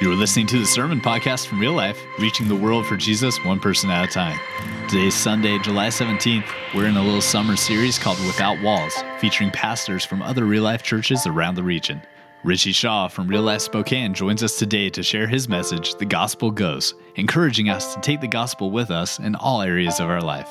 You're 0.00 0.14
listening 0.14 0.46
to 0.46 0.58
the 0.58 0.64
Sermon 0.64 0.98
Podcast 0.98 1.46
from 1.46 1.60
Real 1.60 1.74
Life, 1.74 2.00
reaching 2.18 2.48
the 2.48 2.56
world 2.56 2.86
for 2.86 2.96
Jesus 2.96 3.36
one 3.44 3.60
person 3.60 3.90
at 3.90 4.08
a 4.08 4.10
time. 4.10 4.40
Today's 4.88 5.14
Sunday, 5.14 5.58
July 5.58 5.88
17th. 5.88 6.46
We're 6.74 6.86
in 6.86 6.96
a 6.96 7.02
little 7.02 7.20
summer 7.20 7.54
series 7.54 7.98
called 7.98 8.18
Without 8.20 8.58
Walls, 8.62 8.94
featuring 9.18 9.50
pastors 9.50 10.02
from 10.06 10.22
other 10.22 10.46
Real 10.46 10.62
Life 10.62 10.82
churches 10.82 11.26
around 11.26 11.56
the 11.56 11.62
region. 11.62 12.00
Richie 12.44 12.72
Shaw 12.72 13.08
from 13.08 13.28
Real 13.28 13.42
Life 13.42 13.60
Spokane 13.60 14.14
joins 14.14 14.42
us 14.42 14.58
today 14.58 14.88
to 14.88 15.02
share 15.02 15.26
his 15.26 15.50
message, 15.50 15.94
The 15.96 16.06
Gospel 16.06 16.50
Goes, 16.50 16.94
encouraging 17.16 17.68
us 17.68 17.94
to 17.94 18.00
take 18.00 18.22
the 18.22 18.26
gospel 18.26 18.70
with 18.70 18.90
us 18.90 19.18
in 19.18 19.34
all 19.34 19.60
areas 19.60 20.00
of 20.00 20.08
our 20.08 20.22
life. 20.22 20.48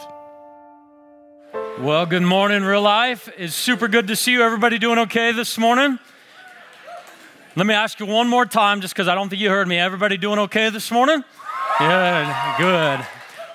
Well, 1.79 2.05
good 2.05 2.21
morning, 2.21 2.61
Real 2.61 2.84
Life. 2.84 3.27
It's 3.36 3.55
super 3.55 3.88
good 3.88 4.05
to 4.09 4.16
see 4.16 4.34
you. 4.34 4.44
Everybody 4.44 4.77
doing 4.77 5.00
okay 5.00 5.31
this 5.31 5.58
morning? 5.58 5.97
Let 7.55 7.66
me 7.66 7.73
ask 7.73 7.99
you 7.99 8.05
one 8.05 8.27
more 8.27 8.45
time, 8.45 8.80
just 8.80 8.94
because 8.94 9.08
I 9.08 9.16
don't 9.16 9.27
think 9.27 9.41
you 9.41 9.49
heard 9.49 9.67
me. 9.67 9.80
Everybody 9.80 10.17
doing 10.17 10.38
okay 10.39 10.70
this 10.70 10.91
morning? 10.91 11.23
Good, 11.80 12.35
good. 12.59 13.05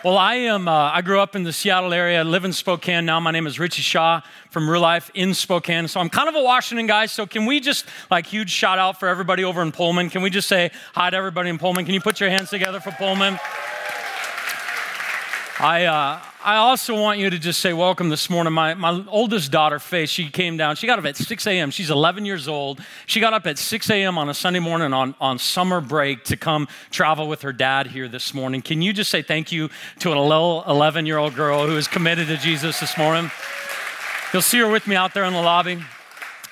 Well, 0.04 0.18
I 0.18 0.34
am. 0.34 0.66
Uh, 0.66 0.90
I 0.92 1.00
grew 1.00 1.20
up 1.20 1.36
in 1.36 1.44
the 1.44 1.52
Seattle 1.52 1.94
area, 1.94 2.24
live 2.24 2.44
in 2.44 2.52
Spokane 2.52 3.06
now. 3.06 3.20
My 3.20 3.30
name 3.30 3.46
is 3.46 3.60
Richie 3.60 3.82
Shaw 3.82 4.20
from 4.50 4.68
Real 4.68 4.80
Life 4.80 5.12
in 5.14 5.32
Spokane. 5.32 5.86
So 5.86 6.00
I'm 6.00 6.10
kind 6.10 6.28
of 6.28 6.34
a 6.34 6.42
Washington 6.42 6.88
guy. 6.88 7.06
So 7.06 7.24
can 7.24 7.46
we 7.46 7.60
just 7.60 7.86
like 8.10 8.26
huge 8.26 8.50
shout 8.50 8.80
out 8.80 8.98
for 8.98 9.08
everybody 9.08 9.44
over 9.44 9.62
in 9.62 9.70
Pullman? 9.70 10.10
Can 10.10 10.22
we 10.22 10.28
just 10.28 10.48
say 10.48 10.72
hi 10.92 11.08
to 11.10 11.16
everybody 11.16 11.48
in 11.48 11.58
Pullman? 11.58 11.84
Can 11.84 11.94
you 11.94 12.00
put 12.00 12.18
your 12.18 12.30
hands 12.30 12.50
together 12.50 12.80
for 12.80 12.90
Pullman? 12.90 13.38
I, 15.60 15.84
uh, 15.84 16.20
I 16.44 16.56
also 16.56 16.94
want 17.00 17.20
you 17.20 17.30
to 17.30 17.38
just 17.38 17.58
say 17.60 17.72
welcome 17.72 18.10
this 18.10 18.28
morning. 18.28 18.52
My, 18.52 18.74
my 18.74 19.02
oldest 19.08 19.50
daughter, 19.50 19.78
Faith, 19.78 20.10
she 20.10 20.28
came 20.28 20.58
down. 20.58 20.76
She 20.76 20.86
got 20.86 20.98
up 20.98 21.06
at 21.06 21.16
6 21.16 21.46
a.m. 21.46 21.70
She's 21.70 21.88
11 21.88 22.26
years 22.26 22.48
old. 22.48 22.82
She 23.06 23.18
got 23.18 23.32
up 23.32 23.46
at 23.46 23.56
6 23.56 23.88
a.m. 23.88 24.18
on 24.18 24.28
a 24.28 24.34
Sunday 24.34 24.58
morning 24.58 24.92
on, 24.92 25.14
on 25.22 25.38
summer 25.38 25.80
break 25.80 26.22
to 26.24 26.36
come 26.36 26.68
travel 26.90 27.28
with 27.28 27.40
her 27.40 27.52
dad 27.54 27.86
here 27.86 28.08
this 28.08 28.34
morning. 28.34 28.60
Can 28.60 28.82
you 28.82 28.92
just 28.92 29.10
say 29.10 29.22
thank 29.22 29.52
you 29.52 29.70
to 30.00 30.10
a 30.12 30.20
little 30.20 30.64
11 30.68 31.06
year 31.06 31.16
old 31.16 31.34
girl 31.34 31.66
who 31.66 31.78
is 31.78 31.88
committed 31.88 32.28
to 32.28 32.36
Jesus 32.36 32.78
this 32.78 32.98
morning? 32.98 33.30
You'll 34.34 34.42
see 34.42 34.58
her 34.58 34.68
with 34.68 34.86
me 34.86 34.96
out 34.96 35.14
there 35.14 35.24
in 35.24 35.32
the 35.32 35.40
lobby. 35.40 35.82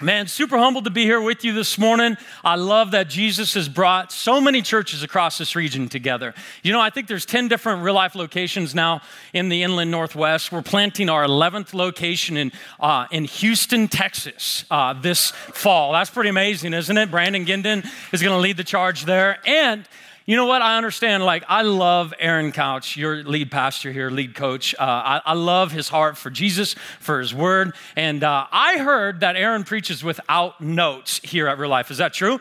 Man, 0.03 0.27
super 0.27 0.59
humbled 0.59 0.87
to 0.87 0.91
be 0.91 1.05
here 1.05 1.21
with 1.21 1.45
you 1.45 1.53
this 1.53 1.79
morning. 1.79 2.17
I 2.43 2.57
love 2.57 2.91
that 2.91 3.09
Jesus 3.09 3.55
has 3.55 3.69
brought 3.69 4.11
so 4.11 4.41
many 4.41 4.61
churches 4.61 5.05
across 5.05 5.39
this 5.39 5.55
region 5.55 5.89
together. 5.89 6.35
You 6.65 6.73
know, 6.73 6.81
I 6.81 6.91
think 6.91 7.07
there's 7.07 7.25
10 7.25 7.47
different 7.47 7.85
real 7.85 7.95
life 7.95 8.17
locations 8.17 8.75
now 8.75 9.03
in 9.33 9.49
the 9.49 9.63
inland 9.63 9.93
northwest. 9.93 10.51
We're 10.51 10.63
planting 10.63 11.09
our 11.09 11.25
11th 11.25 11.73
location 11.73 12.37
in, 12.37 12.51
uh, 12.81 13.07
in 13.13 13.27
Houston, 13.27 13.87
Texas 13.87 14.65
uh, 14.73 14.93
this 14.93 15.31
fall. 15.31 15.93
That's 15.93 16.11
pretty 16.11 16.31
amazing, 16.31 16.75
isn't 16.75 16.99
it? 16.99 17.09
Brandon 17.09 17.47
Ginden 17.47 17.87
is 18.13 18.21
going 18.21 18.37
to 18.37 18.41
lead 18.41 18.57
the 18.57 18.65
charge 18.65 19.05
there. 19.05 19.39
And 19.47 19.87
you 20.25 20.37
know 20.37 20.47
what? 20.47 20.63
I 20.63 20.77
understand. 20.77 21.25
Like, 21.25 21.43
I 21.49 21.63
love 21.63 22.15
Aaron 22.19 22.53
Couch, 22.53 22.97
your 22.97 23.25
lead 23.25 23.51
pastor 23.51 23.91
here, 23.91 24.09
lead 24.09 24.35
coach. 24.35 24.75
Uh, 24.75 24.83
I, 24.83 25.21
I, 25.27 25.35
love 25.35 25.73
his 25.73 25.89
heart 25.89 26.17
for 26.17 26.31
Jesus, 26.31 26.75
for 27.01 27.19
his 27.19 27.35
word. 27.35 27.75
And 27.97 28.23
uh, 28.23 28.47
I 28.53 28.79
heard 28.79 29.21
that 29.21 29.35
Aaron 29.35 29.65
preaches 29.65 30.05
without 30.05 30.61
notes 30.61 31.21
here 31.25 31.49
at 31.49 31.59
Real 31.59 31.71
Life. 31.71 31.91
Is 31.91 31.99
that 31.99 32.13
true? 32.13 32.41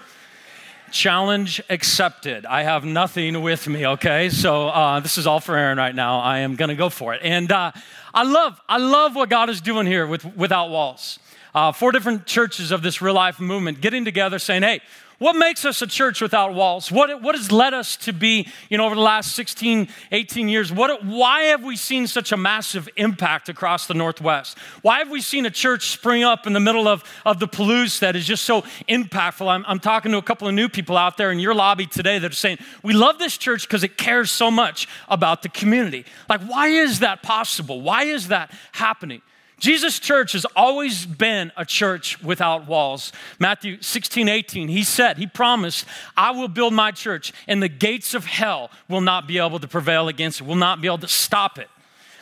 Challenge 0.92 1.62
accepted. 1.70 2.46
I 2.46 2.64
have 2.64 2.86
nothing 2.86 3.42
with 3.42 3.68
me, 3.68 3.88
okay? 3.88 4.30
So 4.30 4.68
uh, 4.68 5.00
this 5.00 5.18
is 5.18 5.26
all 5.26 5.40
for 5.40 5.58
Aaron 5.58 5.80
right 5.80 5.96
now. 5.96 6.20
I 6.20 6.40
am 6.40 6.56
going 6.56 6.70
to 6.70 6.76
go 6.76 6.90
for 6.90 7.16
it. 7.16 7.22
And 7.24 7.52
uh, 7.52 7.72
I 8.14 8.24
love, 8.24 8.62
I 8.70 8.78
love 8.78 9.16
what 9.16 9.30
God 9.30 9.50
is 9.50 9.60
doing 9.60 9.88
here 9.88 10.06
with 10.06 10.24
Without 10.36 10.70
Walls. 10.70 11.18
Uh, 11.56 11.72
four 11.72 11.92
different 11.92 12.28
churches 12.28 12.72
of 12.72 12.84
this 12.84 13.02
real 13.02 13.14
life 13.14 13.40
movement 13.40 13.82
getting 13.82 14.06
together 14.06 14.38
saying, 14.38 14.62
hey, 14.62 14.82
what 15.22 15.36
makes 15.36 15.66
us 15.66 15.84
a 15.84 15.88
church 15.88 16.20
without 16.20 16.56
walls? 16.56 16.92
What, 16.92 17.22
what 17.22 17.36
has 17.36 17.52
led 17.52 17.76
us 17.76 17.96
to 17.98 18.12
be, 18.12 18.48
you 18.72 18.78
know, 18.80 18.88
over 18.88 18.96
the 18.96 19.02
last 19.02 19.36
16, 19.36 19.88
18 20.12 20.50
years? 20.50 20.72
What, 20.72 21.06
why 21.06 21.44
have 21.44 21.64
we 21.64 21.76
seen 21.76 22.08
such 22.08 22.32
a 22.32 22.38
massive 22.38 22.90
impact 22.96 23.48
across 23.48 23.86
the 23.86 23.94
Northwest? 23.94 24.58
Why 24.82 24.98
have 24.98 25.12
we 25.12 25.22
seen 25.22 25.46
a 25.46 25.52
church 25.52 25.92
spring 25.92 26.24
up 26.24 26.48
in 26.48 26.54
the 26.54 26.60
middle 26.60 26.88
of, 26.88 27.04
of 27.24 27.40
the 27.40 27.48
Palouse 27.48 28.00
that 28.00 28.16
is 28.16 28.26
just 28.26 28.46
so 28.46 28.64
impactful? 28.90 29.48
I'm, 29.48 29.64
I'm 29.68 29.80
talking 29.80 30.12
to 30.12 30.18
a 30.18 30.24
couple 30.24 30.48
of 30.48 30.56
new 30.56 30.68
people 30.68 30.98
out 30.98 31.18
there 31.18 31.32
in 31.32 31.38
your 31.38 31.54
lobby 31.54 31.86
today 31.86 32.18
that 32.18 32.32
are 32.32 32.36
saying, 32.36 32.58
we 32.82 32.96
love 32.96 33.20
this 33.20 33.38
church 33.38 33.68
because 33.68 33.84
it 33.84 34.00
cares 34.00 34.32
so 34.32 34.50
much 34.50 34.88
about 35.08 35.44
the 35.44 35.50
community. 35.50 36.04
Like, 36.30 36.42
why 36.42 36.70
is 36.70 36.98
that 37.02 37.22
possible? 37.22 37.82
Why 37.82 38.06
is 38.06 38.30
that 38.30 38.52
happening? 38.72 39.22
Jesus' 39.62 40.00
church 40.00 40.34
has 40.34 40.44
always 40.56 41.06
been 41.06 41.52
a 41.56 41.64
church 41.64 42.22
without 42.24 42.68
walls. 42.68 43.14
Matthew 43.40 43.80
16, 43.80 44.28
18, 44.28 44.68
he 44.68 44.84
said, 44.84 45.18
he 45.18 45.28
promised, 45.28 45.86
I 46.18 46.32
will 46.32 46.48
build 46.48 46.74
my 46.74 46.92
church, 46.92 47.32
and 47.48 47.62
the 47.62 47.70
gates 47.70 48.16
of 48.16 48.26
hell 48.26 48.72
will 48.90 49.02
not 49.02 49.28
be 49.28 49.38
able 49.38 49.60
to 49.60 49.68
prevail 49.68 50.08
against 50.08 50.42
it, 50.42 50.48
will 50.48 50.56
not 50.56 50.82
be 50.82 50.88
able 50.88 50.98
to 50.98 51.08
stop 51.08 51.60
it. 51.60 51.70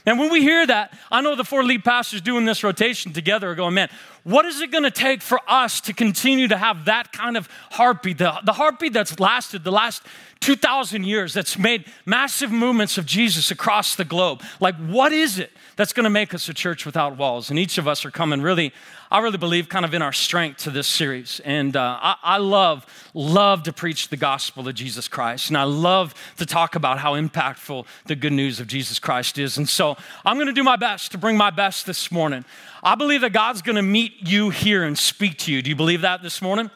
And 0.05 0.19
when 0.19 0.31
we 0.31 0.41
hear 0.41 0.65
that, 0.67 0.97
I 1.11 1.21
know 1.21 1.35
the 1.35 1.43
four 1.43 1.63
lead 1.63 1.83
pastors 1.83 2.21
doing 2.21 2.45
this 2.45 2.63
rotation 2.63 3.13
together 3.13 3.49
are 3.49 3.55
going, 3.55 3.73
man, 3.73 3.89
what 4.23 4.45
is 4.45 4.61
it 4.61 4.71
going 4.71 4.83
to 4.83 4.91
take 4.91 5.21
for 5.21 5.39
us 5.47 5.81
to 5.81 5.93
continue 5.93 6.47
to 6.47 6.57
have 6.57 6.85
that 6.85 7.11
kind 7.11 7.37
of 7.37 7.47
heartbeat, 7.71 8.17
the, 8.17 8.39
the 8.43 8.53
heartbeat 8.53 8.93
that's 8.93 9.19
lasted 9.19 9.63
the 9.63 9.71
last 9.71 10.03
2,000 10.41 11.03
years, 11.03 11.33
that's 11.33 11.57
made 11.57 11.85
massive 12.05 12.51
movements 12.51 12.97
of 12.97 13.05
Jesus 13.05 13.51
across 13.51 13.95
the 13.95 14.05
globe? 14.05 14.41
Like, 14.59 14.75
what 14.75 15.11
is 15.11 15.39
it 15.39 15.51
that's 15.79 15.93
going 15.93 16.03
to 16.03 16.09
make 16.09 16.33
us 16.33 16.49
a 16.49 16.53
church 16.53 16.85
without 16.85 17.15
walls. 17.15 17.49
And 17.49 17.57
each 17.57 17.77
of 17.77 17.87
us 17.87 18.03
are 18.03 18.11
coming 18.11 18.41
really, 18.41 18.73
I 19.11 19.19
really 19.19 19.39
believe, 19.39 19.69
kind 19.69 19.85
of 19.85 19.95
in 19.95 20.03
our 20.03 20.13
strength 20.13 20.59
to 20.65 20.69
this 20.69 20.85
series. 20.85 21.41
And 21.43 21.75
uh, 21.75 21.97
I, 21.99 22.15
I 22.21 22.37
love, 22.37 22.85
love 23.15 23.63
to 23.63 23.73
preach 23.73 24.09
the 24.09 24.17
gospel 24.17 24.67
of 24.67 24.75
Jesus 24.75 25.07
Christ. 25.07 25.49
And 25.49 25.57
I 25.57 25.63
love 25.63 26.13
to 26.37 26.45
talk 26.45 26.75
about 26.75 26.99
how 26.99 27.13
impactful 27.13 27.87
the 28.05 28.15
good 28.15 28.33
news 28.33 28.59
of 28.59 28.67
Jesus 28.67 28.99
Christ 28.99 29.39
is. 29.39 29.57
And 29.57 29.67
so 29.67 29.97
I'm 30.23 30.37
going 30.37 30.45
to 30.45 30.53
do 30.53 30.63
my 30.63 30.75
best 30.75 31.11
to 31.13 31.17
bring 31.17 31.37
my 31.37 31.49
best 31.49 31.87
this 31.87 32.11
morning. 32.11 32.45
I 32.83 32.93
believe 32.93 33.21
that 33.21 33.33
God's 33.33 33.63
going 33.63 33.77
to 33.77 33.81
meet 33.81 34.27
you 34.27 34.51
here 34.51 34.83
and 34.83 34.95
speak 34.95 35.39
to 35.39 35.51
you. 35.51 35.63
Do 35.63 35.71
you 35.71 35.75
believe 35.75 36.01
that 36.01 36.21
this 36.21 36.39
morning? 36.39 36.69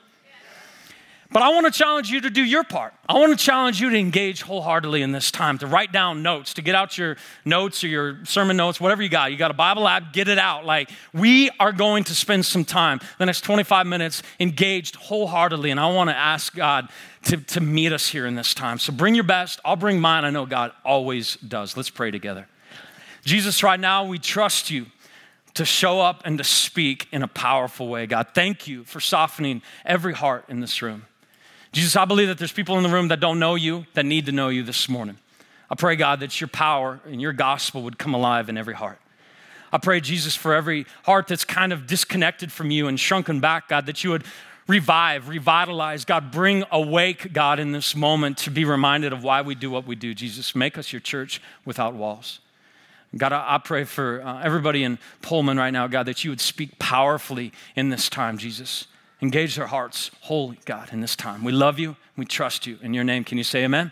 But 1.34 1.42
I 1.42 1.50
want 1.50 1.66
to 1.66 1.72
challenge 1.72 2.12
you 2.12 2.22
to 2.22 2.30
do 2.30 2.44
your 2.44 2.64
part. 2.64 2.94
I 3.10 3.14
want 3.14 3.38
to 3.38 3.44
challenge 3.44 3.82
you 3.82 3.90
to 3.90 3.98
engage 3.98 4.44
wholeheartedly 4.44 5.02
in 5.02 5.12
this 5.12 5.32
time, 5.32 5.58
to 5.58 5.68
write 5.68 5.92
down 5.92 6.22
notes, 6.22 6.54
to 6.54 6.62
get 6.62 6.76
out 6.76 6.96
your 6.96 7.18
notes 7.44 7.84
or 7.84 7.88
your 7.88 8.24
sermon 8.24 8.56
notes, 8.56 8.80
whatever 8.80 9.02
you 9.02 9.10
got. 9.10 9.32
You 9.32 9.38
got 9.38 9.50
a 9.50 9.56
Bible 9.56 9.88
app, 9.88 10.14
get 10.14 10.28
it 10.28 10.38
out. 10.38 10.64
Like, 10.64 10.92
we 11.12 11.50
are 11.60 11.72
going 11.72 12.04
to 12.04 12.14
spend 12.14 12.46
some 12.46 12.64
time, 12.64 13.00
the 13.18 13.26
next 13.26 13.42
25 13.42 13.88
minutes, 13.88 14.22
engaged 14.40 14.96
wholeheartedly. 14.96 15.72
And 15.72 15.80
I 15.80 15.92
want 15.92 16.12
to 16.12 16.16
ask 16.16 16.54
God 16.56 16.90
to, 17.24 17.38
to 17.38 17.62
meet 17.62 17.92
us 17.92 18.08
here 18.08 18.28
in 18.28 18.36
this 18.36 18.54
time. 18.54 18.78
So 18.78 18.94
bring 18.94 19.16
your 19.16 19.24
best. 19.24 19.60
I'll 19.66 19.76
bring 19.76 20.00
mine. 20.00 20.26
I 20.26 20.30
know 20.30 20.46
God 20.46 20.72
always 20.86 21.38
does. 21.38 21.76
Let's 21.76 21.90
pray 21.90 22.12
together. 22.12 22.48
Jesus, 23.26 23.64
right 23.64 23.80
now, 23.80 24.06
we 24.06 24.20
trust 24.20 24.70
you 24.70 24.86
to 25.56 25.66
show 25.66 26.00
up 26.00 26.22
and 26.26 26.38
to 26.38 26.44
speak 26.44 27.08
in 27.12 27.24
a 27.24 27.28
powerful 27.28 27.88
way. 27.88 28.06
God, 28.06 28.28
thank 28.36 28.68
you 28.68 28.84
for 28.84 29.00
softening 29.00 29.64
every 29.84 30.14
heart 30.14 30.46
in 30.48 30.60
this 30.60 30.82
room. 30.84 31.08
Jesus, 31.74 31.96
I 31.96 32.06
believe 32.06 32.28
that 32.28 32.38
there's 32.38 32.52
people 32.52 32.78
in 32.78 32.84
the 32.84 32.90
room 32.90 33.08
that 33.10 33.20
don't 33.20 33.40
know 33.40 33.56
you, 33.56 33.86
that 33.96 34.06
need 34.06 34.28
to 34.28 34.32
know 34.32 34.50
you 34.50 34.62
this 34.64 34.88
morning. 34.88 35.18
I 35.72 35.76
pray, 35.76 35.96
God, 35.96 36.20
that 36.20 36.40
your 36.40 36.48
power 36.48 37.00
and 37.06 37.20
your 37.20 37.34
gospel 37.34 37.82
would 37.82 37.98
come 37.98 38.14
alive 38.14 38.48
in 38.48 38.58
every 38.60 38.76
heart. 38.76 39.00
I 39.72 39.80
pray, 39.80 40.00
Jesus, 40.00 40.36
for 40.36 40.54
every 40.54 40.86
heart 41.04 41.28
that's 41.28 41.44
kind 41.44 41.74
of 41.74 41.88
disconnected 41.88 42.52
from 42.52 42.70
you 42.70 42.88
and 42.88 43.00
shrunken 43.00 43.40
back, 43.40 43.70
God, 43.70 43.88
that 43.88 44.04
you 44.04 44.12
would 44.12 44.24
revive, 44.68 45.28
revitalize, 45.28 46.06
God, 46.06 46.32
bring 46.32 46.64
awake, 46.72 47.34
God, 47.34 47.60
in 47.60 47.72
this 47.72 47.96
moment 47.96 48.38
to 48.40 48.52
be 48.52 48.66
reminded 48.66 49.12
of 49.12 49.24
why 49.24 49.42
we 49.42 49.56
do 49.56 49.72
what 49.72 49.88
we 49.88 49.96
do. 49.96 50.14
Jesus, 50.14 50.56
make 50.56 50.78
us 50.78 50.94
your 50.94 51.00
church 51.00 51.42
without 51.66 51.96
walls. 51.96 52.40
God, 53.18 53.34
I 53.34 53.58
pray 53.58 53.84
for 53.84 54.22
uh, 54.24 54.42
everybody 54.44 54.84
in 54.84 55.00
Pullman 55.24 55.58
right 55.58 55.72
now, 55.72 55.88
God, 55.88 56.06
that 56.06 56.24
you 56.24 56.30
would 56.30 56.42
speak 56.42 56.78
powerfully 56.78 57.52
in 57.76 57.90
this 57.90 58.10
time, 58.10 58.38
Jesus. 58.38 58.86
Engage 59.22 59.56
their 59.56 59.68
hearts, 59.68 60.12
holy 60.22 60.60
God, 60.66 60.92
in 60.92 61.02
this 61.02 61.16
time. 61.16 61.44
We 61.44 61.52
love 61.52 61.80
you. 61.80 61.96
We 62.18 62.26
trust 62.26 62.68
you. 62.68 62.78
In 62.82 62.94
your 62.94 63.04
name, 63.04 63.24
can 63.24 63.38
you 63.38 63.44
say 63.44 63.64
amen? 63.64 63.92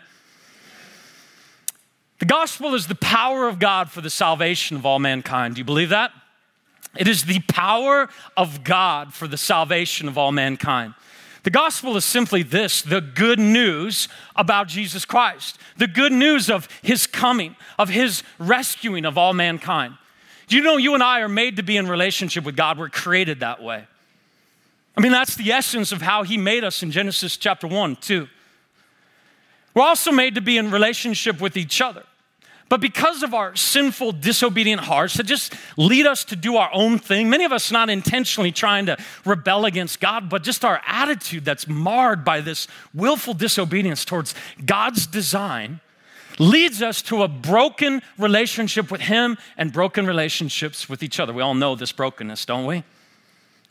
The 2.18 2.26
gospel 2.26 2.74
is 2.74 2.86
the 2.86 2.94
power 2.94 3.48
of 3.48 3.58
God 3.58 3.90
for 3.90 4.00
the 4.00 4.10
salvation 4.10 4.76
of 4.76 4.86
all 4.86 4.98
mankind. 4.98 5.54
Do 5.54 5.58
you 5.58 5.64
believe 5.64 5.88
that? 5.88 6.12
It 6.96 7.08
is 7.08 7.24
the 7.24 7.40
power 7.48 8.08
of 8.36 8.62
God 8.62 9.14
for 9.14 9.26
the 9.26 9.38
salvation 9.38 10.06
of 10.06 10.18
all 10.18 10.30
mankind. 10.30 10.94
The 11.42 11.50
gospel 11.50 11.96
is 11.96 12.04
simply 12.04 12.42
this 12.42 12.82
the 12.82 13.00
good 13.00 13.38
news 13.38 14.08
about 14.36 14.68
Jesus 14.68 15.04
Christ, 15.04 15.58
the 15.76 15.88
good 15.88 16.12
news 16.12 16.48
of 16.48 16.68
his 16.82 17.06
coming, 17.06 17.56
of 17.78 17.88
his 17.88 18.22
rescuing 18.38 19.04
of 19.04 19.18
all 19.18 19.32
mankind. 19.32 19.94
Do 20.46 20.56
you 20.56 20.62
know 20.62 20.76
you 20.76 20.94
and 20.94 21.02
I 21.02 21.20
are 21.20 21.28
made 21.28 21.56
to 21.56 21.62
be 21.62 21.76
in 21.76 21.88
relationship 21.88 22.44
with 22.44 22.56
God? 22.56 22.78
We're 22.78 22.88
created 22.88 23.40
that 23.40 23.62
way. 23.62 23.86
I 24.96 25.00
mean, 25.00 25.12
that's 25.12 25.36
the 25.36 25.52
essence 25.52 25.92
of 25.92 26.02
how 26.02 26.22
he 26.22 26.36
made 26.36 26.64
us 26.64 26.82
in 26.82 26.90
Genesis 26.90 27.36
chapter 27.36 27.66
1, 27.66 27.96
2. 27.96 28.28
We're 29.74 29.82
also 29.82 30.12
made 30.12 30.34
to 30.34 30.42
be 30.42 30.58
in 30.58 30.70
relationship 30.70 31.40
with 31.40 31.56
each 31.56 31.80
other. 31.80 32.04
But 32.68 32.80
because 32.80 33.22
of 33.22 33.34
our 33.34 33.54
sinful, 33.54 34.12
disobedient 34.12 34.80
hearts 34.80 35.14
that 35.14 35.24
just 35.24 35.54
lead 35.76 36.06
us 36.06 36.24
to 36.24 36.36
do 36.36 36.56
our 36.56 36.70
own 36.72 36.98
thing, 36.98 37.28
many 37.28 37.44
of 37.44 37.52
us 37.52 37.70
not 37.70 37.90
intentionally 37.90 38.50
trying 38.50 38.86
to 38.86 38.96
rebel 39.26 39.66
against 39.66 40.00
God, 40.00 40.30
but 40.30 40.42
just 40.42 40.64
our 40.64 40.80
attitude 40.86 41.44
that's 41.44 41.68
marred 41.68 42.24
by 42.24 42.40
this 42.40 42.68
willful 42.94 43.34
disobedience 43.34 44.06
towards 44.06 44.34
God's 44.64 45.06
design 45.06 45.80
leads 46.38 46.80
us 46.80 47.02
to 47.02 47.22
a 47.22 47.28
broken 47.28 48.00
relationship 48.16 48.90
with 48.90 49.02
Him 49.02 49.36
and 49.58 49.70
broken 49.70 50.06
relationships 50.06 50.88
with 50.88 51.02
each 51.02 51.20
other. 51.20 51.34
We 51.34 51.42
all 51.42 51.54
know 51.54 51.74
this 51.74 51.92
brokenness, 51.92 52.46
don't 52.46 52.64
we? 52.64 52.84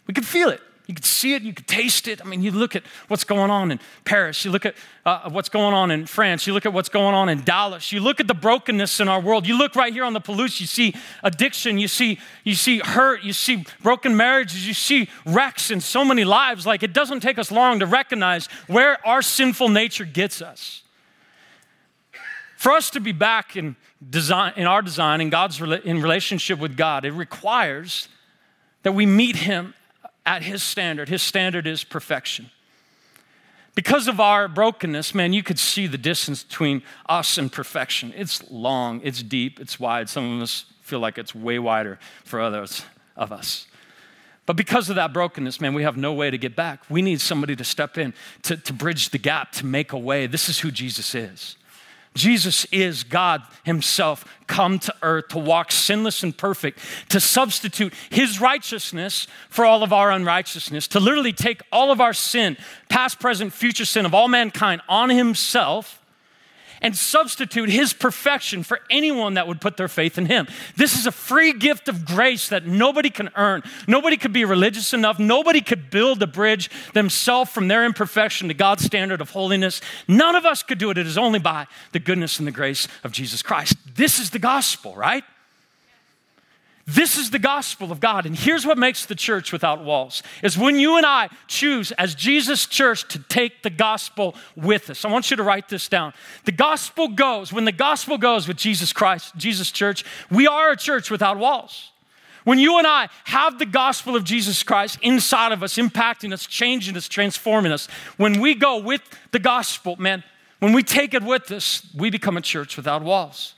We 0.05 0.13
can 0.13 0.23
feel 0.23 0.49
it. 0.49 0.61
You 0.87 0.95
could 0.95 1.05
see 1.05 1.35
it, 1.35 1.43
you 1.43 1.53
could 1.53 1.67
taste 1.67 2.07
it. 2.07 2.21
I 2.21 2.25
mean, 2.25 2.41
you 2.41 2.51
look 2.51 2.75
at 2.75 2.83
what's 3.07 3.23
going 3.23 3.51
on 3.51 3.71
in 3.71 3.79
Paris, 4.03 4.43
you 4.43 4.51
look 4.51 4.65
at 4.65 4.75
uh, 5.05 5.29
what's 5.29 5.47
going 5.47 5.73
on 5.73 5.91
in 5.91 6.05
France, 6.05 6.47
you 6.47 6.53
look 6.53 6.65
at 6.65 6.73
what's 6.73 6.89
going 6.89 7.13
on 7.13 7.29
in 7.29 7.43
Dallas, 7.43 7.91
you 7.91 7.99
look 7.99 8.19
at 8.19 8.27
the 8.27 8.33
brokenness 8.33 8.99
in 8.99 9.07
our 9.07 9.21
world. 9.21 9.47
You 9.47 9.57
look 9.57 9.75
right 9.75 9.93
here 9.93 10.03
on 10.03 10.13
the 10.13 10.19
Palouse, 10.19 10.59
you 10.59 10.67
see 10.67 10.93
addiction, 11.23 11.77
you 11.77 11.87
see, 11.87 12.19
you 12.43 12.55
see 12.55 12.79
hurt, 12.79 13.23
you 13.23 13.31
see 13.31 13.65
broken 13.81 14.17
marriages, 14.17 14.67
you 14.67 14.73
see 14.73 15.07
wrecks 15.25 15.71
in 15.71 15.81
so 15.81 16.03
many 16.03 16.23
lives. 16.23 16.65
Like 16.65 16.83
it 16.83 16.93
doesn't 16.93 17.21
take 17.21 17.37
us 17.37 17.51
long 17.51 17.79
to 17.79 17.85
recognize 17.85 18.47
where 18.67 19.05
our 19.07 19.21
sinful 19.21 19.69
nature 19.69 20.05
gets 20.05 20.41
us. 20.41 20.83
For 22.57 22.71
us 22.71 22.89
to 22.91 22.99
be 22.99 23.11
back 23.11 23.55
in, 23.55 23.75
design, 24.07 24.53
in 24.55 24.67
our 24.67 24.81
design, 24.81 25.21
in 25.21 25.29
God's 25.29 25.59
in 25.61 26.01
relationship 26.01 26.59
with 26.59 26.75
God, 26.75 27.05
it 27.05 27.11
requires 27.11 28.07
that 28.83 28.91
we 28.91 29.05
meet 29.05 29.35
Him 29.35 29.73
at 30.25 30.43
His 30.43 30.61
standard. 30.63 31.09
His 31.09 31.21
standard 31.21 31.67
is 31.67 31.83
perfection. 31.83 32.51
Because 33.73 34.07
of 34.07 34.19
our 34.19 34.47
brokenness, 34.47 35.15
man, 35.15 35.31
you 35.31 35.43
could 35.43 35.57
see 35.57 35.87
the 35.87 35.97
distance 35.97 36.43
between 36.43 36.83
us 37.07 37.37
and 37.37 37.51
perfection. 37.51 38.13
It's 38.15 38.49
long, 38.51 38.99
it's 39.03 39.23
deep, 39.23 39.59
it's 39.59 39.79
wide. 39.79 40.09
Some 40.09 40.37
of 40.37 40.41
us 40.41 40.65
feel 40.81 40.99
like 40.99 41.17
it's 41.17 41.33
way 41.33 41.57
wider 41.57 41.97
for 42.25 42.41
others 42.41 42.83
of 43.15 43.31
us. 43.31 43.67
But 44.45 44.57
because 44.57 44.89
of 44.89 44.97
that 44.97 45.13
brokenness, 45.13 45.61
man, 45.61 45.73
we 45.73 45.83
have 45.83 45.95
no 45.95 46.11
way 46.11 46.29
to 46.29 46.37
get 46.37 46.55
back. 46.55 46.81
We 46.89 47.01
need 47.01 47.21
somebody 47.21 47.55
to 47.55 47.63
step 47.63 47.97
in 47.97 48.13
to, 48.43 48.57
to 48.57 48.73
bridge 48.73 49.11
the 49.11 49.17
gap, 49.17 49.53
to 49.53 49.65
make 49.65 49.93
a 49.93 49.97
way. 49.97 50.27
This 50.27 50.49
is 50.49 50.59
who 50.59 50.71
Jesus 50.71 51.15
is. 51.15 51.55
Jesus 52.13 52.65
is 52.71 53.03
God 53.03 53.41
Himself 53.63 54.25
come 54.47 54.79
to 54.79 54.93
earth 55.01 55.29
to 55.29 55.39
walk 55.39 55.71
sinless 55.71 56.23
and 56.23 56.35
perfect, 56.35 56.79
to 57.09 57.19
substitute 57.19 57.93
His 58.09 58.41
righteousness 58.41 59.27
for 59.49 59.65
all 59.65 59.81
of 59.81 59.93
our 59.93 60.11
unrighteousness, 60.11 60.89
to 60.89 60.99
literally 60.99 61.33
take 61.33 61.61
all 61.71 61.91
of 61.91 62.01
our 62.01 62.13
sin, 62.13 62.57
past, 62.89 63.19
present, 63.19 63.53
future 63.53 63.85
sin 63.85 64.05
of 64.05 64.13
all 64.13 64.27
mankind 64.27 64.81
on 64.89 65.09
Himself 65.09 66.00
and 66.81 66.95
substitute 66.95 67.69
his 67.69 67.93
perfection 67.93 68.63
for 68.63 68.79
anyone 68.89 69.35
that 69.35 69.47
would 69.47 69.61
put 69.61 69.77
their 69.77 69.87
faith 69.87 70.17
in 70.17 70.25
him. 70.25 70.47
This 70.75 70.97
is 70.97 71.05
a 71.05 71.11
free 71.11 71.53
gift 71.53 71.87
of 71.87 72.05
grace 72.05 72.49
that 72.49 72.65
nobody 72.65 73.09
can 73.09 73.29
earn. 73.35 73.63
Nobody 73.87 74.17
could 74.17 74.33
be 74.33 74.45
religious 74.45 74.93
enough. 74.93 75.19
Nobody 75.19 75.61
could 75.61 75.89
build 75.89 76.21
a 76.23 76.27
bridge 76.27 76.69
themselves 76.93 77.51
from 77.51 77.67
their 77.67 77.85
imperfection 77.85 78.47
to 78.47 78.53
God's 78.53 78.83
standard 78.83 79.21
of 79.21 79.31
holiness. 79.31 79.81
None 80.07 80.35
of 80.35 80.45
us 80.45 80.63
could 80.63 80.77
do 80.77 80.89
it. 80.89 80.97
It 80.97 81.07
is 81.07 81.17
only 81.17 81.39
by 81.39 81.67
the 81.91 81.99
goodness 81.99 82.39
and 82.39 82.47
the 82.47 82.51
grace 82.51 82.87
of 83.03 83.11
Jesus 83.11 83.41
Christ. 83.41 83.77
This 83.95 84.19
is 84.19 84.31
the 84.31 84.39
gospel, 84.39 84.95
right? 84.95 85.23
This 86.93 87.17
is 87.17 87.29
the 87.29 87.39
gospel 87.39 87.91
of 87.91 88.01
God. 88.01 88.25
And 88.25 88.35
here's 88.35 88.65
what 88.65 88.77
makes 88.77 89.05
the 89.05 89.15
church 89.15 89.53
without 89.53 89.81
walls 89.83 90.23
is 90.43 90.57
when 90.57 90.77
you 90.77 90.97
and 90.97 91.05
I 91.05 91.29
choose 91.47 91.93
as 91.93 92.15
Jesus 92.15 92.65
church 92.65 93.07
to 93.09 93.19
take 93.19 93.63
the 93.63 93.69
gospel 93.69 94.35
with 94.57 94.89
us. 94.89 95.05
I 95.05 95.09
want 95.09 95.31
you 95.31 95.37
to 95.37 95.43
write 95.43 95.69
this 95.69 95.87
down. 95.87 96.13
The 96.43 96.51
gospel 96.51 97.07
goes, 97.07 97.53
when 97.53 97.63
the 97.63 97.71
gospel 97.71 98.17
goes 98.17 98.45
with 98.45 98.57
Jesus 98.57 98.91
Christ, 98.91 99.33
Jesus 99.37 99.71
church, 99.71 100.03
we 100.29 100.47
are 100.47 100.71
a 100.71 100.77
church 100.77 101.09
without 101.09 101.37
walls. 101.37 101.91
When 102.43 102.59
you 102.59 102.77
and 102.77 102.87
I 102.87 103.07
have 103.25 103.57
the 103.57 103.65
gospel 103.65 104.17
of 104.17 104.25
Jesus 104.25 104.61
Christ 104.61 104.99
inside 105.01 105.53
of 105.53 105.63
us, 105.63 105.75
impacting 105.75 106.33
us, 106.33 106.45
changing 106.45 106.97
us, 106.97 107.07
transforming 107.07 107.71
us, 107.71 107.87
when 108.17 108.41
we 108.41 108.53
go 108.53 108.77
with 108.79 109.01
the 109.31 109.39
gospel, 109.39 109.95
man, 109.95 110.23
when 110.59 110.73
we 110.73 110.83
take 110.83 111.13
it 111.13 111.23
with 111.23 111.51
us, 111.51 111.87
we 111.95 112.09
become 112.09 112.35
a 112.35 112.41
church 112.41 112.75
without 112.75 113.01
walls. 113.01 113.53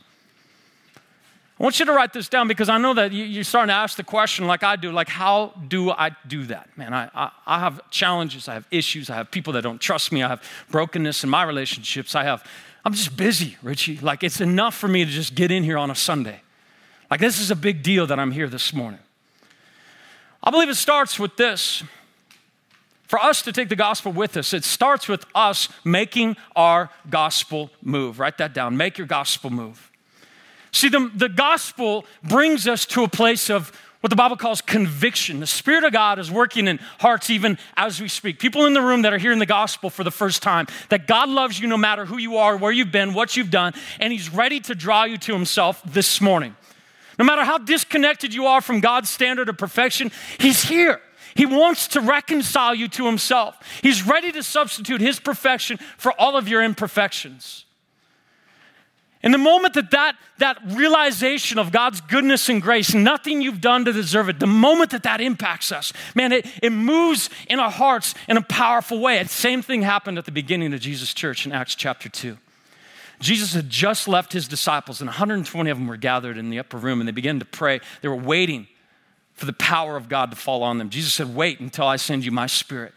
I 1.59 1.63
want 1.63 1.79
you 1.79 1.85
to 1.85 1.93
write 1.93 2.13
this 2.13 2.29
down 2.29 2.47
because 2.47 2.67
I 2.67 2.79
know 2.79 2.95
that 2.95 3.11
you're 3.11 3.43
starting 3.43 3.67
to 3.67 3.75
ask 3.75 3.95
the 3.95 4.03
question, 4.03 4.47
like 4.47 4.63
I 4.63 4.75
do, 4.75 4.91
like, 4.91 5.07
how 5.07 5.53
do 5.67 5.91
I 5.91 6.11
do 6.27 6.45
that? 6.45 6.67
Man, 6.75 6.93
I, 6.93 7.09
I, 7.13 7.31
I, 7.45 7.59
have 7.59 7.79
challenges, 7.91 8.47
I 8.47 8.55
have 8.55 8.65
issues, 8.71 9.09
I 9.11 9.15
have 9.15 9.29
people 9.29 9.53
that 9.53 9.61
don't 9.61 9.79
trust 9.79 10.11
me, 10.11 10.23
I 10.23 10.29
have 10.29 10.43
brokenness 10.71 11.23
in 11.23 11.29
my 11.29 11.43
relationships, 11.43 12.15
I 12.15 12.23
have, 12.23 12.43
I'm 12.83 12.93
just 12.93 13.15
busy, 13.15 13.55
Richie. 13.61 13.97
Like, 13.97 14.23
it's 14.23 14.41
enough 14.41 14.75
for 14.75 14.87
me 14.87 15.05
to 15.05 15.11
just 15.11 15.35
get 15.35 15.51
in 15.51 15.63
here 15.63 15.77
on 15.77 15.91
a 15.91 15.95
Sunday. 15.95 16.41
Like, 17.11 17.19
this 17.19 17.39
is 17.39 17.51
a 17.51 17.55
big 17.55 17.83
deal 17.83 18.07
that 18.07 18.19
I'm 18.19 18.31
here 18.31 18.49
this 18.49 18.73
morning. 18.73 18.99
I 20.41 20.49
believe 20.49 20.69
it 20.69 20.75
starts 20.75 21.19
with 21.19 21.37
this. 21.37 21.83
For 23.03 23.19
us 23.19 23.43
to 23.43 23.51
take 23.51 23.69
the 23.69 23.75
gospel 23.75 24.11
with 24.11 24.35
us, 24.37 24.53
it 24.53 24.63
starts 24.63 25.07
with 25.07 25.23
us 25.35 25.69
making 25.85 26.35
our 26.55 26.89
gospel 27.11 27.69
move. 27.83 28.19
Write 28.19 28.39
that 28.39 28.55
down. 28.55 28.75
Make 28.75 28.97
your 28.97 29.05
gospel 29.05 29.51
move. 29.51 29.91
See, 30.73 30.89
the, 30.89 31.09
the 31.15 31.29
gospel 31.29 32.05
brings 32.23 32.67
us 32.67 32.85
to 32.87 33.03
a 33.03 33.07
place 33.07 33.49
of 33.49 33.71
what 34.01 34.09
the 34.09 34.17
Bible 34.17 34.35
calls 34.35 34.59
conviction. 34.59 35.39
The 35.39 35.47
Spirit 35.47 35.85
of 35.85 35.93
God 35.93 36.19
is 36.19 36.29
working 36.29 36.67
in 36.67 36.77
hearts 36.99 37.29
even 37.29 37.57
as 37.77 38.01
we 38.01 38.09
speak. 38.09 38.37
People 38.37 38.65
in 38.65 38.73
the 38.73 38.81
room 38.81 39.03
that 39.03 39.13
are 39.13 39.17
hearing 39.17 39.39
the 39.39 39.45
gospel 39.45 39.89
for 39.89 40.03
the 40.03 40.11
first 40.11 40.43
time, 40.43 40.67
that 40.89 41.07
God 41.07 41.29
loves 41.29 41.57
you 41.57 41.67
no 41.67 41.77
matter 41.77 42.03
who 42.03 42.17
you 42.17 42.35
are, 42.35 42.57
where 42.57 42.71
you've 42.71 42.91
been, 42.91 43.13
what 43.13 43.37
you've 43.37 43.49
done, 43.49 43.73
and 44.01 44.11
He's 44.11 44.29
ready 44.33 44.59
to 44.61 44.75
draw 44.75 45.05
you 45.05 45.17
to 45.19 45.31
Himself 45.31 45.81
this 45.85 46.19
morning. 46.19 46.53
No 47.17 47.23
matter 47.23 47.45
how 47.45 47.59
disconnected 47.59 48.33
you 48.33 48.47
are 48.47 48.59
from 48.59 48.81
God's 48.81 49.09
standard 49.09 49.47
of 49.47 49.57
perfection, 49.57 50.11
He's 50.37 50.63
here. 50.63 50.99
He 51.35 51.45
wants 51.45 51.87
to 51.89 52.01
reconcile 52.01 52.75
you 52.75 52.89
to 52.89 53.05
Himself. 53.05 53.57
He's 53.81 54.05
ready 54.05 54.33
to 54.33 54.43
substitute 54.43 54.99
His 54.99 55.17
perfection 55.17 55.77
for 55.97 56.11
all 56.19 56.35
of 56.35 56.49
your 56.49 56.61
imperfections. 56.61 57.63
In 59.23 59.31
the 59.31 59.37
moment 59.37 59.73
that, 59.75 59.91
that 59.91 60.17
that 60.39 60.57
realization 60.65 61.57
of 61.57 61.71
God's 61.71 62.01
goodness 62.01 62.49
and 62.49 62.61
grace, 62.61 62.93
nothing 62.93 63.41
you've 63.41 63.61
done 63.61 63.85
to 63.85 63.93
deserve 63.93 64.27
it, 64.27 64.39
the 64.39 64.47
moment 64.47 64.91
that 64.91 65.03
that 65.03 65.21
impacts 65.21 65.71
us, 65.71 65.93
man, 66.13 66.33
it, 66.33 66.45
it 66.61 66.71
moves 66.71 67.29
in 67.49 67.59
our 67.59 67.71
hearts 67.71 68.13
in 68.27 68.35
a 68.35 68.41
powerful 68.41 68.99
way. 68.99 69.23
The 69.23 69.29
same 69.29 69.61
thing 69.61 69.81
happened 69.81 70.17
at 70.17 70.25
the 70.25 70.31
beginning 70.31 70.73
of 70.73 70.81
Jesus' 70.81 71.13
church 71.13 71.45
in 71.45 71.53
Acts 71.53 71.75
chapter 71.75 72.09
2. 72.09 72.37
Jesus 73.21 73.53
had 73.53 73.69
just 73.69 74.07
left 74.07 74.33
his 74.33 74.49
disciples, 74.49 74.99
and 74.99 75.07
120 75.07 75.69
of 75.69 75.77
them 75.77 75.87
were 75.87 75.95
gathered 75.95 76.37
in 76.37 76.49
the 76.49 76.59
upper 76.59 76.77
room, 76.77 76.99
and 76.99 77.07
they 77.07 77.13
began 77.13 77.39
to 77.39 77.45
pray. 77.45 77.79
They 78.01 78.09
were 78.09 78.15
waiting 78.15 78.67
for 79.33 79.45
the 79.45 79.53
power 79.53 79.95
of 79.95 80.09
God 80.09 80.31
to 80.31 80.35
fall 80.35 80.63
on 80.63 80.77
them. 80.77 80.89
Jesus 80.89 81.13
said, 81.13 81.33
Wait 81.33 81.61
until 81.61 81.85
I 81.85 81.95
send 81.95 82.25
you 82.25 82.31
my 82.31 82.47
spirit. 82.47 82.93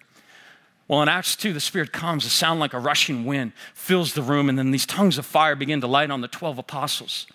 Well, 0.88 1.02
in 1.02 1.09
Acts 1.09 1.35
2, 1.35 1.52
the 1.52 1.61
Spirit 1.61 1.93
comes, 1.93 2.25
a 2.25 2.31
sound 2.31 2.61
like 2.61 2.73
a 2.73 2.78
rushing 2.78 3.25
wind 3.25 3.52
fills 3.75 4.12
the 4.14 4.23
room, 4.23 4.49
and 4.49 4.57
then 4.59 4.71
these 4.71 4.87
tongues 4.87 5.19
of 5.19 5.26
fire 5.26 5.57
begin 5.57 5.81
to 5.81 5.87
light 5.87 6.11
on 6.11 6.21
the 6.21 6.28
12 6.28 6.59
apostles. 6.59 7.26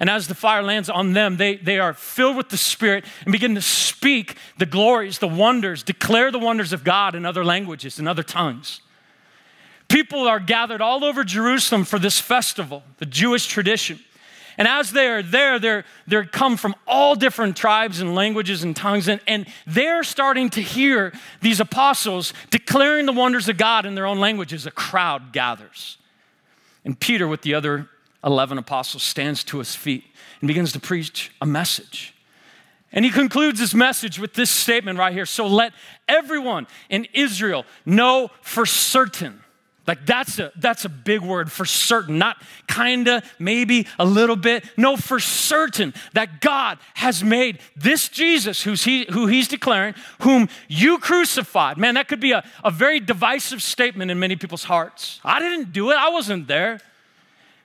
And 0.00 0.10
as 0.10 0.26
the 0.26 0.34
fire 0.34 0.62
lands 0.62 0.88
on 0.88 1.12
them, 1.12 1.36
they, 1.36 1.56
they 1.56 1.78
are 1.78 1.92
filled 1.92 2.36
with 2.36 2.48
the 2.48 2.56
Spirit 2.56 3.04
and 3.24 3.32
begin 3.32 3.54
to 3.54 3.62
speak 3.62 4.36
the 4.58 4.66
glories, 4.66 5.18
the 5.18 5.28
wonders, 5.28 5.82
declare 5.82 6.30
the 6.30 6.38
wonders 6.38 6.72
of 6.72 6.82
God 6.82 7.14
in 7.14 7.24
other 7.26 7.44
languages, 7.44 7.98
in 7.98 8.08
other 8.08 8.22
tongues. 8.22 8.80
People 9.88 10.26
are 10.26 10.40
gathered 10.40 10.80
all 10.80 11.04
over 11.04 11.22
Jerusalem 11.24 11.84
for 11.84 11.98
this 11.98 12.18
festival, 12.18 12.82
the 12.98 13.06
Jewish 13.06 13.46
tradition. 13.46 14.00
And 14.58 14.68
as 14.68 14.92
they 14.92 15.08
are 15.08 15.22
there, 15.22 15.58
they're, 15.58 15.84
they're 16.06 16.24
come 16.24 16.56
from 16.56 16.74
all 16.86 17.14
different 17.14 17.56
tribes 17.56 18.00
and 18.00 18.14
languages 18.14 18.62
and 18.62 18.74
tongues, 18.74 19.08
and, 19.08 19.20
and 19.26 19.46
they're 19.66 20.04
starting 20.04 20.50
to 20.50 20.60
hear 20.60 21.12
these 21.40 21.60
apostles 21.60 22.32
declaring 22.50 23.06
the 23.06 23.12
wonders 23.12 23.48
of 23.48 23.56
God 23.56 23.86
in 23.86 23.94
their 23.94 24.06
own 24.06 24.18
languages. 24.18 24.66
A 24.66 24.70
crowd 24.70 25.32
gathers. 25.32 25.98
And 26.84 26.98
Peter, 26.98 27.26
with 27.26 27.42
the 27.42 27.54
other 27.54 27.88
11 28.24 28.58
apostles, 28.58 29.02
stands 29.02 29.44
to 29.44 29.58
his 29.58 29.74
feet 29.74 30.04
and 30.40 30.48
begins 30.48 30.72
to 30.72 30.80
preach 30.80 31.32
a 31.40 31.46
message. 31.46 32.14
And 32.92 33.04
he 33.04 33.10
concludes 33.10 33.58
his 33.58 33.74
message 33.74 34.20
with 34.20 34.34
this 34.34 34.50
statement 34.50 34.98
right 34.98 35.12
here 35.12 35.26
So 35.26 35.46
let 35.46 35.72
everyone 36.08 36.66
in 36.88 37.06
Israel 37.12 37.64
know 37.84 38.30
for 38.40 38.64
certain 38.66 39.43
like 39.86 40.06
that's 40.06 40.38
a 40.38 40.50
that's 40.56 40.84
a 40.84 40.88
big 40.88 41.20
word 41.20 41.52
for 41.52 41.66
certain, 41.66 42.16
not 42.16 42.38
kinda, 42.66 43.22
maybe 43.38 43.86
a 43.98 44.04
little 44.04 44.36
bit. 44.36 44.64
No, 44.76 44.96
for 44.96 45.20
certain 45.20 45.92
that 46.14 46.40
God 46.40 46.78
has 46.94 47.22
made 47.22 47.58
this 47.76 48.08
Jesus, 48.08 48.62
who's 48.62 48.84
he, 48.84 49.04
who 49.10 49.26
he's 49.26 49.46
declaring, 49.46 49.94
whom 50.22 50.48
you 50.68 50.98
crucified. 50.98 51.76
Man, 51.76 51.94
that 51.94 52.08
could 52.08 52.20
be 52.20 52.32
a, 52.32 52.42
a 52.64 52.70
very 52.70 52.98
divisive 52.98 53.62
statement 53.62 54.10
in 54.10 54.18
many 54.18 54.36
people's 54.36 54.64
hearts. 54.64 55.20
I 55.22 55.38
didn't 55.38 55.72
do 55.72 55.90
it, 55.90 55.96
I 55.96 56.08
wasn't 56.08 56.48
there. 56.48 56.80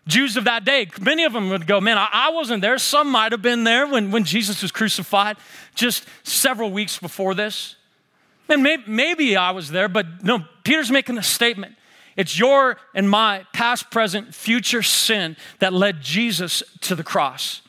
Jews 0.05 0.35
of 0.38 0.45
that 0.45 0.65
day, 0.65 0.88
many 0.99 1.23
of 1.23 1.33
them 1.33 1.49
would 1.49 1.67
go, 1.67 1.79
Man, 1.79 1.97
I, 1.97 2.09
I 2.11 2.29
wasn't 2.31 2.61
there. 2.61 2.77
Some 2.79 3.09
might 3.09 3.31
have 3.31 3.41
been 3.41 3.63
there 3.63 3.88
when, 3.88 4.11
when 4.11 4.25
Jesus 4.25 4.61
was 4.61 4.71
crucified 4.71 5.38
just 5.75 6.05
several 6.23 6.71
weeks 6.71 6.97
before 6.97 7.33
this. 7.33 7.75
And 8.49 8.63
maybe, 8.63 8.83
maybe 8.88 9.38
I 9.38 9.51
was 9.51 9.69
there, 9.69 9.88
but 9.88 10.23
no, 10.23 10.43
Peter's 10.63 10.91
making 10.91 11.17
a 11.19 11.23
statement. 11.23 11.75
It's 12.19 12.38
your 12.38 12.75
and 12.93 13.09
my 13.09 13.45
past, 13.53 13.91
present, 13.91 14.35
future 14.35 14.83
sin 14.83 15.38
that 15.59 15.71
led 15.71 16.01
Jesus 16.01 16.61
to 16.81 16.93
the 16.93 17.03
cross. 17.03 17.61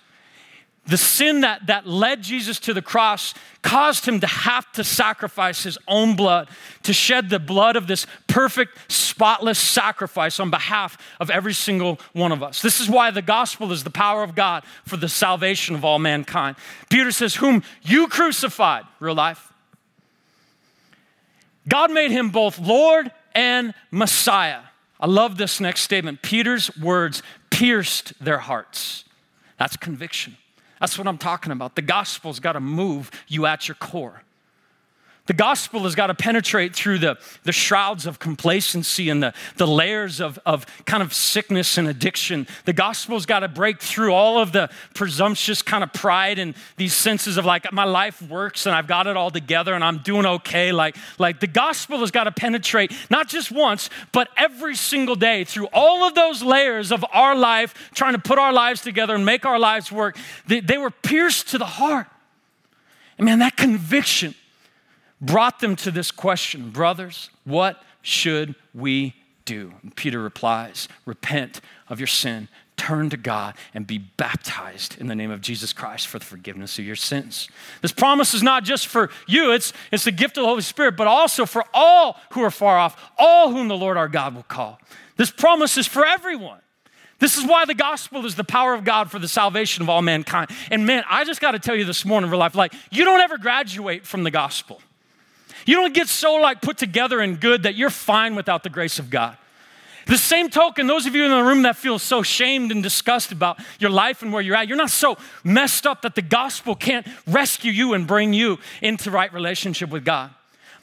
The 0.89 0.97
sin 0.97 1.43
that, 1.43 1.69
that 1.69 1.87
led 1.87 2.21
Jesus 2.21 2.59
to 2.61 2.75
the 2.75 2.83
cross 2.83 3.33
caused 3.63 4.07
him 4.07 4.19
to 4.19 4.27
have 4.27 4.71
to 4.73 4.83
sacrifice 4.83 5.63
his 5.63 5.79
own 5.87 6.17
blood, 6.17 6.49
to 6.83 6.93
shed 6.93 7.31
the 7.31 7.39
blood 7.39 7.77
of 7.77 7.87
this 7.87 8.09
perfect, 8.27 8.77
spotless 8.91 9.61
sacrifice 9.61 10.41
on 10.41 10.51
behalf 10.51 10.99
of 11.21 11.31
every 11.31 11.55
single 11.55 12.01
one 12.13 12.33
of 12.33 12.43
us. 12.43 12.61
This 12.61 12.81
is 12.81 12.91
why 12.91 13.13
the 13.13 13.23
gospel 13.23 13.71
is 13.71 13.85
the 13.85 13.91
power 13.91 14.25
of 14.25 14.35
God 14.35 14.65
for 14.85 14.97
the 14.97 15.09
salvation 15.09 15.77
of 15.77 15.85
all 15.85 16.01
mankind. 16.01 16.57
Peter 16.89 17.13
says, 17.13 17.37
Whom 17.37 17.63
you 17.83 18.09
crucified, 18.09 18.83
real 18.99 19.15
life. 19.15 19.53
God 21.69 21.93
made 21.93 22.11
him 22.11 22.31
both 22.31 22.59
Lord 22.59 23.13
and 23.35 23.75
Messiah. 23.91 24.61
I 24.99 25.07
love 25.07 25.39
this 25.39 25.61
next 25.61 25.83
statement. 25.83 26.23
Peter's 26.23 26.77
words 26.77 27.23
pierced 27.51 28.13
their 28.23 28.39
hearts. 28.39 29.05
That's 29.59 29.77
conviction. 29.77 30.37
That's 30.79 30.97
what 30.99 31.07
I'm 31.07 31.19
talking 31.19 31.53
about. 31.53 31.77
The 31.77 31.83
gospel's 31.83 32.41
got 32.41 32.53
to 32.53 32.61
move 32.61 33.11
you 33.29 33.47
at 33.47 33.69
your 33.69 33.75
core. 33.77 34.23
The 35.31 35.35
gospel 35.35 35.85
has 35.85 35.95
got 35.95 36.09
to 36.09 36.15
penetrate 36.17 36.75
through 36.75 36.99
the, 36.99 37.17
the 37.45 37.53
shrouds 37.53 38.05
of 38.05 38.19
complacency 38.19 39.09
and 39.11 39.23
the, 39.23 39.33
the 39.59 39.67
layers 39.67 40.21
of, 40.21 40.41
of 40.45 40.67
kind 40.87 41.05
of 41.05 41.15
sickness 41.15 41.79
and 41.79 41.87
addiction. 41.87 42.49
The 42.65 42.73
gospel's 42.73 43.27
got 43.27 43.39
to 43.39 43.49
break 43.49 43.81
through 43.81 44.13
all 44.13 44.41
of 44.41 44.51
the 44.51 44.71
presumptuous 44.93 45.63
kind 45.63 45.85
of 45.85 45.93
pride 45.93 46.41
and 46.41 46.57
these 46.79 46.95
senses 46.95 47.37
of 47.37 47.45
like, 47.45 47.73
my 47.73 47.85
life 47.85 48.21
works 48.23 48.67
and 48.67 48.75
I've 48.75 48.89
got 48.89 49.07
it 49.07 49.17
all 49.17 49.31
together 49.31 49.73
and 49.73 49.85
I'm 49.85 49.99
doing 49.99 50.27
okay. 50.27 50.73
Like, 50.73 50.97
like 51.17 51.39
the 51.39 51.47
gospel 51.47 52.01
has 52.01 52.11
got 52.11 52.25
to 52.25 52.33
penetrate 52.33 52.91
not 53.09 53.29
just 53.29 53.53
once, 53.53 53.89
but 54.11 54.31
every 54.37 54.75
single 54.75 55.15
day 55.15 55.45
through 55.45 55.69
all 55.73 56.03
of 56.03 56.17
those 56.17 56.43
layers 56.43 56.91
of 56.91 57.05
our 57.13 57.37
life, 57.37 57.93
trying 57.95 58.15
to 58.15 58.19
put 58.19 58.41
our 58.41 58.53
lives 58.53 58.81
together 58.81 59.15
and 59.15 59.25
make 59.25 59.47
our 59.47 59.61
lives 59.61 59.93
work. 59.93 60.19
They, 60.49 60.59
they 60.59 60.77
were 60.77 60.91
pierced 60.91 61.51
to 61.51 61.59
the 61.59 61.67
heart. 61.67 62.09
And 63.17 63.27
man, 63.27 63.39
that 63.39 63.57
conviction 63.57 64.35
brought 65.21 65.61
them 65.61 65.77
to 65.77 65.91
this 65.91 66.11
question 66.11 66.71
Brothers, 66.71 67.31
what 67.45 67.83
should 68.03 68.55
we 68.75 69.15
do? 69.45 69.75
And 69.83 69.95
Peter 69.95 70.21
replies, 70.21 70.89
Repent 71.05 71.61
of 71.89 72.01
your 72.01 72.07
sin, 72.07 72.49
turn 72.77 73.11
to 73.11 73.17
God, 73.17 73.55
and 73.75 73.87
be 73.87 73.99
baptized 73.99 74.99
in 74.99 75.07
the 75.07 75.15
name 75.15 75.31
of 75.31 75.41
Jesus 75.41 75.73
Christ 75.73 76.07
for 76.07 76.19
the 76.19 76.25
forgiveness 76.25 76.79
of 76.79 76.85
your 76.85 76.97
sins. 76.97 77.49
This 77.83 77.93
promise 77.93 78.33
is 78.33 78.43
not 78.43 78.65
just 78.65 78.87
for 78.87 79.11
you, 79.27 79.53
it's, 79.53 79.73
it's 79.93 80.05
the 80.05 80.13
gift 80.13 80.37
of 80.39 80.43
the 80.43 80.49
Holy 80.49 80.63
Spirit, 80.63 80.97
but 80.97 81.07
also 81.07 81.45
for 81.45 81.65
all 81.75 82.19
who 82.33 82.43
are 82.43 82.51
far 82.51 82.79
off, 82.79 83.11
all 83.19 83.51
whom 83.51 83.69
the 83.69 83.77
Lord 83.77 83.97
our 83.97 84.09
God 84.09 84.35
will 84.35 84.45
call. 84.45 84.81
This 85.17 85.31
promise 85.31 85.77
is 85.77 85.87
for 85.87 86.07
everyone. 86.07 86.61
This 87.19 87.37
is 87.37 87.45
why 87.45 87.67
the 87.67 87.75
gospel 87.75 88.25
is 88.25 88.35
the 88.35 88.45
power 88.45 88.73
of 88.73 88.83
God 88.83 89.11
for 89.11 89.19
the 89.19 89.29
salvation 89.29 89.83
of 89.83 89.91
all 89.91 90.01
mankind. 90.01 90.51
And 90.71 90.87
man, 90.87 91.05
I 91.07 91.25
just 91.25 91.43
got 91.43 91.51
to 91.51 91.59
tell 91.59 91.77
you 91.77 91.85
this 91.85 92.07
morning, 92.07 92.31
real 92.31 92.39
life, 92.39 92.55
like 92.55 92.73
you 92.91 93.05
don't 93.05 93.21
ever 93.21 93.37
graduate 93.37 94.07
from 94.07 94.25
the 94.25 94.31
gospel. 94.31 94.81
You 95.67 95.77
don't 95.77 95.95
get 95.95 96.09
so 96.09 96.35
like 96.37 96.63
put 96.63 96.79
together 96.79 97.21
and 97.21 97.41
good 97.41 97.65
that 97.65 97.75
you're 97.75 97.91
fine 97.91 98.35
without 98.35 98.63
the 98.63 98.71
grace 98.71 98.99
of 98.99 99.11
God. 99.11 99.37
The 100.07 100.19
same 100.19 100.51
token, 100.51 100.87
those 100.87 101.07
of 101.07 101.15
you 101.15 101.25
in 101.25 101.31
the 101.31 101.43
room 101.43 101.63
that 101.63 101.77
feel 101.77 101.99
so 101.99 102.23
shamed 102.23 102.73
and 102.73 102.83
disgusted 102.83 103.37
about 103.37 103.61
your 103.79 103.91
life 103.91 104.23
and 104.23 104.33
where 104.33 104.43
you're 104.43 104.57
at, 104.57 104.67
you're 104.67 104.77
not 104.77 104.91
so 104.91 105.17
messed 105.45 105.87
up 105.87 106.03
that 106.03 106.15
the 106.15 106.23
gospel 106.23 106.75
can't 106.75 107.07
rescue 107.27 107.71
you 107.71 107.95
and 107.95 108.07
bring 108.07 108.33
you 108.33 108.59
into 108.83 109.11
right 109.11 109.33
relationship 109.33 109.91
with 109.91 110.05
God. 110.05 110.31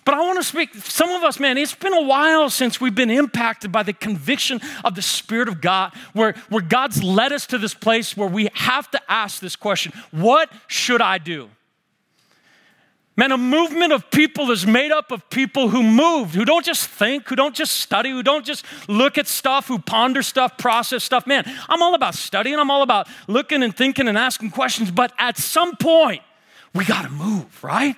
But 0.06 0.14
I 0.14 0.22
want 0.22 0.38
to 0.40 0.44
speak, 0.44 0.74
some 0.76 1.10
of 1.10 1.24
us, 1.24 1.38
man, 1.38 1.58
it's 1.58 1.76
been 1.76 1.92
a 1.92 2.04
while 2.04 2.50
since 2.50 2.80
we've 2.80 2.96
been 2.96 3.10
impacted 3.10 3.74
by 3.74 3.84
the 3.84 3.92
conviction 3.92 4.62
of 4.86 4.96
the 4.96 5.02
Spirit 5.02 5.50
of 5.50 5.60
God, 5.60 5.94
where, 6.14 6.34
where 6.48 6.62
God's 6.62 7.04
led 7.04 7.34
us 7.34 7.46
to 7.48 7.58
this 7.58 7.74
place 7.74 8.16
where 8.16 8.30
we 8.30 8.48
have 8.54 8.90
to 8.92 9.02
ask 9.12 9.42
this 9.42 9.58
question 9.58 9.92
What 10.12 10.50
should 10.68 11.02
I 11.02 11.18
do? 11.18 11.50
Man, 13.20 13.32
a 13.32 13.38
movement 13.38 13.92
of 13.94 14.12
people 14.12 14.52
is 14.52 14.68
made 14.68 14.92
up 14.92 15.12
of 15.12 15.28
people 15.32 15.70
who 15.70 15.82
move, 15.82 16.36
who 16.36 16.46
don't 16.46 16.64
just 16.64 16.88
think, 16.88 17.28
who 17.28 17.36
don't 17.36 17.56
just 17.56 17.80
study, 17.80 18.12
who 18.12 18.22
don't 18.22 18.46
just 18.46 18.64
look 18.88 19.18
at 19.18 19.26
stuff, 19.26 19.68
who 19.68 19.80
ponder 19.80 20.22
stuff, 20.22 20.56
process 20.60 21.04
stuff. 21.04 21.26
Man, 21.26 21.44
I'm 21.68 21.82
all 21.82 21.96
about 21.96 22.14
studying, 22.14 22.60
I'm 22.60 22.70
all 22.70 22.84
about 22.84 23.08
looking 23.28 23.64
and 23.64 23.76
thinking 23.76 24.08
and 24.08 24.20
asking 24.20 24.52
questions, 24.52 24.92
but 24.92 25.14
at 25.18 25.36
some 25.36 25.76
point, 25.78 26.22
we 26.76 26.86
gotta 26.86 27.10
move, 27.10 27.64
right? 27.64 27.96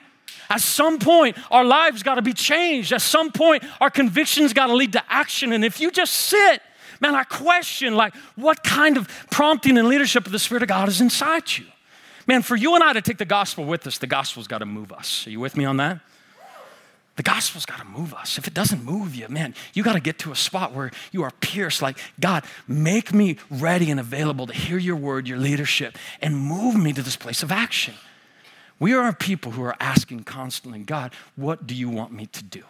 At 0.50 0.62
some 0.62 1.00
point, 1.00 1.38
our 1.52 1.66
lives 1.66 2.02
gotta 2.02 2.22
be 2.22 2.34
changed. 2.34 2.94
At 2.94 3.02
some 3.02 3.30
point, 3.34 3.66
our 3.82 3.90
convictions 3.90 4.54
gotta 4.54 4.74
lead 4.74 4.94
to 4.94 5.04
action. 5.10 5.52
And 5.52 5.66
if 5.66 5.82
you 5.82 5.92
just 5.92 6.14
sit, 6.14 6.62
man, 7.02 7.14
I 7.14 7.26
question, 7.26 7.94
like, 7.94 8.16
what 8.38 8.64
kind 8.64 8.96
of 8.96 9.10
prompting 9.30 9.78
and 9.78 9.90
leadership 9.90 10.26
of 10.26 10.32
the 10.32 10.40
Spirit 10.40 10.64
of 10.64 10.70
God 10.70 10.88
is 10.88 11.02
inside 11.02 11.58
you? 11.58 11.66
Man, 12.30 12.44
for 12.44 12.56
you 12.56 12.76
and 12.76 12.84
I 12.84 12.94
to 12.94 13.02
take 13.02 13.18
the 13.18 13.26
gospel 13.26 13.66
with 13.66 13.88
us, 13.88 13.98
the 13.98 14.06
gospel's 14.06 14.48
got 14.48 14.60
to 14.60 14.66
move 14.68 14.92
us. 14.92 15.26
Are 15.26 15.32
you 15.32 15.40
with 15.40 15.58
me 15.58 15.66
on 15.66 15.78
that? 15.78 16.00
The 17.16 17.24
gospel's 17.24 17.66
got 17.66 17.80
to 17.80 17.86
move 17.86 18.14
us. 18.14 18.38
If 18.38 18.46
it 18.46 18.54
doesn't 18.54 18.86
move 18.86 19.16
you, 19.16 19.28
man, 19.30 19.56
you 19.74 19.82
got 19.82 19.94
to 19.94 20.00
get 20.00 20.20
to 20.20 20.32
a 20.32 20.36
spot 20.36 20.72
where 20.72 20.92
you 21.12 21.24
are 21.24 21.32
pierced 21.42 21.82
like, 21.82 21.98
God, 22.20 22.44
make 22.68 23.16
me 23.16 23.38
ready 23.50 23.90
and 23.90 24.00
available 24.00 24.46
to 24.46 24.54
hear 24.54 24.78
your 24.78 24.96
word, 24.96 25.28
your 25.28 25.40
leadership, 25.40 25.98
and 26.22 26.38
move 26.38 26.76
me 26.76 26.94
to 26.94 27.02
this 27.02 27.16
place 27.16 27.42
of 27.42 27.52
action. 27.52 27.96
We 28.78 28.94
are 28.94 29.12
people 29.12 29.54
who 29.54 29.64
are 29.64 29.76
asking 29.80 30.26
constantly, 30.26 30.82
God, 30.82 31.16
what 31.36 31.66
do 31.66 31.74
you 31.74 31.90
want 31.90 32.14
me 32.14 32.28
to 32.28 32.44
do? 32.44 32.62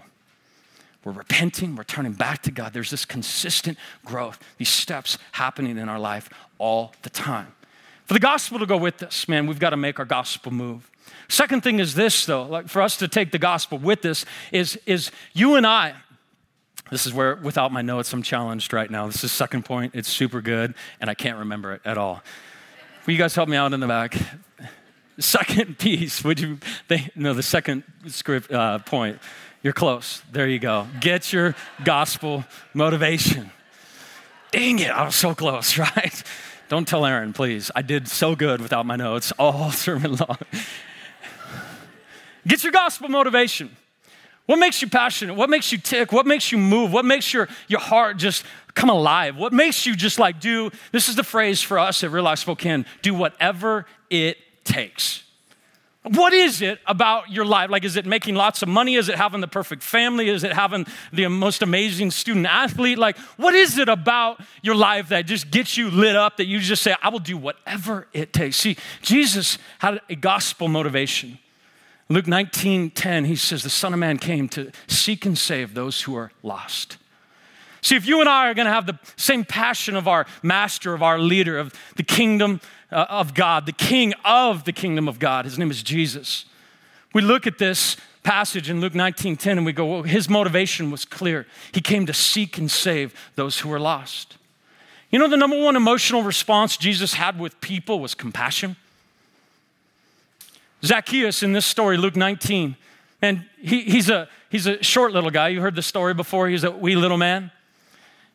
We're 1.03 1.11
repenting, 1.11 1.75
we're 1.75 1.83
turning 1.83 2.13
back 2.13 2.43
to 2.43 2.51
God. 2.51 2.71
There's 2.71 2.91
this 2.91 3.03
consistent 3.03 3.77
growth, 4.05 4.39
these 4.57 4.69
steps 4.69 5.17
happening 5.33 5.77
in 5.77 5.89
our 5.89 5.99
life 5.99 6.29
all 6.59 6.93
the 7.01 7.09
time. 7.09 7.55
For 8.09 8.15
the 8.15 8.19
gospel 8.19 8.57
to 8.57 8.65
go 8.65 8.75
with 8.75 8.97
this, 8.97 9.27
man, 9.27 9.45
we've 9.45 9.59
got 9.59 9.69
to 9.69 9.77
make 9.77 9.99
our 9.99 10.05
gospel 10.05 10.51
move. 10.51 10.89
Second 11.27 11.61
thing 11.61 11.77
is 11.77 11.93
this, 11.93 12.25
though, 12.25 12.41
like 12.41 12.67
for 12.67 12.81
us 12.81 12.97
to 12.97 13.07
take 13.07 13.31
the 13.31 13.37
gospel 13.37 13.77
with 13.77 14.03
us, 14.03 14.25
is, 14.51 14.79
is 14.87 15.11
you 15.33 15.53
and 15.53 15.67
I. 15.67 15.93
This 16.89 17.05
is 17.05 17.13
where, 17.13 17.35
without 17.35 17.71
my 17.71 17.83
notes, 17.83 18.11
I'm 18.11 18.23
challenged 18.23 18.73
right 18.73 18.89
now. 18.89 19.05
This 19.05 19.23
is 19.23 19.31
second 19.31 19.63
point. 19.63 19.93
It's 19.93 20.09
super 20.09 20.41
good, 20.41 20.73
and 20.99 21.07
I 21.07 21.13
can't 21.13 21.37
remember 21.37 21.73
it 21.73 21.81
at 21.85 21.99
all. 21.99 22.23
Will 23.05 23.13
you 23.13 23.19
guys 23.19 23.35
help 23.35 23.47
me 23.47 23.57
out 23.57 23.73
in 23.73 23.79
the 23.79 23.85
back? 23.85 24.17
Second 25.19 25.77
piece, 25.77 26.23
would 26.23 26.39
you? 26.39 26.57
They, 26.87 27.11
no, 27.15 27.35
the 27.35 27.43
second 27.43 27.83
script 28.07 28.51
uh, 28.51 28.79
point. 28.79 29.19
You're 29.61 29.73
close. 29.73 30.23
There 30.31 30.47
you 30.47 30.57
go. 30.57 30.87
Get 30.99 31.31
your 31.31 31.53
gospel 31.83 32.43
motivation. 32.73 33.51
Dang 34.51 34.79
it, 34.79 34.89
I 34.89 35.03
was 35.03 35.13
so 35.13 35.35
close, 35.35 35.77
right? 35.77 36.23
Don't 36.69 36.88
tell 36.88 37.03
Aaron, 37.03 37.33
please. 37.33 37.71
I 37.75 37.81
did 37.81 38.07
so 38.07 38.35
good 38.35 38.61
without 38.61 38.85
my 38.85 38.95
notes 38.95 39.31
all 39.39 39.71
sermon 39.85 40.15
long. 40.15 40.38
Get 42.47 42.63
your 42.63 42.71
gospel 42.71 43.09
motivation. 43.09 43.75
What 44.45 44.57
makes 44.57 44.81
you 44.81 44.88
passionate? 44.88 45.35
What 45.35 45.49
makes 45.49 45.71
you 45.71 45.79
tick? 45.79 46.11
What 46.11 46.25
makes 46.25 46.51
you 46.51 46.57
move? 46.57 46.93
What 46.93 47.05
makes 47.05 47.33
your, 47.33 47.47
your 47.67 47.79
heart 47.79 48.17
just 48.17 48.43
come 48.75 48.89
alive? 48.89 49.35
What 49.35 49.51
makes 49.51 49.85
you 49.85 49.95
just 49.95 50.19
like 50.19 50.39
do, 50.39 50.71
this 50.91 51.09
is 51.09 51.15
the 51.15 51.23
phrase 51.23 51.61
for 51.61 51.77
us 51.77 52.03
at 52.03 52.11
Real 52.11 52.23
Life 52.23 52.39
Spokane, 52.39 52.85
do 53.01 53.13
whatever 53.13 53.85
it 54.09 54.38
takes. 54.63 55.23
What 56.03 56.31
is 56.31 56.61
it 56.61 56.79
about 56.85 57.29
your 57.29 57.43
life? 57.43 57.69
Like, 57.69 57.83
is 57.83 57.97
it 57.97 58.05
making 58.05 58.35
lots 58.35 58.61
of 58.61 58.69
money? 58.69 58.95
Is 58.95 59.09
it 59.09 59.15
having 59.15 59.41
the 59.41 59.49
perfect 59.49 59.83
family? 59.83 60.29
Is 60.29 60.45
it 60.45 60.53
having 60.53 60.85
the 61.11 61.27
most 61.27 61.61
amazing 61.61 62.11
student 62.11 62.45
athlete? 62.45 62.97
Like, 62.97 63.17
what 63.35 63.53
is 63.53 63.77
it 63.77 63.89
about 63.89 64.39
your 64.61 64.75
life 64.75 65.09
that 65.09 65.25
just 65.25 65.51
gets 65.51 65.75
you 65.75 65.91
lit 65.91 66.15
up 66.15 66.37
that 66.37 66.45
you 66.45 66.59
just 66.59 66.83
say, 66.83 66.95
I 67.03 67.09
will 67.09 67.19
do 67.19 67.37
whatever 67.37 68.07
it 68.13 68.31
takes? 68.31 68.55
See, 68.55 68.77
Jesus 69.01 69.57
had 69.79 69.99
a 70.09 70.15
gospel 70.15 70.69
motivation. 70.69 71.37
Luke 72.07 72.27
19 72.27 72.91
10, 72.91 73.25
he 73.25 73.35
says, 73.35 73.63
The 73.63 73.69
Son 73.69 73.93
of 73.93 73.99
Man 73.99 74.17
came 74.17 74.47
to 74.49 74.71
seek 74.87 75.25
and 75.25 75.37
save 75.37 75.73
those 75.73 76.03
who 76.03 76.15
are 76.15 76.31
lost. 76.41 76.97
See, 77.81 77.95
if 77.95 78.05
you 78.05 78.19
and 78.19 78.29
I 78.29 78.50
are 78.50 78.53
going 78.53 78.65
to 78.65 78.74
have 78.74 78.86
the 78.86 79.00
same 79.15 79.45
passion 79.45 79.95
of 79.95 80.07
our 80.07 80.25
master, 80.43 80.93
of 80.93 81.01
our 81.01 81.19
leader, 81.19 81.57
of 81.57 81.74
the 81.95 82.03
kingdom 82.03 82.62
uh, 82.91 83.05
of 83.09 83.33
God, 83.33 83.65
the 83.65 83.71
king 83.71 84.13
of 84.25 84.65
the 84.65 84.74
kingdom 84.74 85.07
of 85.07 85.19
God. 85.19 85.45
His 85.45 85.57
name 85.57 85.71
is 85.71 85.83
Jesus. 85.83 86.45
We 87.13 87.21
look 87.21 87.48
at 87.48 87.57
this 87.57 87.98
passage 88.24 88.69
in 88.69 88.81
Luke 88.81 88.93
19:10 88.93 89.51
and 89.51 89.65
we 89.65 89.74
go, 89.74 89.86
well, 89.86 90.03
his 90.03 90.29
motivation 90.29 90.91
was 90.91 91.05
clear. 91.05 91.45
He 91.71 91.81
came 91.81 92.05
to 92.05 92.13
seek 92.13 92.57
and 92.57 92.69
save 92.69 93.13
those 93.36 93.59
who 93.59 93.69
were 93.69 93.79
lost. 93.79 94.38
You 95.09 95.17
know, 95.17 95.27
the 95.27 95.38
number 95.38 95.59
one 95.59 95.75
emotional 95.75 96.21
response 96.21 96.77
Jesus 96.77 97.13
had 97.13 97.39
with 97.39 97.59
people 97.62 98.00
was 98.00 98.13
compassion. 98.13 98.75
Zacchaeus 100.83 101.43
in 101.43 101.53
this 101.53 101.65
story, 101.65 101.98
Luke 101.98 102.15
19, 102.15 102.75
and 103.21 103.45
he, 103.59 103.81
he's, 103.81 104.09
a, 104.09 104.29
he's 104.50 104.65
a 104.65 104.81
short 104.83 105.12
little 105.12 105.31
guy. 105.31 105.50
You 105.50 105.62
heard 105.62 105.75
the 105.75 105.81
story 105.81 106.13
before. 106.13 106.48
He's 106.48 106.63
a 106.63 106.71
wee 106.71 106.95
little 106.95 107.17
man. 107.17 107.51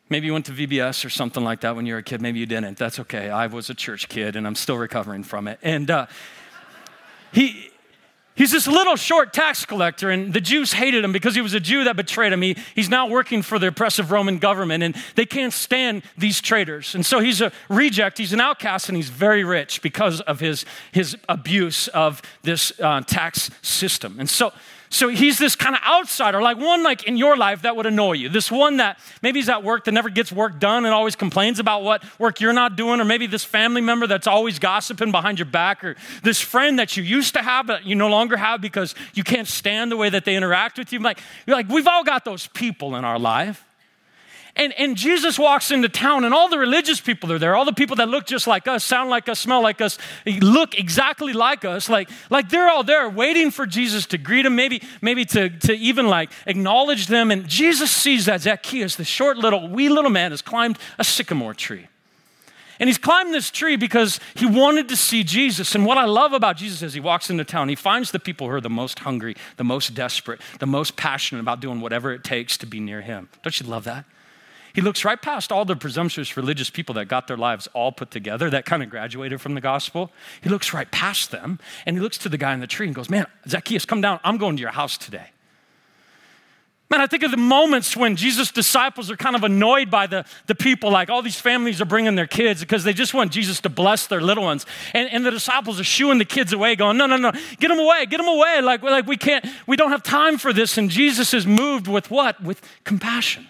Maybe 0.09 0.27
you 0.27 0.33
went 0.33 0.45
to 0.45 0.51
VBS 0.51 1.03
or 1.03 1.09
something 1.09 1.43
like 1.43 1.61
that 1.61 1.75
when 1.75 1.85
you 1.85 1.93
were 1.93 1.99
a 1.99 2.03
kid. 2.03 2.21
Maybe 2.21 2.39
you 2.39 2.45
didn't. 2.45 2.77
That's 2.77 2.99
okay. 2.99 3.29
I 3.29 3.47
was 3.47 3.69
a 3.69 3.73
church 3.73 4.07
kid 4.07 4.35
and 4.35 4.45
I'm 4.45 4.55
still 4.55 4.77
recovering 4.77 5.23
from 5.23 5.47
it. 5.47 5.59
And 5.63 5.89
uh, 5.89 6.05
he, 7.31 7.71
He's 8.35 8.51
this 8.51 8.67
little 8.67 8.97
short 8.97 9.31
tax 9.31 9.65
collector, 9.65 10.09
and 10.09 10.33
the 10.33 10.41
Jews 10.41 10.73
hated 10.73 11.05
him 11.05 11.13
because 11.13 11.35
he 11.35 11.41
was 11.41 11.53
a 11.53 11.59
Jew 11.59 11.85
that 11.85 11.95
betrayed 11.95 12.33
him. 12.33 12.41
He, 12.41 12.57
he's 12.75 12.89
now 12.89 13.07
working 13.07 13.41
for 13.41 13.57
the 13.57 13.67
oppressive 13.67 14.11
Roman 14.11 14.39
government, 14.39 14.83
and 14.83 14.93
they 15.15 15.25
can't 15.25 15.53
stand 15.53 16.03
these 16.17 16.41
traitors. 16.41 16.95
And 16.95 17.05
so 17.05 17.21
he's 17.21 17.39
a 17.39 17.53
reject, 17.69 18.17
he's 18.17 18.33
an 18.33 18.41
outcast, 18.41 18.89
and 18.89 18.97
he's 18.97 19.09
very 19.09 19.45
rich 19.45 19.81
because 19.81 20.19
of 20.21 20.41
his, 20.41 20.65
his 20.91 21.17
abuse 21.29 21.87
of 21.89 22.21
this 22.43 22.77
uh, 22.81 22.99
tax 23.01 23.51
system. 23.61 24.19
And 24.19 24.29
so 24.29 24.51
so 24.95 25.09
he's 25.09 25.37
this 25.37 25.55
kind 25.55 25.75
of 25.75 25.81
outsider, 25.85 26.41
like 26.41 26.57
one 26.57 26.81
like 26.81 27.03
in 27.03 27.17
your 27.17 27.35
life 27.35 27.63
that 27.63 27.75
would 27.75 27.85
annoy 27.85 28.13
you. 28.13 28.29
This 28.29 28.49
one 28.49 28.77
that 28.77 28.97
maybe 29.21 29.39
he's 29.39 29.49
at 29.49 29.61
work 29.61 29.83
that 29.85 29.91
never 29.91 30.09
gets 30.09 30.31
work 30.31 30.59
done 30.59 30.85
and 30.85 30.93
always 30.93 31.15
complains 31.17 31.59
about 31.59 31.83
what 31.83 32.03
work 32.17 32.39
you're 32.39 32.53
not 32.53 32.77
doing, 32.77 33.01
or 33.01 33.05
maybe 33.05 33.27
this 33.27 33.43
family 33.43 33.81
member 33.81 34.07
that's 34.07 34.25
always 34.25 34.57
gossiping 34.57 35.11
behind 35.11 35.37
your 35.37 35.47
back, 35.47 35.83
or 35.83 35.95
this 36.23 36.39
friend 36.39 36.79
that 36.79 36.95
you 36.95 37.03
used 37.03 37.33
to 37.33 37.41
have 37.41 37.67
but 37.67 37.85
you 37.85 37.93
no 37.93 38.07
longer 38.07 38.37
have 38.37 38.61
because 38.61 38.95
you 39.13 39.23
can't 39.23 39.47
stand 39.47 39.91
the 39.91 39.97
way 39.97 40.09
that 40.09 40.23
they 40.23 40.35
interact 40.35 40.77
with 40.77 40.93
you. 40.93 40.99
Like, 40.99 41.19
like 41.45 41.67
we've 41.67 41.87
all 41.87 42.03
got 42.03 42.23
those 42.23 42.47
people 42.47 42.95
in 42.95 43.03
our 43.03 43.19
life. 43.19 43.65
And, 44.57 44.71
and 44.79 44.95
Jesus 44.95 45.37
walks 45.37 45.69
into 45.69 45.89
town, 45.89 46.23
and 46.23 46.33
all 46.33 46.47
the 46.47 46.57
religious 46.57 47.01
people 47.01 47.29
are 47.33 47.39
there, 47.39 47.57
all 47.57 47.65
the 47.65 47.73
people 47.73 47.97
that 47.97 48.07
look 48.07 48.25
just 48.25 48.47
like 48.47 48.69
us, 48.69 48.85
sound 48.85 49.09
like 49.09 49.27
us, 49.27 49.37
smell 49.37 49.61
like 49.61 49.81
us, 49.81 49.97
look 50.25 50.79
exactly 50.79 51.33
like 51.33 51.65
us. 51.65 51.89
Like, 51.89 52.09
like 52.29 52.47
they're 52.47 52.69
all 52.69 52.83
there 52.83 53.09
waiting 53.09 53.51
for 53.51 53.65
Jesus 53.65 54.05
to 54.07 54.17
greet 54.17 54.43
them, 54.43 54.55
maybe, 54.55 54.81
maybe 55.01 55.25
to, 55.25 55.49
to 55.49 55.73
even 55.73 56.07
like 56.07 56.31
acknowledge 56.45 57.07
them. 57.07 57.31
And 57.31 57.49
Jesus 57.49 57.91
sees 57.91 58.25
that 58.27 58.41
Zacchaeus, 58.41 58.95
the 58.95 59.03
short 59.03 59.37
little, 59.37 59.67
wee 59.67 59.89
little 59.89 60.11
man, 60.11 60.31
has 60.31 60.41
climbed 60.41 60.79
a 60.97 61.03
sycamore 61.03 61.53
tree. 61.53 61.87
And 62.79 62.87
he's 62.87 62.97
climbed 62.97 63.33
this 63.33 63.51
tree 63.51 63.75
because 63.75 64.21
he 64.35 64.45
wanted 64.45 64.87
to 64.89 64.95
see 64.95 65.23
Jesus. 65.23 65.75
And 65.75 65.85
what 65.85 65.97
I 65.97 66.05
love 66.05 66.31
about 66.31 66.57
Jesus 66.57 66.81
as 66.81 66.93
he 66.93 66.99
walks 66.99 67.29
into 67.29 67.43
town, 67.43 67.67
he 67.67 67.75
finds 67.75 68.11
the 68.11 68.19
people 68.19 68.47
who 68.47 68.53
are 68.53 68.61
the 68.61 68.69
most 68.69 68.99
hungry, 68.99 69.35
the 69.57 69.63
most 69.65 69.93
desperate, 69.93 70.39
the 70.59 70.65
most 70.65 70.95
passionate 70.95 71.41
about 71.41 71.59
doing 71.59 71.81
whatever 71.81 72.13
it 72.13 72.23
takes 72.23 72.57
to 72.57 72.65
be 72.65 72.79
near 72.79 73.01
him. 73.01 73.29
Don't 73.43 73.59
you 73.59 73.65
love 73.65 73.83
that? 73.85 74.05
He 74.75 74.81
looks 74.81 75.05
right 75.05 75.21
past 75.21 75.53
all 75.53 75.63
the 75.63 75.77
presumptuous 75.77 76.35
religious 76.35 76.69
people 76.69 76.95
that 76.95 77.05
got 77.05 77.27
their 77.27 77.37
lives 77.37 77.69
all 77.73 77.93
put 77.93 78.11
together, 78.11 78.49
that 78.49 78.65
kind 78.65 78.83
of 78.83 78.89
graduated 78.89 79.39
from 79.39 79.53
the 79.53 79.61
gospel. 79.61 80.11
He 80.41 80.49
looks 80.49 80.73
right 80.73 80.91
past 80.91 81.31
them 81.31 81.59
and 81.85 81.95
he 81.95 82.01
looks 82.01 82.17
to 82.19 82.29
the 82.29 82.37
guy 82.37 82.53
in 82.53 82.59
the 82.59 82.67
tree 82.67 82.85
and 82.85 82.93
goes, 82.93 83.09
Man, 83.09 83.25
Zacchaeus, 83.47 83.85
come 83.85 84.01
down. 84.01 84.19
I'm 84.25 84.37
going 84.37 84.57
to 84.57 84.61
your 84.61 84.71
house 84.71 84.97
today. 84.97 85.29
Man, 86.89 86.99
I 86.99 87.07
think 87.07 87.23
of 87.23 87.31
the 87.31 87.37
moments 87.37 87.95
when 87.95 88.17
Jesus' 88.17 88.51
disciples 88.51 89.09
are 89.09 89.15
kind 89.15 89.35
of 89.35 89.45
annoyed 89.45 89.89
by 89.89 90.07
the, 90.07 90.25
the 90.45 90.53
people, 90.53 90.91
like 90.91 91.09
all 91.09 91.21
these 91.21 91.39
families 91.39 91.81
are 91.81 91.85
bringing 91.85 92.15
their 92.15 92.27
kids 92.27 92.59
because 92.59 92.83
they 92.83 92.93
just 92.93 93.13
want 93.13 93.31
Jesus 93.31 93.61
to 93.61 93.69
bless 93.69 94.07
their 94.07 94.21
little 94.21 94.43
ones. 94.43 94.65
And, 94.93 95.09
and 95.09 95.25
the 95.25 95.31
disciples 95.31 95.79
are 95.79 95.85
shooing 95.85 96.17
the 96.17 96.25
kids 96.25 96.51
away, 96.51 96.75
going, 96.75 96.97
No, 96.97 97.05
no, 97.05 97.15
no, 97.15 97.31
get 97.59 97.69
them 97.69 97.79
away, 97.79 98.05
get 98.07 98.17
them 98.17 98.27
away. 98.27 98.59
Like, 98.61 98.83
like 98.83 99.07
we 99.07 99.15
can't, 99.15 99.45
we 99.67 99.77
don't 99.77 99.91
have 99.91 100.03
time 100.03 100.37
for 100.37 100.51
this. 100.51 100.77
And 100.77 100.89
Jesus 100.89 101.33
is 101.33 101.47
moved 101.47 101.87
with 101.87 102.11
what? 102.11 102.43
With 102.43 102.61
compassion. 102.83 103.47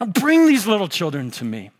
Now 0.00 0.06
bring 0.06 0.46
these 0.46 0.66
little 0.66 0.88
children 0.88 1.30
to 1.32 1.44
me. 1.44 1.70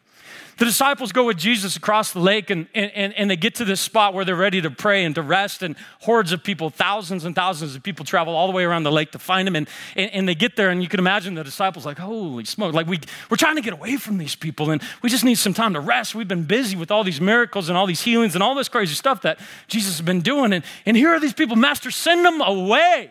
The 0.59 0.65
disciples 0.65 1.13
go 1.13 1.27
with 1.27 1.37
Jesus 1.37 1.77
across 1.77 2.13
the 2.13 2.19
lake 2.19 2.49
and, 2.49 2.67
and, 2.75 3.13
and 3.13 3.31
they 3.31 3.37
get 3.37 3.57
to 3.57 3.67
this 3.67 3.79
spot 3.79 4.15
where 4.15 4.25
they're 4.25 4.35
ready 4.35 4.63
to 4.63 4.71
pray 4.71 5.05
and 5.05 5.15
to 5.15 5.21
rest, 5.21 5.63
and 5.63 5.77
hordes 6.01 6.33
of 6.33 6.43
people, 6.43 6.71
thousands 6.71 7.27
and 7.27 7.35
thousands 7.35 7.77
of 7.77 7.83
people 7.83 8.07
travel 8.07 8.35
all 8.35 8.47
the 8.47 8.55
way 8.55 8.65
around 8.65 8.85
the 8.85 8.93
lake 8.93 9.13
to 9.13 9.19
find 9.19 9.47
him. 9.47 9.55
And, 9.55 9.69
and, 9.97 10.11
and 10.13 10.29
they 10.29 10.35
get 10.35 10.57
there, 10.57 10.71
and 10.71 10.83
you 10.83 10.89
can 10.89 10.99
imagine 10.99 11.35
the 11.35 11.45
disciples 11.45 11.85
like, 11.85 11.99
holy 11.99 12.47
smoke, 12.47 12.73
like 12.73 12.87
we, 12.87 13.01
we're 13.29 13.37
trying 13.37 13.57
to 13.57 13.61
get 13.61 13.75
away 13.75 13.99
from 13.99 14.17
these 14.17 14.35
people, 14.35 14.71
and 14.71 14.81
we 15.03 15.11
just 15.11 15.25
need 15.25 15.35
some 15.35 15.53
time 15.53 15.75
to 15.75 15.81
rest. 15.81 16.15
We've 16.15 16.27
been 16.27 16.45
busy 16.45 16.75
with 16.75 16.91
all 16.91 17.05
these 17.05 17.21
miracles 17.21 17.69
and 17.69 17.77
all 17.77 17.87
these 17.87 18.01
healings 18.01 18.35
and 18.35 18.43
all 18.43 18.55
this 18.55 18.71
crazy 18.71 18.95
stuff 18.95 19.21
that 19.23 19.39
Jesus 19.69 19.99
has 19.99 20.07
been 20.07 20.23
doing. 20.23 20.55
And, 20.55 20.65
and 20.87 20.97
here 20.97 21.11
are 21.11 21.21
these 21.21 21.35
people, 21.35 21.57
Master, 21.57 21.91
send 21.91 22.25
them 22.25 22.41
away. 22.41 23.11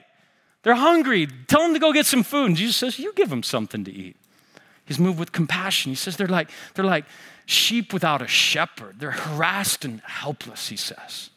They're 0.64 0.74
hungry. 0.74 1.28
Tell 1.46 1.62
them 1.62 1.76
to 1.76 1.80
go 1.80 1.94
get 1.94 2.08
some 2.08 2.24
food. 2.24 2.48
And 2.48 2.56
Jesus 2.56 2.76
says, 2.76 2.98
You 2.98 3.14
give 3.14 3.30
them 3.30 3.44
something 3.44 3.84
to 3.84 3.92
eat. 3.94 4.16
He's 4.86 5.00
moved 5.00 5.20
with 5.20 5.32
compassion. 5.32 5.92
He 5.92 5.96
says 5.96 6.18
they're 6.18 6.28
like, 6.28 6.50
they're 6.74 6.86
like 6.86 7.06
sheep 7.46 7.94
without 7.94 8.22
a 8.22 8.28
shepherd. 8.28 9.00
They're 9.00 9.12
harassed 9.12 9.84
and 9.86 10.02
helpless, 10.02 10.70
he 10.70 10.78
says. 10.78 11.30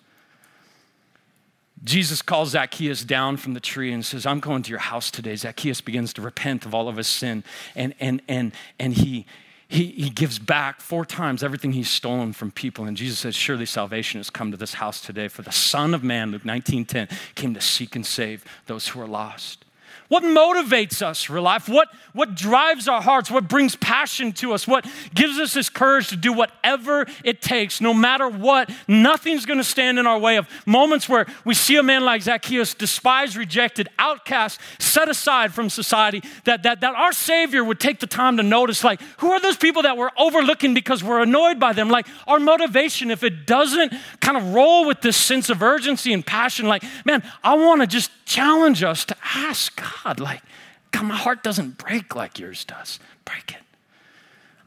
Jesus 1.85 2.23
calls 2.23 2.51
Zacchaeus 2.51 3.05
down 3.05 3.37
from 3.37 3.55
the 3.55 3.61
tree 3.61 3.93
and 3.93 4.05
says, 4.05 4.27
I'm 4.27 4.41
going 4.41 4.63
to 4.65 4.71
your 4.71 4.81
house 4.81 5.11
today. 5.11 5.37
Zacchaeus 5.37 5.81
begins 5.81 6.13
to 6.15 6.23
repent 6.23 6.67
of 6.67 6.75
all 6.75 6.89
of 6.89 6.97
his 6.97 7.07
sin, 7.07 7.45
and, 7.77 7.95
and, 8.01 8.21
and, 8.29 8.53
and 8.81 8.95
he, 8.95 9.27
he, 9.69 9.87
he 9.93 10.11
gives 10.11 10.39
back 10.39 10.81
four 10.81 11.05
times 11.05 11.43
everything 11.43 11.73
he's 11.73 11.91
stolen 11.91 12.33
from 12.33 12.51
people. 12.51 12.85
And 12.85 12.97
Jesus 12.97 13.21
says, 13.21 13.37
Surely 13.37 13.67
salvation 13.67 14.19
has 14.19 14.29
come 14.29 14.51
to 14.51 14.57
this 14.57 14.75
house 14.75 15.01
today, 15.01 15.29
for 15.29 15.43
the 15.43 15.53
Son 15.53 15.95
of 15.95 16.03
Man, 16.03 16.33
Luke 16.33 16.45
19 16.45 16.85
10, 16.85 17.09
came 17.35 17.55
to 17.55 17.61
seek 17.61 17.95
and 17.95 18.05
save 18.05 18.45
those 18.67 18.89
who 18.89 19.01
are 19.01 19.07
lost. 19.07 19.65
What 20.09 20.23
motivates 20.23 21.03
us, 21.03 21.29
real 21.29 21.43
life? 21.43 21.69
What, 21.69 21.89
what 22.15 22.35
drives 22.35 22.89
our 22.89 23.03
hearts? 23.03 23.31
What 23.31 23.47
brings 23.47 23.77
passion 23.77 24.33
to 24.35 24.55
us? 24.55 24.67
What 24.67 24.87
gives 25.15 25.39
us 25.39 25.53
this 25.53 25.69
courage 25.69 26.09
to 26.09 26.17
do 26.17 26.33
whatever 26.33 27.07
it 27.25 27.43
takes, 27.43 27.83
no 27.83 27.93
matter 27.93 28.27
what? 28.27 28.71
Nothing's 28.89 29.45
going 29.45 29.59
to 29.59 29.65
stand 29.65 29.99
in 29.99 30.07
our 30.07 30.19
way 30.19 30.37
of 30.37 30.49
moments 30.65 31.11
where 31.11 31.27
we 31.45 31.53
see 31.53 31.77
a 31.77 31.83
man 31.83 32.07
like 32.07 32.23
Zacchaeus, 32.23 32.73
despised, 32.73 33.37
rejected, 33.37 33.89
outcast, 33.99 34.59
set 34.79 35.11
aside 35.11 35.53
from 35.53 35.69
society, 35.69 36.23
that, 36.45 36.63
that, 36.63 36.81
that 36.81 36.95
our 36.95 37.13
Savior 37.13 37.63
would 37.63 37.79
take 37.79 38.01
the 38.01 38.07
time 38.07 38.39
to 38.39 38.43
notice, 38.43 38.83
like, 38.83 39.03
who 39.19 39.33
are 39.33 39.41
those 39.41 39.59
people 39.59 39.83
that 39.83 39.99
we're 39.99 40.11
overlooking 40.17 40.73
because 40.73 41.05
we're 41.05 41.21
annoyed 41.21 41.61
by 41.61 41.75
them? 41.75 41.91
Like, 41.91 42.07
our 42.27 42.41
motivation, 42.41 43.11
if 43.11 43.23
it 43.23 43.47
doesn't 43.47 43.93
kind 44.21 44.39
of 44.39 44.55
roll 44.55 44.87
with 44.87 45.03
this 45.03 45.19
sense 45.19 45.51
of 45.51 45.63
urgency 45.63 46.15
and 46.15 46.25
passion, 46.25 46.67
like, 46.67 46.83
man, 47.05 47.23
I 47.45 47.57
want 47.57 47.83
to 47.83 47.87
just 47.87 48.11
challenge 48.25 48.83
us 48.83 49.05
to 49.07 49.17
ask 49.23 49.77
God, 49.77 49.98
like, 50.21 50.43
God, 50.91 51.05
my 51.05 51.17
heart 51.17 51.43
doesn't 51.43 51.79
break 51.79 52.15
like 52.15 52.39
yours 52.39 52.65
does. 52.65 52.99
Break 53.25 53.53
it. 53.53 53.63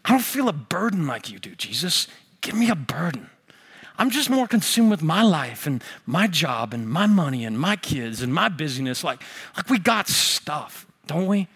I 0.05 0.11
don't 0.11 0.21
feel 0.21 0.49
a 0.49 0.53
burden 0.53 1.07
like 1.07 1.31
you 1.31 1.39
do, 1.39 1.55
Jesus. 1.55 2.07
Give 2.41 2.55
me 2.55 2.69
a 2.69 2.75
burden. 2.75 3.29
I'm 3.97 4.09
just 4.09 4.29
more 4.29 4.47
consumed 4.47 4.89
with 4.89 5.03
my 5.03 5.21
life 5.21 5.67
and 5.67 5.83
my 6.05 6.27
job 6.27 6.73
and 6.73 6.89
my 6.89 7.05
money 7.05 7.45
and 7.45 7.59
my 7.59 7.75
kids 7.75 8.21
and 8.21 8.33
my 8.33 8.49
busyness. 8.49 9.03
Like, 9.03 9.21
like 9.55 9.69
we 9.69 9.77
got 9.77 10.07
stuff, 10.07 10.87
don't 11.05 11.27
we? 11.27 11.47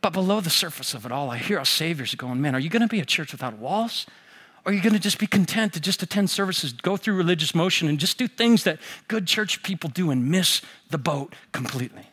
But 0.00 0.12
below 0.12 0.40
the 0.40 0.50
surface 0.50 0.94
of 0.94 1.04
it 1.04 1.12
all, 1.12 1.30
I 1.30 1.36
hear 1.36 1.58
our 1.58 1.64
saviors 1.64 2.14
going, 2.14 2.40
man, 2.40 2.54
are 2.54 2.60
you 2.60 2.70
going 2.70 2.82
to 2.82 2.88
be 2.88 3.00
a 3.00 3.04
church 3.04 3.32
without 3.32 3.58
walls? 3.58 4.06
Or 4.64 4.70
are 4.70 4.74
you 4.74 4.80
going 4.80 4.94
to 4.94 4.98
just 4.98 5.18
be 5.18 5.26
content 5.26 5.74
to 5.74 5.80
just 5.80 6.02
attend 6.02 6.30
services, 6.30 6.72
go 6.72 6.96
through 6.96 7.16
religious 7.16 7.54
motion, 7.54 7.88
and 7.88 7.98
just 7.98 8.16
do 8.16 8.26
things 8.26 8.64
that 8.64 8.78
good 9.06 9.26
church 9.26 9.62
people 9.62 9.90
do 9.90 10.10
and 10.10 10.30
miss 10.30 10.62
the 10.90 10.98
boat 10.98 11.34
completely? 11.52 12.06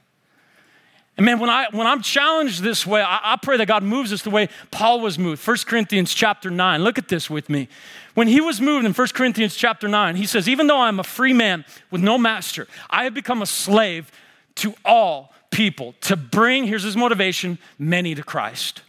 And 1.16 1.26
man, 1.26 1.40
when, 1.40 1.50
I, 1.50 1.68
when 1.72 1.86
I'm 1.86 2.02
challenged 2.02 2.64
this 2.64 2.88
way, 2.88 3.02
I, 3.02 3.34
I, 3.34 3.36
pray 3.36 3.58
that 3.58 3.68
God 3.68 3.84
moves 3.84 4.12
us 4.12 4.24
the 4.24 4.32
way 4.32 4.50
Paul 4.72 5.00
was 5.00 5.20
moved. 5.20 5.48
1 5.48 5.58
Corinthians 5.68 6.12
chapter 6.12 6.50
9. 6.50 6.84
Look 6.84 6.98
at 6.98 7.08
this 7.08 7.30
with 7.30 7.50
me. 7.50 7.68
When 8.16 8.28
he 8.28 8.42
was 8.42 8.60
moved 8.60 8.86
in 8.86 8.94
1 8.94 9.08
Corinthians 9.10 9.56
chapter 9.56 9.88
9, 9.88 10.16
he 10.16 10.26
says, 10.26 10.50
Even 10.50 10.66
though 10.66 10.82
I'm 10.82 11.00
a 11.00 11.04
free 11.04 11.34
man 11.34 11.66
with 11.92 12.02
no 12.02 12.18
master, 12.18 12.68
I 12.90 13.04
have 13.04 13.14
become 13.14 13.44
a 13.44 13.46
slave 13.46 14.12
to 14.56 14.74
all 14.84 15.34
people 15.52 15.94
to 16.02 16.16
bring, 16.16 16.66
here's 16.66 16.84
his 16.84 16.98
motivation, 16.98 17.60
many 17.78 18.16
to 18.16 18.24
Christ. 18.24 18.82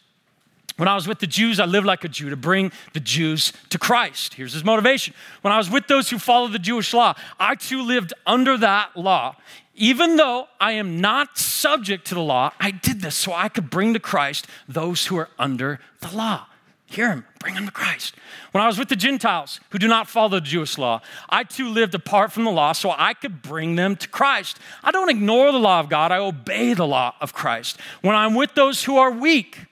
When 0.77 0.89
I 0.89 0.95
was 0.97 1.07
with 1.07 1.21
the 1.21 1.27
Jews, 1.27 1.61
I 1.61 1.67
lived 1.67 1.87
like 1.87 2.03
a 2.03 2.09
Jew 2.09 2.31
to 2.31 2.37
bring 2.37 2.73
the 2.95 3.01
Jews 3.01 3.53
to 3.71 3.79
Christ. 3.79 4.35
Here's 4.35 4.53
his 4.53 4.65
motivation. 4.65 5.15
When 5.43 5.53
I 5.53 5.59
was 5.59 5.71
with 5.71 5.87
those 5.87 6.11
who 6.11 6.19
follow 6.19 6.49
the 6.49 6.59
Jewish 6.59 6.93
law, 6.93 7.15
I 7.39 7.55
too 7.55 7.83
lived 7.83 8.13
under 8.27 8.59
that 8.59 8.97
law. 8.97 9.37
Even 9.77 10.17
though 10.17 10.49
I 10.61 10.73
am 10.73 11.01
not 11.01 11.39
subject 11.39 12.07
to 12.09 12.15
the 12.15 12.21
law, 12.21 12.53
I 12.59 12.73
did 12.73 13.03
this 13.03 13.15
so 13.15 13.33
I 13.33 13.49
could 13.49 13.71
bring 13.71 13.95
to 13.95 14.01
Christ 14.01 14.49
those 14.69 15.07
who 15.07 15.17
are 15.17 15.29
under 15.39 15.79
the 16.01 16.15
law. 16.17 16.47
Hear 16.87 17.11
him, 17.11 17.25
bring 17.41 17.55
them 17.55 17.67
to 17.67 17.73
Christ. 17.73 18.15
When 18.53 18.63
I 18.63 18.67
was 18.67 18.79
with 18.79 18.89
the 18.89 18.97
Gentiles 18.97 19.59
who 19.71 19.79
do 19.79 19.89
not 19.89 20.09
follow 20.09 20.29
the 20.29 20.41
Jewish 20.41 20.79
law, 20.79 21.01
I 21.29 21.43
too 21.43 21.69
lived 21.69 21.95
apart 21.95 22.31
from 22.31 22.45
the 22.45 22.53
law 22.53 22.73
so 22.73 22.95
I 22.97 23.15
could 23.15 23.43
bring 23.43 23.75
them 23.75 23.97
to 23.97 24.09
Christ. 24.09 24.61
I 24.83 24.93
don't 24.93 25.09
ignore 25.09 25.51
the 25.51 25.59
law 25.59 25.81
of 25.81 25.89
God, 25.89 26.13
I 26.13 26.19
obey 26.19 26.75
the 26.75 26.87
law 26.87 27.15
of 27.21 27.33
Christ. 27.33 27.81
When 28.03 28.15
I'm 28.15 28.35
with 28.35 28.55
those 28.55 28.85
who 28.85 28.97
are 28.97 29.11
weak, 29.11 29.67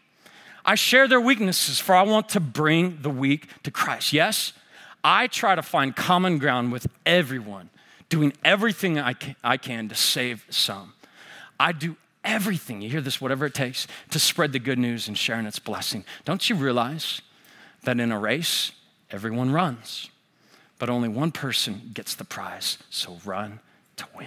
I 0.64 0.74
share 0.74 1.08
their 1.08 1.20
weaknesses, 1.20 1.78
for 1.80 1.94
I 1.94 2.02
want 2.02 2.28
to 2.30 2.40
bring 2.40 2.98
the 3.02 3.10
weak 3.10 3.48
to 3.64 3.70
Christ. 3.70 4.12
Yes, 4.12 4.52
I 5.02 5.26
try 5.26 5.54
to 5.54 5.62
find 5.62 5.94
common 5.96 6.38
ground 6.38 6.72
with 6.72 6.86
everyone, 7.04 7.70
doing 8.08 8.32
everything 8.44 8.98
I 8.98 9.14
can, 9.14 9.36
I 9.42 9.56
can 9.56 9.88
to 9.88 9.94
save 9.94 10.46
some. 10.50 10.94
I 11.58 11.72
do 11.72 11.96
everything, 12.24 12.80
you 12.80 12.88
hear 12.88 13.00
this, 13.00 13.20
whatever 13.20 13.46
it 13.46 13.54
takes, 13.54 13.86
to 14.10 14.18
spread 14.18 14.52
the 14.52 14.58
good 14.58 14.78
news 14.78 15.08
and 15.08 15.18
sharing 15.18 15.46
its 15.46 15.58
blessing. 15.58 16.04
Don't 16.24 16.48
you 16.48 16.56
realize 16.56 17.20
that 17.82 17.98
in 17.98 18.12
a 18.12 18.18
race, 18.18 18.72
everyone 19.10 19.50
runs, 19.50 20.10
but 20.78 20.88
only 20.88 21.08
one 21.08 21.32
person 21.32 21.90
gets 21.92 22.14
the 22.14 22.24
prize? 22.24 22.78
So 22.90 23.18
run 23.24 23.58
to 23.96 24.06
win. 24.16 24.26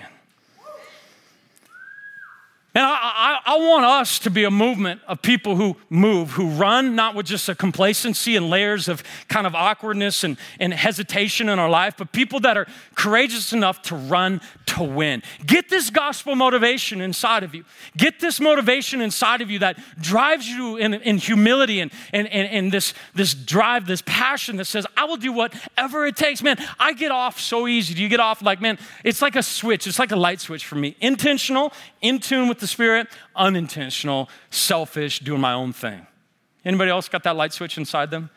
And 2.75 2.83
I, 2.83 3.39
I, 3.45 3.53
I, 3.53 3.57
want 3.57 3.85
us 3.85 4.19
to 4.19 4.29
be 4.29 4.43
a 4.43 4.51
movement 4.51 4.99
of 5.07 5.21
people 5.21 5.55
who 5.55 5.77
move, 5.89 6.31
who 6.31 6.49
run, 6.49 6.93
not 6.93 7.15
with 7.15 7.25
just 7.25 7.47
a 7.47 7.55
complacency 7.55 8.35
and 8.35 8.49
layers 8.49 8.89
of 8.89 9.01
kind 9.29 9.47
of 9.47 9.55
awkwardness 9.55 10.25
and, 10.25 10.38
and 10.59 10.73
hesitation 10.73 11.47
in 11.47 11.57
our 11.57 11.69
life, 11.69 11.95
but 11.97 12.11
people 12.11 12.41
that 12.41 12.57
are 12.57 12.67
courageous 12.93 13.53
enough 13.53 13.81
to 13.83 13.95
run 13.95 14.41
to 14.65 14.83
win. 14.83 15.23
Get 15.45 15.69
this 15.69 15.89
gospel 15.89 16.35
motivation 16.35 16.99
inside 16.99 17.43
of 17.43 17.55
you. 17.55 17.63
Get 17.95 18.19
this 18.19 18.41
motivation 18.41 18.99
inside 18.99 19.39
of 19.39 19.49
you 19.49 19.59
that 19.59 19.79
drives 20.01 20.45
you 20.45 20.75
in, 20.75 20.95
in 20.95 21.17
humility 21.17 21.79
and, 21.79 21.93
and, 22.11 22.27
and, 22.27 22.49
and 22.49 22.71
this, 22.73 22.93
this 23.13 23.33
drive, 23.33 23.88
this 23.88 24.03
passion 24.05 24.57
that 24.57 24.65
says, 24.65 24.85
I 24.97 25.05
will 25.05 25.15
do 25.15 25.31
whatever 25.31 26.05
it 26.05 26.17
takes. 26.17 26.43
Man, 26.43 26.57
I 26.77 26.91
get 26.91 27.13
off 27.13 27.39
so 27.39 27.69
easy. 27.69 27.93
Do 27.93 28.03
you 28.03 28.09
get 28.09 28.19
off 28.19 28.41
like, 28.41 28.59
man, 28.59 28.77
it's 29.05 29.21
like 29.21 29.38
a 29.38 29.43
switch, 29.43 29.88
it's 29.88 29.97
like 29.97 30.11
a 30.11 30.17
light 30.17 30.41
switch 30.41 30.65
for 30.65 30.75
me. 30.75 30.97
Intentional, 30.99 31.71
in 32.07 32.19
tune 32.19 32.47
with 32.47 32.59
the 32.59 32.67
Spirit, 32.67 33.07
unintentional, 33.35 34.29
selfish, 34.49 35.19
doing 35.19 35.41
my 35.41 35.53
own 35.53 35.73
thing. 35.73 36.05
Anybody 36.63 36.91
else 36.91 37.09
got 37.09 37.23
that 37.23 37.35
light 37.35 37.53
switch 37.53 37.77
inside 37.77 38.11
them? 38.11 38.29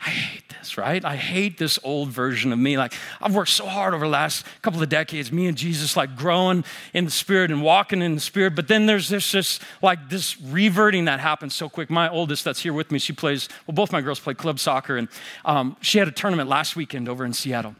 I 0.00 0.08
hate 0.08 0.48
this, 0.48 0.78
right? 0.78 1.04
I 1.04 1.16
hate 1.16 1.58
this 1.58 1.78
old 1.84 2.08
version 2.08 2.54
of 2.54 2.58
me. 2.58 2.78
Like, 2.78 2.94
I've 3.20 3.34
worked 3.34 3.50
so 3.50 3.66
hard 3.66 3.92
over 3.92 4.06
the 4.06 4.10
last 4.10 4.46
couple 4.62 4.82
of 4.82 4.88
decades, 4.88 5.30
me 5.30 5.46
and 5.46 5.58
Jesus, 5.58 5.94
like 5.94 6.16
growing 6.16 6.64
in 6.94 7.04
the 7.04 7.10
Spirit 7.10 7.50
and 7.50 7.62
walking 7.62 8.00
in 8.00 8.14
the 8.14 8.20
Spirit. 8.20 8.54
But 8.54 8.66
then 8.66 8.86
there's 8.86 9.10
this 9.10 9.30
just 9.30 9.60
like 9.82 10.08
this 10.08 10.40
reverting 10.40 11.04
that 11.04 11.20
happens 11.20 11.54
so 11.54 11.68
quick. 11.68 11.90
My 11.90 12.08
oldest 12.08 12.44
that's 12.44 12.62
here 12.62 12.72
with 12.72 12.90
me, 12.90 12.98
she 12.98 13.12
plays, 13.12 13.50
well, 13.66 13.74
both 13.74 13.92
my 13.92 14.00
girls 14.00 14.20
play 14.20 14.32
club 14.32 14.58
soccer, 14.58 14.96
and 14.96 15.08
um, 15.44 15.76
she 15.82 15.98
had 15.98 16.08
a 16.08 16.12
tournament 16.12 16.48
last 16.48 16.76
weekend 16.76 17.06
over 17.06 17.26
in 17.26 17.34
Seattle. 17.34 17.76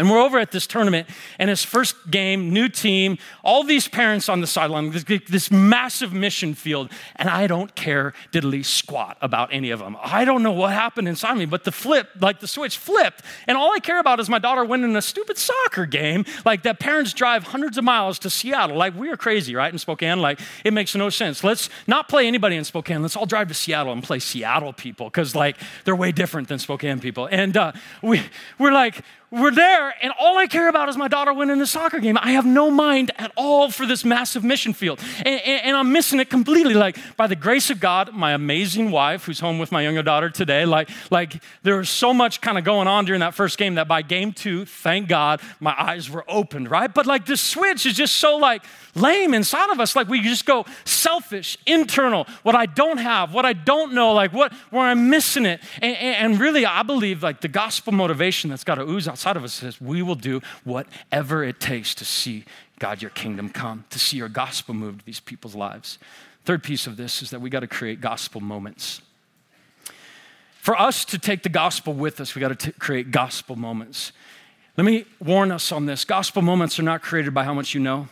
And 0.00 0.10
we're 0.10 0.18
over 0.18 0.38
at 0.38 0.50
this 0.50 0.66
tournament, 0.66 1.06
and 1.38 1.50
his 1.50 1.62
first 1.62 2.10
game, 2.10 2.54
new 2.54 2.70
team, 2.70 3.18
all 3.44 3.64
these 3.64 3.86
parents 3.86 4.30
on 4.30 4.40
the 4.40 4.46
sideline, 4.46 4.92
this, 4.92 5.04
this, 5.28 5.50
massive 5.50 6.14
mission 6.14 6.54
field, 6.54 6.90
and 7.16 7.28
I 7.28 7.46
don't 7.46 7.74
care 7.74 8.14
diddly 8.32 8.64
squat 8.64 9.18
about 9.20 9.52
any 9.52 9.70
of 9.70 9.78
them. 9.78 9.98
I 10.02 10.24
don't 10.24 10.42
know 10.42 10.52
what 10.52 10.72
happened 10.72 11.06
inside 11.06 11.36
me, 11.36 11.44
but 11.44 11.64
the 11.64 11.70
flip, 11.70 12.08
like 12.18 12.40
the 12.40 12.48
switch 12.48 12.78
flipped, 12.78 13.22
and 13.46 13.58
all 13.58 13.74
I 13.74 13.78
care 13.78 14.00
about 14.00 14.20
is 14.20 14.30
my 14.30 14.38
daughter 14.38 14.64
winning 14.64 14.96
a 14.96 15.02
stupid 15.02 15.36
soccer 15.36 15.84
game, 15.84 16.24
like 16.46 16.62
that 16.62 16.80
parents 16.80 17.12
drive 17.12 17.44
hundreds 17.44 17.76
of 17.76 17.84
miles 17.84 18.18
to 18.20 18.30
Seattle. 18.30 18.78
Like, 18.78 18.96
we 18.96 19.10
are 19.10 19.18
crazy, 19.18 19.54
right, 19.54 19.70
in 19.70 19.78
Spokane? 19.78 20.20
Like, 20.20 20.40
it 20.64 20.72
makes 20.72 20.94
no 20.94 21.10
sense. 21.10 21.44
Let's 21.44 21.68
not 21.86 22.08
play 22.08 22.26
anybody 22.26 22.56
in 22.56 22.64
Spokane. 22.64 23.02
Let's 23.02 23.16
all 23.16 23.26
drive 23.26 23.48
to 23.48 23.54
Seattle 23.54 23.92
and 23.92 24.02
play 24.02 24.18
Seattle 24.18 24.72
people, 24.72 25.08
because, 25.08 25.34
like, 25.34 25.58
they're 25.84 25.94
way 25.94 26.10
different 26.10 26.48
than 26.48 26.58
Spokane 26.58 27.00
people. 27.00 27.28
And 27.30 27.54
uh, 27.54 27.72
we, 28.00 28.22
we're 28.58 28.72
like, 28.72 29.04
we're 29.30 29.52
there, 29.52 29.94
and 30.02 30.12
all 30.18 30.36
I 30.38 30.48
care 30.48 30.68
about 30.68 30.88
is 30.88 30.96
my 30.96 31.06
daughter 31.06 31.32
winning 31.32 31.58
the 31.58 31.66
soccer 31.66 32.00
game. 32.00 32.18
I 32.20 32.32
have 32.32 32.44
no 32.44 32.68
mind 32.68 33.12
at 33.16 33.30
all 33.36 33.70
for 33.70 33.86
this 33.86 34.04
massive 34.04 34.42
mission 34.42 34.72
field. 34.72 34.98
And, 35.18 35.40
and, 35.40 35.66
and, 35.66 35.76
I'm 35.76 35.92
missing 35.92 36.18
it 36.18 36.28
completely. 36.28 36.74
Like, 36.74 36.98
by 37.16 37.28
the 37.28 37.36
grace 37.36 37.70
of 37.70 37.78
God, 37.78 38.12
my 38.12 38.32
amazing 38.32 38.90
wife, 38.90 39.24
who's 39.24 39.38
home 39.38 39.60
with 39.60 39.70
my 39.70 39.82
younger 39.82 40.02
daughter 40.02 40.30
today, 40.30 40.64
like, 40.64 40.90
like 41.12 41.40
there 41.62 41.76
was 41.76 41.88
so 41.88 42.12
much 42.12 42.40
kind 42.40 42.58
of 42.58 42.64
going 42.64 42.88
on 42.88 43.04
during 43.04 43.20
that 43.20 43.34
first 43.34 43.56
game 43.56 43.76
that 43.76 43.86
by 43.86 44.02
game 44.02 44.32
two, 44.32 44.64
thank 44.64 45.06
God, 45.06 45.40
my 45.60 45.76
eyes 45.78 46.10
were 46.10 46.24
opened, 46.26 46.68
right? 46.68 46.92
But 46.92 47.06
like, 47.06 47.26
the 47.26 47.36
switch 47.36 47.86
is 47.86 47.94
just 47.94 48.16
so 48.16 48.36
like 48.36 48.64
lame 48.96 49.32
inside 49.32 49.70
of 49.70 49.78
us. 49.78 49.94
Like, 49.94 50.08
we 50.08 50.22
just 50.22 50.44
go 50.44 50.66
selfish, 50.84 51.56
internal, 51.66 52.26
what 52.42 52.56
I 52.56 52.66
don't 52.66 52.98
have, 52.98 53.32
what 53.32 53.46
I 53.46 53.52
don't 53.52 53.92
know, 53.92 54.12
like, 54.12 54.32
what, 54.32 54.52
where 54.70 54.82
I'm 54.82 55.08
missing 55.08 55.46
it. 55.46 55.60
And, 55.80 55.96
and 55.96 56.40
really, 56.40 56.66
I 56.66 56.82
believe 56.82 57.22
like 57.22 57.40
the 57.40 57.48
gospel 57.48 57.92
motivation 57.92 58.50
that's 58.50 58.64
got 58.64 58.74
to 58.74 58.82
ooze 58.82 59.06
out 59.06 59.19
outside 59.20 59.36
of 59.36 59.44
us 59.44 59.52
says 59.52 59.78
we 59.82 60.00
will 60.00 60.14
do 60.14 60.40
whatever 60.64 61.44
it 61.44 61.60
takes 61.60 61.94
to 61.94 62.06
see 62.06 62.42
God, 62.78 63.02
your 63.02 63.10
kingdom 63.10 63.50
come, 63.50 63.84
to 63.90 63.98
see 63.98 64.16
your 64.16 64.30
gospel 64.30 64.72
move 64.72 65.00
to 65.00 65.04
these 65.04 65.20
people's 65.20 65.54
lives. 65.54 65.98
Third 66.46 66.62
piece 66.62 66.86
of 66.86 66.96
this 66.96 67.20
is 67.20 67.28
that 67.28 67.42
we 67.42 67.50
got 67.50 67.60
to 67.60 67.66
create 67.66 68.00
gospel 68.00 68.40
moments. 68.40 69.02
For 70.62 70.74
us 70.74 71.04
to 71.04 71.18
take 71.18 71.42
the 71.42 71.50
gospel 71.50 71.92
with 71.92 72.18
us, 72.18 72.34
we 72.34 72.40
got 72.40 72.58
to 72.58 72.72
create 72.72 73.10
gospel 73.10 73.56
moments. 73.56 74.12
Let 74.78 74.84
me 74.84 75.04
warn 75.22 75.52
us 75.52 75.70
on 75.70 75.84
this 75.84 76.06
gospel 76.06 76.40
moments 76.40 76.78
are 76.78 76.82
not 76.82 77.02
created 77.02 77.34
by 77.34 77.44
how 77.44 77.52
much 77.52 77.74
you 77.74 77.80
know. 77.80 78.08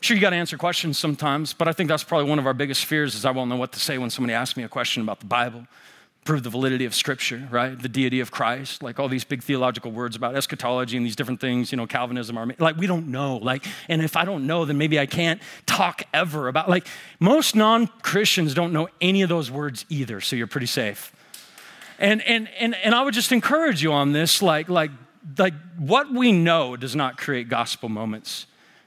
Sure, 0.00 0.16
you 0.16 0.20
got 0.20 0.30
to 0.30 0.36
answer 0.36 0.58
questions 0.58 0.98
sometimes, 0.98 1.52
but 1.52 1.68
I 1.68 1.72
think 1.72 1.88
that's 1.88 2.02
probably 2.02 2.28
one 2.28 2.40
of 2.40 2.46
our 2.46 2.54
biggest 2.54 2.84
fears 2.84 3.14
is 3.14 3.24
I 3.24 3.30
won't 3.30 3.48
know 3.48 3.54
what 3.54 3.70
to 3.74 3.78
say 3.78 3.96
when 3.96 4.10
somebody 4.10 4.34
asks 4.34 4.56
me 4.56 4.64
a 4.64 4.68
question 4.68 5.04
about 5.04 5.20
the 5.20 5.26
Bible 5.26 5.68
prove 6.24 6.42
the 6.42 6.50
validity 6.50 6.84
of 6.84 6.94
Scripture, 6.94 7.48
right? 7.50 7.78
The 7.78 7.88
deity 7.88 8.20
of 8.20 8.30
Christ, 8.30 8.82
like 8.82 9.00
all 9.00 9.08
these 9.08 9.24
big 9.24 9.42
theological 9.42 9.90
words 9.90 10.16
about 10.16 10.36
eschatology 10.36 10.96
and 10.96 11.06
these 11.06 11.16
different 11.16 11.40
things, 11.40 11.72
you 11.72 11.76
know, 11.76 11.86
Calvinism, 11.86 12.54
like 12.58 12.76
we 12.76 12.86
don't 12.86 13.08
know. 13.08 13.38
Like, 13.38 13.64
and 13.88 14.02
if 14.02 14.16
I 14.16 14.24
don't 14.24 14.46
know, 14.46 14.64
then 14.64 14.76
maybe 14.76 14.98
I 14.98 15.06
can't 15.06 15.40
talk 15.66 16.02
ever 16.12 16.48
about. 16.48 16.68
Like, 16.68 16.86
most 17.20 17.56
non-Christians 17.56 18.54
don't 18.54 18.72
know 18.72 18.88
any 19.00 19.22
of 19.22 19.28
those 19.28 19.50
words 19.50 19.86
either, 19.88 20.20
so 20.20 20.36
you're 20.36 20.46
pretty 20.46 20.66
safe. 20.66 21.12
And 21.98 22.22
and 22.22 22.48
and 22.58 22.74
and 22.76 22.94
I 22.94 23.02
would 23.02 23.14
just 23.14 23.32
encourage 23.32 23.82
you 23.82 23.92
on 23.92 24.12
this, 24.12 24.40
like 24.40 24.68
like 24.68 24.90
like 25.38 25.54
what 25.78 26.10
we 26.12 26.32
know 26.32 26.76
does 26.76 26.96
not 26.96 27.18
create 27.18 27.48
gospel 27.48 27.88
moments. 27.88 28.46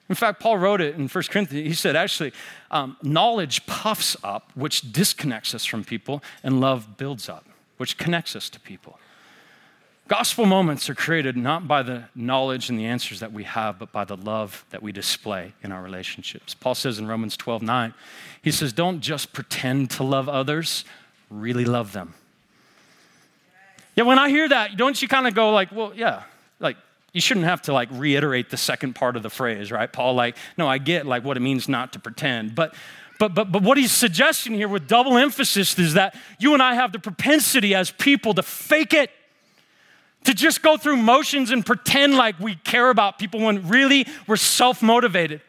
In 0.09 0.15
fact, 0.15 0.39
Paul 0.39 0.57
wrote 0.57 0.81
it 0.81 0.95
in 0.95 1.07
1 1.07 1.23
Corinthians. 1.29 1.67
He 1.67 1.73
said, 1.73 1.95
actually, 1.95 2.33
um, 2.71 2.97
knowledge 3.01 3.65
puffs 3.65 4.17
up, 4.23 4.51
which 4.53 4.91
disconnects 4.91 5.55
us 5.55 5.65
from 5.65 5.83
people, 5.83 6.21
and 6.43 6.59
love 6.59 6.97
builds 6.97 7.29
up, 7.29 7.45
which 7.77 7.97
connects 7.97 8.35
us 8.35 8.49
to 8.49 8.59
people. 8.59 8.99
Gospel 10.09 10.45
moments 10.45 10.89
are 10.89 10.95
created 10.95 11.37
not 11.37 11.67
by 11.67 11.81
the 11.81 12.03
knowledge 12.13 12.69
and 12.69 12.77
the 12.77 12.85
answers 12.85 13.21
that 13.21 13.31
we 13.31 13.45
have, 13.45 13.79
but 13.79 13.93
by 13.93 14.03
the 14.03 14.17
love 14.17 14.65
that 14.69 14.83
we 14.83 14.91
display 14.91 15.53
in 15.63 15.71
our 15.71 15.81
relationships. 15.81 16.53
Paul 16.53 16.75
says 16.75 16.99
in 16.99 17.07
Romans 17.07 17.37
12 17.37 17.61
9, 17.61 17.93
he 18.41 18.51
says, 18.51 18.73
Don't 18.73 18.99
just 18.99 19.31
pretend 19.31 19.89
to 19.91 20.03
love 20.03 20.27
others, 20.27 20.83
really 21.29 21.63
love 21.63 21.93
them. 21.93 22.15
Yeah, 23.95 24.03
when 24.03 24.19
I 24.19 24.29
hear 24.29 24.49
that, 24.49 24.75
don't 24.75 25.01
you 25.01 25.07
kind 25.07 25.27
of 25.27 25.35
go 25.35 25.51
like, 25.51 25.71
well, 25.71 25.93
yeah, 25.95 26.23
like 26.59 26.77
you 27.13 27.21
shouldn't 27.21 27.45
have 27.45 27.61
to 27.63 27.73
like 27.73 27.89
reiterate 27.91 28.49
the 28.49 28.57
second 28.57 28.93
part 28.93 29.15
of 29.15 29.23
the 29.23 29.29
phrase, 29.29 29.71
right? 29.71 29.91
Paul, 29.91 30.15
like, 30.15 30.35
no, 30.57 30.67
I 30.67 30.79
get 30.79 31.05
like 31.05 31.23
what 31.23 31.37
it 31.37 31.41
means 31.41 31.69
not 31.69 31.93
to 31.93 31.99
pretend. 31.99 32.55
But 32.55 32.73
but 33.19 33.35
but 33.35 33.51
but 33.51 33.61
what 33.61 33.77
he's 33.77 33.91
suggesting 33.91 34.55
here 34.55 34.67
with 34.67 34.87
double 34.87 35.17
emphasis 35.17 35.77
is 35.77 35.93
that 35.93 36.15
you 36.39 36.53
and 36.53 36.61
I 36.61 36.73
have 36.73 36.91
the 36.91 36.99
propensity 36.99 37.75
as 37.75 37.91
people 37.91 38.33
to 38.33 38.43
fake 38.43 38.93
it. 38.93 39.11
To 40.25 40.33
just 40.33 40.61
go 40.61 40.77
through 40.77 40.97
motions 40.97 41.51
and 41.51 41.65
pretend 41.65 42.15
like 42.15 42.39
we 42.39 42.55
care 42.55 42.89
about 42.89 43.19
people 43.19 43.41
when 43.41 43.67
really 43.67 44.07
we're 44.25 44.37
self 44.37 44.81
motivated. 44.81 45.41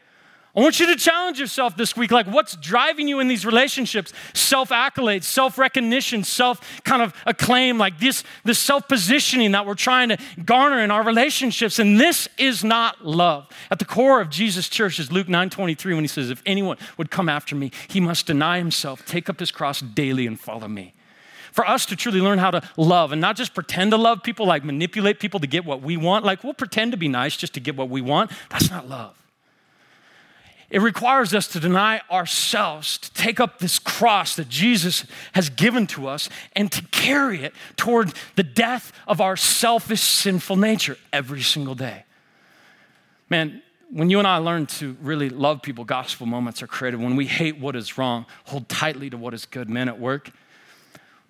I 0.56 0.60
want 0.60 0.78
you 0.78 0.86
to 0.86 0.94
challenge 0.94 1.40
yourself 1.40 1.76
this 1.76 1.96
week. 1.96 2.12
Like, 2.12 2.26
what's 2.26 2.54
driving 2.54 3.08
you 3.08 3.18
in 3.18 3.26
these 3.26 3.44
relationships? 3.44 4.12
Self 4.34 4.68
accolades, 4.68 5.24
self 5.24 5.58
recognition, 5.58 6.22
self 6.22 6.60
kind 6.84 7.02
of 7.02 7.12
acclaim, 7.26 7.76
like 7.76 7.98
this, 7.98 8.22
this 8.44 8.60
self 8.60 8.86
positioning 8.86 9.50
that 9.50 9.66
we're 9.66 9.74
trying 9.74 10.10
to 10.10 10.18
garner 10.44 10.78
in 10.78 10.92
our 10.92 11.02
relationships. 11.02 11.80
And 11.80 11.98
this 11.98 12.28
is 12.38 12.62
not 12.62 13.04
love. 13.04 13.48
At 13.68 13.80
the 13.80 13.84
core 13.84 14.20
of 14.20 14.30
Jesus' 14.30 14.68
church 14.68 15.00
is 15.00 15.10
Luke 15.10 15.28
9 15.28 15.50
23 15.50 15.94
when 15.94 16.04
he 16.04 16.08
says, 16.08 16.30
If 16.30 16.40
anyone 16.46 16.76
would 16.98 17.10
come 17.10 17.28
after 17.28 17.56
me, 17.56 17.72
he 17.88 17.98
must 17.98 18.26
deny 18.26 18.58
himself, 18.58 19.04
take 19.04 19.28
up 19.28 19.40
his 19.40 19.50
cross 19.50 19.80
daily, 19.80 20.24
and 20.24 20.38
follow 20.38 20.68
me. 20.68 20.94
For 21.50 21.66
us 21.66 21.84
to 21.86 21.96
truly 21.96 22.20
learn 22.20 22.38
how 22.38 22.52
to 22.52 22.62
love 22.76 23.10
and 23.10 23.20
not 23.20 23.34
just 23.34 23.54
pretend 23.54 23.90
to 23.90 23.96
love 23.96 24.22
people, 24.22 24.46
like 24.46 24.62
manipulate 24.62 25.18
people 25.18 25.40
to 25.40 25.48
get 25.48 25.64
what 25.64 25.82
we 25.82 25.96
want, 25.96 26.24
like 26.24 26.44
we'll 26.44 26.54
pretend 26.54 26.92
to 26.92 26.96
be 26.96 27.08
nice 27.08 27.36
just 27.36 27.54
to 27.54 27.60
get 27.60 27.76
what 27.76 27.88
we 27.88 28.00
want, 28.00 28.30
that's 28.50 28.70
not 28.70 28.88
love. 28.88 29.16
It 30.70 30.80
requires 30.80 31.34
us 31.34 31.46
to 31.48 31.60
deny 31.60 32.00
ourselves, 32.10 32.98
to 32.98 33.12
take 33.12 33.38
up 33.38 33.58
this 33.58 33.78
cross 33.78 34.36
that 34.36 34.48
Jesus 34.48 35.04
has 35.32 35.48
given 35.48 35.86
to 35.88 36.08
us, 36.08 36.28
and 36.54 36.70
to 36.72 36.82
carry 36.90 37.44
it 37.44 37.52
toward 37.76 38.12
the 38.36 38.42
death 38.42 38.92
of 39.06 39.20
our 39.20 39.36
selfish, 39.36 40.00
sinful 40.00 40.56
nature 40.56 40.96
every 41.12 41.42
single 41.42 41.74
day. 41.74 42.04
Man, 43.30 43.62
when 43.90 44.10
you 44.10 44.18
and 44.18 44.26
I 44.26 44.38
learn 44.38 44.66
to 44.66 44.96
really 45.02 45.28
love 45.28 45.62
people, 45.62 45.84
gospel 45.84 46.26
moments 46.26 46.62
are 46.62 46.66
created. 46.66 47.00
When 47.00 47.16
we 47.16 47.26
hate 47.26 47.58
what 47.58 47.76
is 47.76 47.96
wrong, 47.96 48.26
hold 48.44 48.68
tightly 48.68 49.08
to 49.10 49.16
what 49.16 49.34
is 49.34 49.46
good. 49.46 49.68
Men 49.68 49.88
at 49.88 50.00
work, 50.00 50.30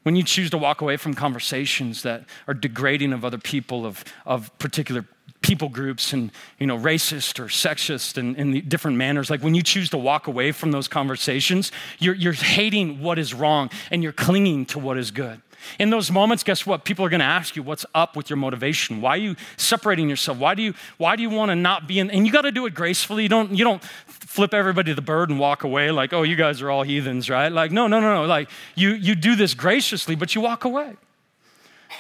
when 0.05 0.17
you 0.17 0.23
choose 0.23 0.51
to 0.51 0.59
walk 0.59 0.81
away 0.81 0.97
from 0.97 1.15
conversations 1.15 2.03
that 2.03 2.25
are 2.47 2.55
degrading 2.55 3.13
of 3.13 3.25
other 3.25 3.39
people, 3.39 3.85
of, 3.85 4.05
of 4.25 4.57
particular 4.59 5.05
people 5.41 5.69
groups 5.69 6.13
and 6.15 6.31
you 6.59 6.67
know 6.67 6.79
racist 6.79 7.39
or 7.39 7.45
sexist 7.45 8.17
and 8.17 8.35
in 8.37 8.67
different 8.67 8.97
manners 8.97 9.29
like 9.29 9.43
when 9.43 9.55
you 9.55 9.63
choose 9.63 9.91
to 9.91 9.99
walk 9.99 10.27
away 10.27 10.53
from 10.53 10.71
those 10.71 10.89
conversations 10.89 11.71
you're, 11.99 12.15
you're 12.15 12.33
hating 12.33 13.01
what 13.01 13.19
is 13.19 13.35
wrong 13.35 13.71
and 13.91 14.03
you're 14.03 14.13
clinging 14.13 14.67
to 14.67 14.79
what 14.79 14.99
is 14.99 15.11
good. 15.11 15.41
In 15.79 15.89
those 15.89 16.11
moments 16.11 16.43
guess 16.43 16.67
what? 16.67 16.85
People 16.85 17.07
are 17.07 17.09
going 17.09 17.21
to 17.21 17.27
ask 17.27 17.57
you 17.57 17.63
what's 17.63 17.87
up 17.95 18.17
with 18.17 18.29
your 18.29 18.37
motivation? 18.37 19.01
Why 19.01 19.11
are 19.13 19.21
you 19.21 19.37
separating 19.57 20.11
yourself? 20.11 20.37
Why 20.37 20.55
do 20.55 20.63
you 20.63 20.75
why 20.99 21.17
do 21.17 21.23
you 21.23 21.31
want 21.31 21.51
to 21.51 21.57
not 21.57 21.89
be 21.89 21.99
in 21.99 22.11
and 22.11 22.27
you 22.27 22.33
got 22.33 22.43
to 22.43 22.53
do 22.53 22.67
it 22.67 22.75
gracefully. 22.75 23.23
You 23.23 23.31
don't 23.31 23.57
you 23.57 23.65
don't 23.65 23.83
flip 24.07 24.53
everybody 24.53 24.93
the 24.93 25.03
bird 25.03 25.31
and 25.31 25.39
walk 25.39 25.65
away 25.65 25.91
like 25.91 26.13
oh 26.13 26.23
you 26.23 26.37
guys 26.37 26.61
are 26.61 26.71
all 26.71 26.83
heathens 26.83 27.31
right? 27.31 27.51
Like 27.51 27.73
no 27.73 27.87
no 27.87 27.99
no 28.01 28.23
no. 28.23 28.27
Like 28.27 28.51
you 28.75 28.91
you 28.91 29.15
do 29.15 29.37
this 29.37 29.55
graciously 29.55 30.15
but 30.15 30.35
you 30.35 30.43
walk 30.43 30.65
away 30.65 30.97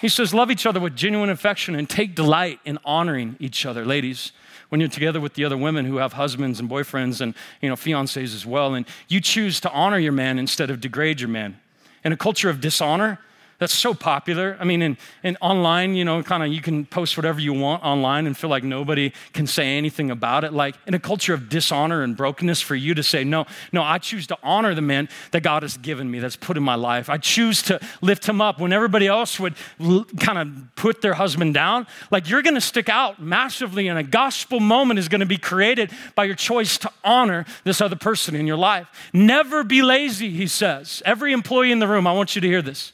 He 0.01 0.09
says, 0.09 0.35
Love 0.35 0.51
each 0.51 0.67
other 0.67 0.81
with 0.81 0.97
genuine 0.97 1.31
affection 1.31 1.75
and 1.75 1.89
take 1.89 2.15
delight 2.15 2.61
in 2.65 2.79
honoring 2.85 3.37
each 3.39 3.65
other. 3.67 3.85
Ladies, 3.85 4.33
when 4.69 4.81
you're 4.81 4.91
together 4.91 5.21
with 5.21 5.35
the 5.35 5.45
other 5.45 5.57
women 5.57 5.85
who 5.85 5.99
have 5.99 6.15
husbands 6.15 6.59
and 6.59 6.69
boyfriends 6.69 7.21
and 7.21 7.35
you 7.61 7.69
know 7.69 7.77
fiancés 7.77 8.35
as 8.35 8.45
well, 8.45 8.75
and 8.75 8.87
you 9.09 9.21
choose 9.21 9.61
to 9.61 9.71
honor 9.71 9.99
your 9.99 10.13
man 10.13 10.39
instead 10.39 10.71
of 10.71 10.81
degrade 10.81 11.21
your 11.21 11.29
man. 11.29 11.59
In 12.05 12.13
a 12.13 12.17
culture 12.17 12.51
of 12.51 12.61
dishonor, 12.61 13.19
that's 13.65 13.75
so 13.75 13.95
popular. 13.95 14.59
I 14.61 14.65
mean, 14.65 14.83
in, 14.83 14.99
in 15.23 15.39
online, 15.41 15.95
you 15.95 16.05
know, 16.05 16.23
kind 16.23 16.43
of 16.43 16.53
you 16.53 16.61
can 16.61 16.85
post 16.85 17.17
whatever 17.17 17.41
you 17.41 17.55
want 17.55 17.83
online 17.83 18.27
and 18.27 18.37
feel 18.37 18.51
like 18.51 18.63
nobody 18.63 19.11
can 19.33 19.47
say 19.47 19.79
anything 19.79 20.11
about 20.11 20.45
it. 20.45 20.53
Like 20.53 20.75
in 20.87 20.93
a 20.93 20.99
culture 20.99 21.33
of 21.33 21.49
dishonor 21.49 22.03
and 22.03 22.15
brokenness, 22.15 22.61
for 22.61 22.75
you 22.75 22.93
to 22.93 23.03
say, 23.03 23.25
no, 23.25 23.47
no, 23.73 23.83
I 23.83 23.97
choose 23.97 24.27
to 24.27 24.39
honor 24.43 24.75
the 24.75 24.83
man 24.83 25.09
that 25.31 25.43
God 25.43 25.63
has 25.63 25.79
given 25.79 26.11
me, 26.11 26.19
that's 26.19 26.37
put 26.37 26.59
in 26.59 26.63
my 26.63 26.75
life. 26.75 27.09
I 27.09 27.17
choose 27.17 27.63
to 27.63 27.81
lift 28.03 28.29
him 28.29 28.43
up 28.43 28.61
when 28.61 28.71
everybody 28.71 29.07
else 29.07 29.41
would 29.41 29.55
l- 29.81 30.05
kind 30.21 30.39
of 30.39 30.77
put 30.77 31.01
their 31.01 31.15
husband 31.15 31.55
down. 31.55 31.87
Like 32.11 32.29
you're 32.29 32.43
going 32.43 32.57
to 32.57 32.61
stick 32.61 32.91
out 32.91 33.19
massively, 33.19 33.89
and 33.89 33.99
a 33.99 34.03
gospel 34.03 34.61
moment 34.61 34.99
is 34.99 35.09
going 35.09 35.21
to 35.21 35.27
be 35.27 35.39
created 35.39 35.91
by 36.15 36.25
your 36.25 36.35
choice 36.35 36.77
to 36.77 36.91
honor 37.03 37.47
this 37.65 37.81
other 37.81 37.97
person 37.97 38.37
in 38.37 38.47
your 38.47 38.59
life. 38.59 38.89
Never 39.15 39.65
be 39.65 39.81
lazy, 39.81 40.29
he 40.29 40.49
says. 40.49 41.03
Every 41.07 41.33
employee 41.33 41.73
in 41.73 41.79
the 41.79 41.89
room, 41.89 42.07
I 42.07 42.13
want 42.13 42.35
you 42.35 42.43
to 42.43 42.47
hear 42.47 42.61
this. 42.61 42.93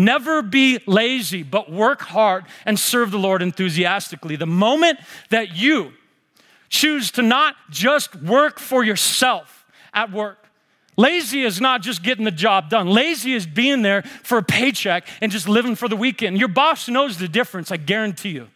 Never 0.00 0.40
be 0.40 0.78
lazy, 0.86 1.42
but 1.42 1.70
work 1.70 2.00
hard 2.00 2.46
and 2.64 2.78
serve 2.78 3.10
the 3.10 3.18
Lord 3.18 3.42
enthusiastically. 3.42 4.36
The 4.36 4.46
moment 4.46 4.98
that 5.28 5.56
you 5.56 5.92
choose 6.68 7.10
to 7.12 7.22
not 7.22 7.54
just 7.70 8.16
work 8.16 8.58
for 8.58 8.82
yourself 8.82 9.66
at 9.92 10.10
work, 10.10 10.38
Lazy 10.96 11.42
is 11.44 11.60
not 11.60 11.82
just 11.82 12.02
getting 12.02 12.24
the 12.24 12.30
job 12.30 12.68
done. 12.68 12.88
Lazy 12.88 13.32
is 13.32 13.46
being 13.46 13.82
there 13.82 14.02
for 14.02 14.38
a 14.38 14.42
paycheck 14.42 15.08
and 15.20 15.32
just 15.32 15.48
living 15.48 15.74
for 15.74 15.88
the 15.88 15.96
weekend. 15.96 16.38
Your 16.38 16.48
boss 16.48 16.88
knows 16.88 17.16
the 17.16 17.28
difference, 17.28 17.70
I 17.70 17.78
guarantee 17.78 18.30
you. 18.30 18.48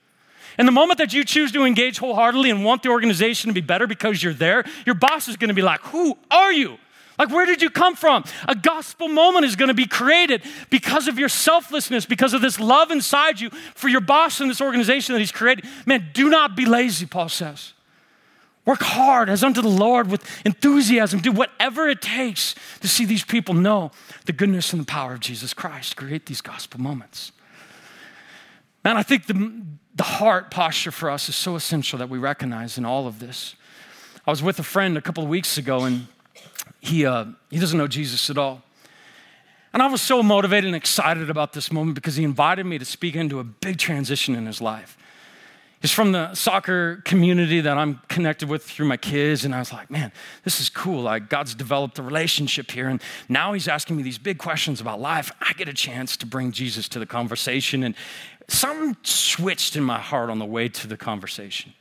And 0.59 0.69
the 0.69 0.73
moment 0.73 0.99
that 0.99 1.13
you 1.13 1.25
choose 1.25 1.53
to 1.53 1.65
engage 1.65 1.99
wholeheartedly 1.99 2.51
and 2.51 2.65
want 2.65 2.83
the 2.83 2.91
organization 2.91 3.49
to 3.49 3.55
be 3.55 3.61
better 3.61 3.87
because 3.87 4.23
you're 4.23 4.35
there, 4.35 4.65
your 4.85 4.95
boss 4.95 5.27
is 5.27 5.37
going 5.37 5.49
to 5.49 5.55
be 5.55 5.63
like, 5.63 5.81
Who 5.85 6.17
are 6.31 6.53
you? 6.53 6.79
Like, 7.19 7.31
where 7.31 7.47
did 7.47 7.63
you 7.63 7.71
come 7.71 7.95
from? 7.95 8.25
A 8.49 8.55
gospel 8.55 9.09
moment 9.09 9.45
is 9.45 9.57
going 9.57 9.69
to 9.69 9.75
be 9.75 9.87
created 9.87 10.43
because 10.71 11.07
of 11.07 11.19
your 11.19 11.29
selflessness, 11.29 12.07
because 12.07 12.35
of 12.35 12.41
this 12.41 12.59
love 12.59 12.91
inside 12.91 13.41
you 13.41 13.51
for 13.75 13.89
your 13.89 14.01
boss 14.01 14.41
and 14.41 14.51
this 14.51 14.61
organization 14.61 15.13
that 15.13 15.21
he's 15.21 15.33
created. 15.33 15.65
Man, 15.87 16.11
do 16.13 16.29
not 16.29 16.57
be 16.57 16.67
lazy, 16.67 17.07
Paul 17.07 17.29
says. 17.29 17.73
Work 18.65 18.83
hard 18.83 19.29
as 19.29 19.45
unto 19.45 19.61
the 19.61 19.69
Lord 19.69 20.11
with 20.11 20.27
enthusiasm. 20.47 21.21
Do 21.21 21.33
whatever 21.33 21.89
it 21.89 22.01
takes 22.01 22.55
to 22.81 22.89
see 22.89 23.05
these 23.05 23.25
people 23.25 23.55
know 23.55 23.91
the 24.25 24.33
goodness 24.33 24.73
and 24.73 24.81
the 24.81 24.87
power 24.87 25.13
of 25.13 25.21
Jesus 25.21 25.53
Christ. 25.53 25.97
Create 25.97 26.27
these 26.27 26.41
gospel 26.41 26.81
moments. 26.81 27.31
Man, 28.83 28.97
I 28.97 29.03
think 29.03 29.27
the, 29.27 29.63
the 29.95 30.03
heart 30.03 30.51
posture 30.51 30.91
for 30.91 31.11
us 31.11 31.29
is 31.29 31.37
so 31.37 31.57
essential 31.57 31.99
that 31.99 32.09
we 32.09 32.19
recognize 32.19 32.79
in 32.79 32.85
all 32.85 33.07
of 33.07 33.19
this. 33.19 33.55
I 34.27 34.31
was 34.31 34.43
with 34.43 34.59
a 34.59 34.63
friend 34.63 34.97
a 34.97 35.03
couple 35.03 35.23
of 35.23 35.29
weeks 35.29 35.59
ago, 35.59 35.85
and 35.85 36.07
he, 36.81 37.07
uh, 37.07 37.27
he 37.51 37.59
doesn't 37.59 37.79
know 37.79 37.89
Jesus 37.89 38.31
at 38.31 38.39
all. 38.39 38.63
And 39.73 39.83
I 39.83 39.89
was 39.89 40.01
so 40.01 40.23
motivated 40.23 40.67
and 40.67 40.77
excited 40.77 41.31
about 41.31 41.53
this 41.53 41.73
moment 41.73 41.97
because 41.97 42.15
he 42.15 42.23
invited 42.23 42.65
me 42.65 42.79
to 42.79 42.85
speak 42.85 43.17
into 43.17 43.41
a 43.41 43.45
big 43.45 43.79
transition 43.79 44.37
in 44.37 44.47
his 44.47 44.61
life. 44.61 44.97
He's 45.81 45.93
from 45.93 46.13
the 46.13 46.35
soccer 46.35 47.03
community 47.05 47.61
that 47.61 47.77
I'm 47.77 48.01
connected 48.09 48.49
with 48.49 48.65
through 48.65 48.87
my 48.87 48.97
kids. 48.97 49.45
And 49.45 49.55
I 49.55 49.59
was 49.59 49.71
like, 49.71 49.91
man, 49.91 50.13
this 50.43 50.59
is 50.59 50.71
cool. 50.71 51.03
Like, 51.03 51.29
God's 51.29 51.55
developed 51.55 51.99
a 51.99 52.03
relationship 52.03 52.71
here. 52.71 52.89
And 52.89 53.03
now 53.29 53.53
he's 53.53 53.69
asking 53.69 53.97
me 53.97 54.03
these 54.03 54.17
big 54.17 54.39
questions 54.39 54.81
about 54.81 54.99
life. 54.99 55.31
I 55.43 55.53
get 55.53 55.69
a 55.69 55.75
chance 55.75 56.17
to 56.19 56.27
bring 56.27 56.53
Jesus 56.53 56.89
to 56.91 56.99
the 56.99 57.05
conversation. 57.05 57.83
And 57.83 57.95
something 58.49 58.97
switched 59.03 59.77
in 59.77 59.83
my 59.83 59.99
heart 59.99 60.31
on 60.31 60.39
the 60.39 60.47
way 60.47 60.71
to 60.71 60.87
the 60.87 60.97
conversation. 60.97 61.75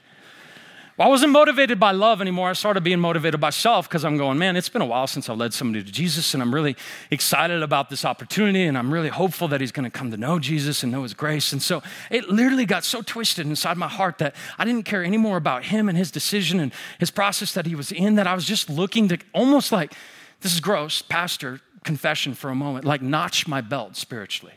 Well, 0.95 1.07
I 1.07 1.09
wasn't 1.09 1.31
motivated 1.31 1.79
by 1.79 1.91
love 1.91 2.21
anymore. 2.21 2.51
I 2.51 2.53
started 2.53 2.83
being 2.83 2.99
motivated 2.99 3.41
by 3.41 3.49
self 3.49 3.89
because 3.89 4.05
I'm 4.05 4.15
going, 4.15 4.37
man, 4.37 4.55
it's 4.55 4.69
been 4.69 4.83
a 4.83 4.85
while 4.85 5.07
since 5.07 5.27
I 5.27 5.33
led 5.33 5.51
somebody 5.51 5.83
to 5.83 5.91
Jesus, 5.91 6.35
and 6.35 6.43
I'm 6.43 6.53
really 6.53 6.75
excited 7.09 7.63
about 7.63 7.89
this 7.89 8.05
opportunity, 8.05 8.65
and 8.65 8.77
I'm 8.77 8.93
really 8.93 9.09
hopeful 9.09 9.47
that 9.47 9.59
he's 9.59 9.71
going 9.71 9.85
to 9.85 9.89
come 9.89 10.11
to 10.11 10.17
know 10.17 10.37
Jesus 10.37 10.83
and 10.83 10.91
know 10.91 11.01
his 11.01 11.15
grace. 11.15 11.51
And 11.51 11.63
so 11.63 11.81
it 12.11 12.29
literally 12.29 12.67
got 12.67 12.83
so 12.83 13.01
twisted 13.01 13.47
inside 13.47 13.75
my 13.75 13.87
heart 13.87 14.19
that 14.19 14.35
I 14.59 14.65
didn't 14.65 14.83
care 14.83 15.03
anymore 15.03 15.37
about 15.37 15.65
him 15.65 15.89
and 15.89 15.97
his 15.97 16.11
decision 16.11 16.59
and 16.59 16.71
his 16.99 17.09
process 17.09 17.53
that 17.55 17.65
he 17.65 17.73
was 17.73 17.91
in, 17.91 18.13
that 18.15 18.27
I 18.27 18.35
was 18.35 18.45
just 18.45 18.69
looking 18.69 19.07
to 19.07 19.17
almost 19.33 19.71
like, 19.71 19.93
this 20.41 20.53
is 20.53 20.59
gross, 20.59 21.01
pastor 21.01 21.59
confession 21.83 22.35
for 22.35 22.51
a 22.51 22.55
moment, 22.55 22.85
like 22.85 23.01
notch 23.01 23.47
my 23.47 23.61
belt 23.61 23.95
spiritually. 23.95 24.53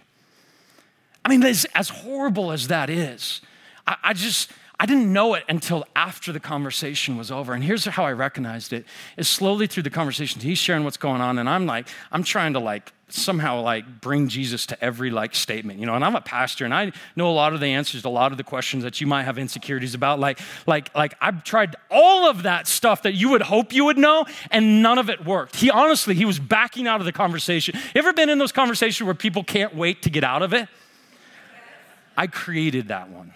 I 1.25 1.31
mean, 1.31 1.43
as, 1.43 1.65
as 1.75 1.89
horrible 1.89 2.53
as 2.53 2.69
that 2.69 2.91
is, 2.91 3.41
I, 3.87 3.97
I 4.05 4.13
just, 4.13 4.51
I 4.79 4.85
didn't 4.85 5.11
know 5.11 5.33
it 5.35 5.45
until 5.49 5.87
after 5.97 6.33
the 6.33 6.41
conversation 6.41 7.17
was 7.17 7.31
over. 7.31 7.55
And 7.55 7.65
here's 7.65 7.87
how 7.87 8.05
I 8.05 8.13
recognized 8.13 8.75
it 8.75 8.85
is 9.17 9.27
slowly 9.27 9.67
through 9.67 9.85
the 9.85 9.91
conversation, 9.91 10.41
he's 10.41 10.59
sharing 10.59 10.85
what's 10.85 10.99
going 10.99 11.23
on, 11.23 11.39
and 11.39 11.49
I'm 11.49 11.65
like, 11.67 11.89
I'm 12.13 12.23
trying 12.23 12.53
to 12.53 12.59
like 12.59 12.93
somehow 13.09 13.63
like 13.63 14.01
bring 14.01 14.29
Jesus 14.29 14.67
to 14.67 14.85
every 14.85 15.11
like 15.11 15.35
statement, 15.35 15.79
you 15.79 15.87
know, 15.87 15.95
and 15.95 16.05
I'm 16.05 16.17
a 16.17 16.21
pastor 16.21 16.65
and 16.65 16.75
I 16.75 16.91
know 17.15 17.31
a 17.31 17.33
lot 17.33 17.55
of 17.55 17.61
the 17.61 17.67
answers 17.67 18.03
to 18.03 18.09
a 18.09 18.11
lot 18.11 18.33
of 18.33 18.39
the 18.39 18.45
questions 18.45 18.83
that 18.83 19.01
you 19.01 19.07
might 19.07 19.23
have 19.23 19.39
insecurities 19.39 19.95
about. 19.95 20.19
Like, 20.19 20.41
like, 20.67 20.93
like 20.95 21.15
I've 21.21 21.45
tried 21.45 21.77
all 21.89 22.29
of 22.29 22.43
that 22.43 22.67
stuff 22.67 23.03
that 23.03 23.15
you 23.15 23.31
would 23.31 23.43
hope 23.43 23.73
you 23.73 23.85
would 23.87 23.97
know, 23.97 24.27
and 24.51 24.83
none 24.83 24.99
of 24.99 25.09
it 25.09 25.25
worked. 25.25 25.57
He 25.57 25.71
honestly, 25.71 26.15
he 26.15 26.25
was 26.25 26.39
backing 26.39 26.87
out 26.87 27.01
of 27.01 27.07
the 27.07 27.13
conversation. 27.13 27.79
Ever 27.95 28.13
been 28.13 28.29
in 28.29 28.39
those 28.39 28.53
conversations 28.53 29.07
where 29.07 29.15
people 29.15 29.45
can't 29.45 29.75
wait 29.75 30.03
to 30.03 30.11
get 30.11 30.25
out 30.25 30.43
of 30.43 30.53
it? 30.53 30.69
I 32.17 32.27
created 32.27 32.89
that 32.89 33.09
one 33.09 33.33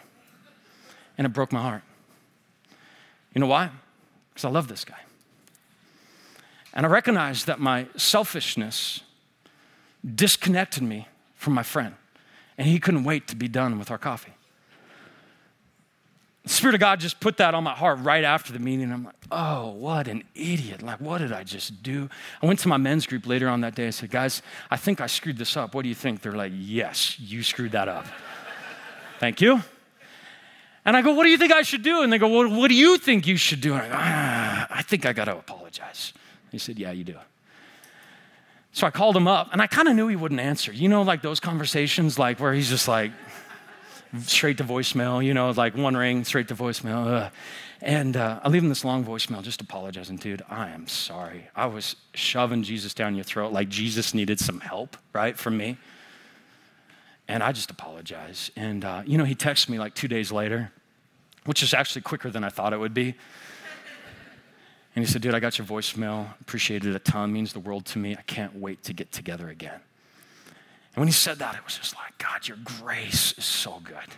and 1.20 1.26
it 1.26 1.34
broke 1.34 1.52
my 1.52 1.60
heart. 1.60 1.82
You 3.34 3.42
know 3.42 3.46
why? 3.46 3.68
Because 4.30 4.46
I 4.46 4.48
love 4.48 4.68
this 4.68 4.86
guy. 4.86 5.00
And 6.72 6.86
I 6.86 6.88
recognized 6.88 7.46
that 7.46 7.60
my 7.60 7.88
selfishness 7.94 9.00
disconnected 10.14 10.82
me 10.82 11.08
from 11.34 11.52
my 11.52 11.62
friend, 11.62 11.94
and 12.56 12.66
he 12.66 12.80
couldn't 12.80 13.04
wait 13.04 13.28
to 13.28 13.36
be 13.36 13.48
done 13.48 13.78
with 13.78 13.90
our 13.90 13.98
coffee. 13.98 14.32
The 16.44 16.48
Spirit 16.48 16.72
of 16.72 16.80
God 16.80 17.00
just 17.00 17.20
put 17.20 17.36
that 17.36 17.52
on 17.52 17.64
my 17.64 17.74
heart 17.74 17.98
right 18.00 18.24
after 18.24 18.54
the 18.54 18.58
meeting. 18.58 18.90
I'm 18.90 19.04
like, 19.04 19.14
oh, 19.30 19.72
what 19.72 20.08
an 20.08 20.24
idiot. 20.34 20.80
Like, 20.80 21.02
what 21.02 21.18
did 21.18 21.32
I 21.32 21.44
just 21.44 21.82
do? 21.82 22.08
I 22.42 22.46
went 22.46 22.60
to 22.60 22.68
my 22.68 22.78
men's 22.78 23.06
group 23.06 23.26
later 23.26 23.50
on 23.50 23.60
that 23.60 23.74
day. 23.74 23.88
I 23.88 23.90
said, 23.90 24.10
guys, 24.10 24.40
I 24.70 24.78
think 24.78 25.02
I 25.02 25.06
screwed 25.06 25.36
this 25.36 25.54
up. 25.54 25.74
What 25.74 25.82
do 25.82 25.90
you 25.90 25.94
think? 25.94 26.22
They're 26.22 26.32
like, 26.32 26.52
yes, 26.56 27.20
you 27.20 27.42
screwed 27.42 27.72
that 27.72 27.88
up. 27.88 28.06
Thank 29.18 29.42
you. 29.42 29.62
And 30.84 30.96
I 30.96 31.02
go, 31.02 31.12
What 31.12 31.24
do 31.24 31.30
you 31.30 31.38
think 31.38 31.52
I 31.52 31.62
should 31.62 31.82
do? 31.82 32.02
And 32.02 32.12
they 32.12 32.18
go, 32.18 32.28
Well, 32.28 32.48
what 32.48 32.68
do 32.68 32.74
you 32.74 32.98
think 32.98 33.26
you 33.26 33.36
should 33.36 33.60
do? 33.60 33.74
And 33.74 33.82
I 33.82 33.88
go, 33.88 33.94
ah, 33.96 34.66
I 34.70 34.82
think 34.82 35.06
I 35.06 35.12
got 35.12 35.26
to 35.26 35.36
apologize. 35.36 36.12
He 36.50 36.58
said, 36.58 36.78
Yeah, 36.78 36.92
you 36.92 37.04
do. 37.04 37.16
So 38.72 38.86
I 38.86 38.90
called 38.90 39.16
him 39.16 39.26
up, 39.26 39.48
and 39.52 39.60
I 39.60 39.66
kind 39.66 39.88
of 39.88 39.96
knew 39.96 40.06
he 40.06 40.16
wouldn't 40.16 40.40
answer. 40.40 40.72
You 40.72 40.88
know, 40.88 41.02
like 41.02 41.22
those 41.22 41.40
conversations, 41.40 42.18
like 42.18 42.38
where 42.38 42.52
he's 42.52 42.68
just 42.68 42.86
like 42.86 43.10
straight 44.22 44.58
to 44.58 44.64
voicemail, 44.64 45.24
you 45.24 45.34
know, 45.34 45.50
like 45.50 45.76
one 45.76 45.96
ring, 45.96 46.24
straight 46.24 46.48
to 46.48 46.54
voicemail. 46.54 47.06
Ugh. 47.06 47.32
And 47.82 48.16
uh, 48.16 48.40
I 48.42 48.48
leave 48.48 48.62
him 48.62 48.68
this 48.68 48.84
long 48.84 49.04
voicemail 49.04 49.42
just 49.42 49.60
apologizing, 49.60 50.18
dude. 50.18 50.42
I 50.50 50.68
am 50.68 50.86
sorry. 50.86 51.48
I 51.56 51.66
was 51.66 51.96
shoving 52.14 52.62
Jesus 52.62 52.92
down 52.92 53.14
your 53.14 53.24
throat 53.24 53.52
like 53.52 53.68
Jesus 53.68 54.12
needed 54.12 54.38
some 54.38 54.60
help, 54.60 54.96
right, 55.12 55.36
from 55.36 55.56
me. 55.56 55.78
And 57.30 57.44
I 57.44 57.52
just 57.52 57.70
apologize. 57.70 58.50
And, 58.56 58.84
uh, 58.84 59.02
you 59.06 59.16
know, 59.16 59.24
he 59.24 59.36
texts 59.36 59.68
me 59.68 59.78
like 59.78 59.94
two 59.94 60.08
days 60.08 60.32
later, 60.32 60.72
which 61.44 61.62
is 61.62 61.72
actually 61.72 62.02
quicker 62.02 62.28
than 62.28 62.42
I 62.42 62.48
thought 62.48 62.72
it 62.72 62.80
would 62.80 62.92
be. 62.92 63.14
And 64.96 65.04
he 65.04 65.10
said, 65.10 65.22
Dude, 65.22 65.34
I 65.34 65.38
got 65.38 65.56
your 65.56 65.66
voicemail. 65.66 66.26
Appreciate 66.40 66.84
it 66.84 66.96
a 66.96 66.98
ton. 66.98 67.32
Means 67.32 67.52
the 67.52 67.60
world 67.60 67.86
to 67.86 67.98
me. 67.98 68.16
I 68.16 68.22
can't 68.22 68.56
wait 68.56 68.82
to 68.84 68.92
get 68.92 69.12
together 69.12 69.48
again. 69.48 69.80
And 70.94 70.96
when 70.96 71.06
he 71.06 71.12
said 71.12 71.38
that, 71.38 71.54
it 71.54 71.64
was 71.64 71.78
just 71.78 71.94
like, 71.94 72.18
God, 72.18 72.48
your 72.48 72.58
grace 72.64 73.32
is 73.38 73.44
so 73.44 73.80
good. 73.84 74.16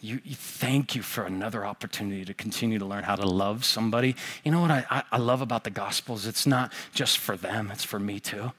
You, 0.00 0.20
you, 0.24 0.34
thank 0.34 0.96
you 0.96 1.02
for 1.02 1.22
another 1.22 1.64
opportunity 1.64 2.24
to 2.24 2.34
continue 2.34 2.80
to 2.80 2.84
learn 2.84 3.04
how 3.04 3.14
to 3.14 3.26
love 3.26 3.64
somebody. 3.64 4.16
You 4.42 4.50
know 4.50 4.60
what 4.60 4.72
I, 4.72 4.84
I, 4.90 5.02
I 5.12 5.18
love 5.18 5.40
about 5.40 5.62
the 5.62 5.70
Gospels? 5.70 6.26
It's 6.26 6.46
not 6.46 6.72
just 6.92 7.18
for 7.18 7.36
them, 7.36 7.70
it's 7.70 7.84
for 7.84 8.00
me 8.00 8.18
too 8.18 8.50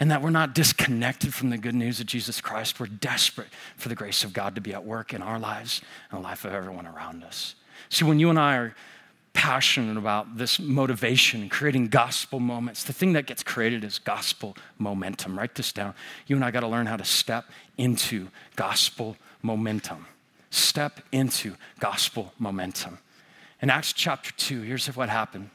and 0.00 0.10
that 0.10 0.22
we're 0.22 0.30
not 0.30 0.54
disconnected 0.54 1.32
from 1.32 1.50
the 1.50 1.58
good 1.58 1.74
news 1.74 2.00
of 2.00 2.06
Jesus 2.06 2.40
Christ. 2.40 2.80
We're 2.80 2.86
desperate 2.86 3.48
for 3.76 3.88
the 3.88 3.94
grace 3.94 4.24
of 4.24 4.32
God 4.32 4.54
to 4.54 4.60
be 4.60 4.72
at 4.72 4.84
work 4.84 5.14
in 5.14 5.22
our 5.22 5.38
lives 5.38 5.80
and 6.10 6.20
the 6.20 6.22
life 6.22 6.44
of 6.44 6.52
everyone 6.52 6.86
around 6.86 7.22
us. 7.22 7.54
See, 7.88 8.04
when 8.04 8.18
you 8.18 8.30
and 8.30 8.38
I 8.38 8.56
are 8.56 8.74
passionate 9.34 9.96
about 9.96 10.36
this 10.38 10.58
motivation, 10.58 11.48
creating 11.48 11.88
gospel 11.88 12.40
moments, 12.40 12.84
the 12.84 12.92
thing 12.92 13.12
that 13.12 13.26
gets 13.26 13.42
created 13.42 13.84
is 13.84 13.98
gospel 13.98 14.56
momentum. 14.78 15.38
Write 15.38 15.54
this 15.54 15.72
down. 15.72 15.94
You 16.26 16.36
and 16.36 16.44
I 16.44 16.50
got 16.50 16.60
to 16.60 16.68
learn 16.68 16.86
how 16.86 16.96
to 16.96 17.04
step 17.04 17.44
into 17.76 18.28
gospel 18.56 19.16
momentum. 19.42 20.06
Step 20.50 21.00
into 21.12 21.56
gospel 21.80 22.32
momentum. 22.38 22.98
In 23.60 23.70
Acts 23.70 23.92
chapter 23.92 24.32
2, 24.32 24.62
here's 24.62 24.86
what 24.86 25.08
happened. 25.08 25.50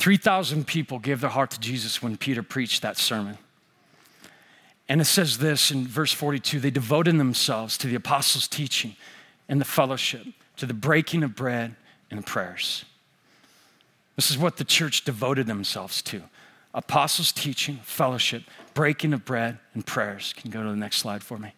3,000 0.00 0.66
people 0.66 0.98
gave 0.98 1.20
their 1.20 1.30
heart 1.30 1.50
to 1.50 1.60
Jesus 1.60 2.02
when 2.02 2.16
Peter 2.16 2.42
preached 2.42 2.80
that 2.80 2.96
sermon. 2.96 3.36
And 4.88 5.00
it 5.00 5.04
says 5.04 5.38
this 5.38 5.70
in 5.70 5.86
verse 5.86 6.10
42 6.10 6.58
they 6.58 6.70
devoted 6.70 7.18
themselves 7.18 7.76
to 7.78 7.86
the 7.86 7.94
apostles' 7.94 8.48
teaching 8.48 8.96
and 9.46 9.60
the 9.60 9.66
fellowship, 9.66 10.26
to 10.56 10.64
the 10.64 10.74
breaking 10.74 11.22
of 11.22 11.36
bread 11.36 11.76
and 12.10 12.18
the 12.18 12.24
prayers. 12.24 12.86
This 14.16 14.30
is 14.30 14.38
what 14.38 14.56
the 14.56 14.64
church 14.64 15.04
devoted 15.04 15.46
themselves 15.46 16.00
to 16.02 16.22
apostles' 16.72 17.30
teaching, 17.30 17.80
fellowship, 17.82 18.44
breaking 18.72 19.12
of 19.12 19.24
bread, 19.24 19.58
and 19.74 19.84
prayers. 19.84 20.32
Can 20.34 20.50
you 20.50 20.52
go 20.52 20.62
to 20.62 20.70
the 20.70 20.76
next 20.76 20.96
slide 20.96 21.22
for 21.22 21.36
me? 21.36 21.52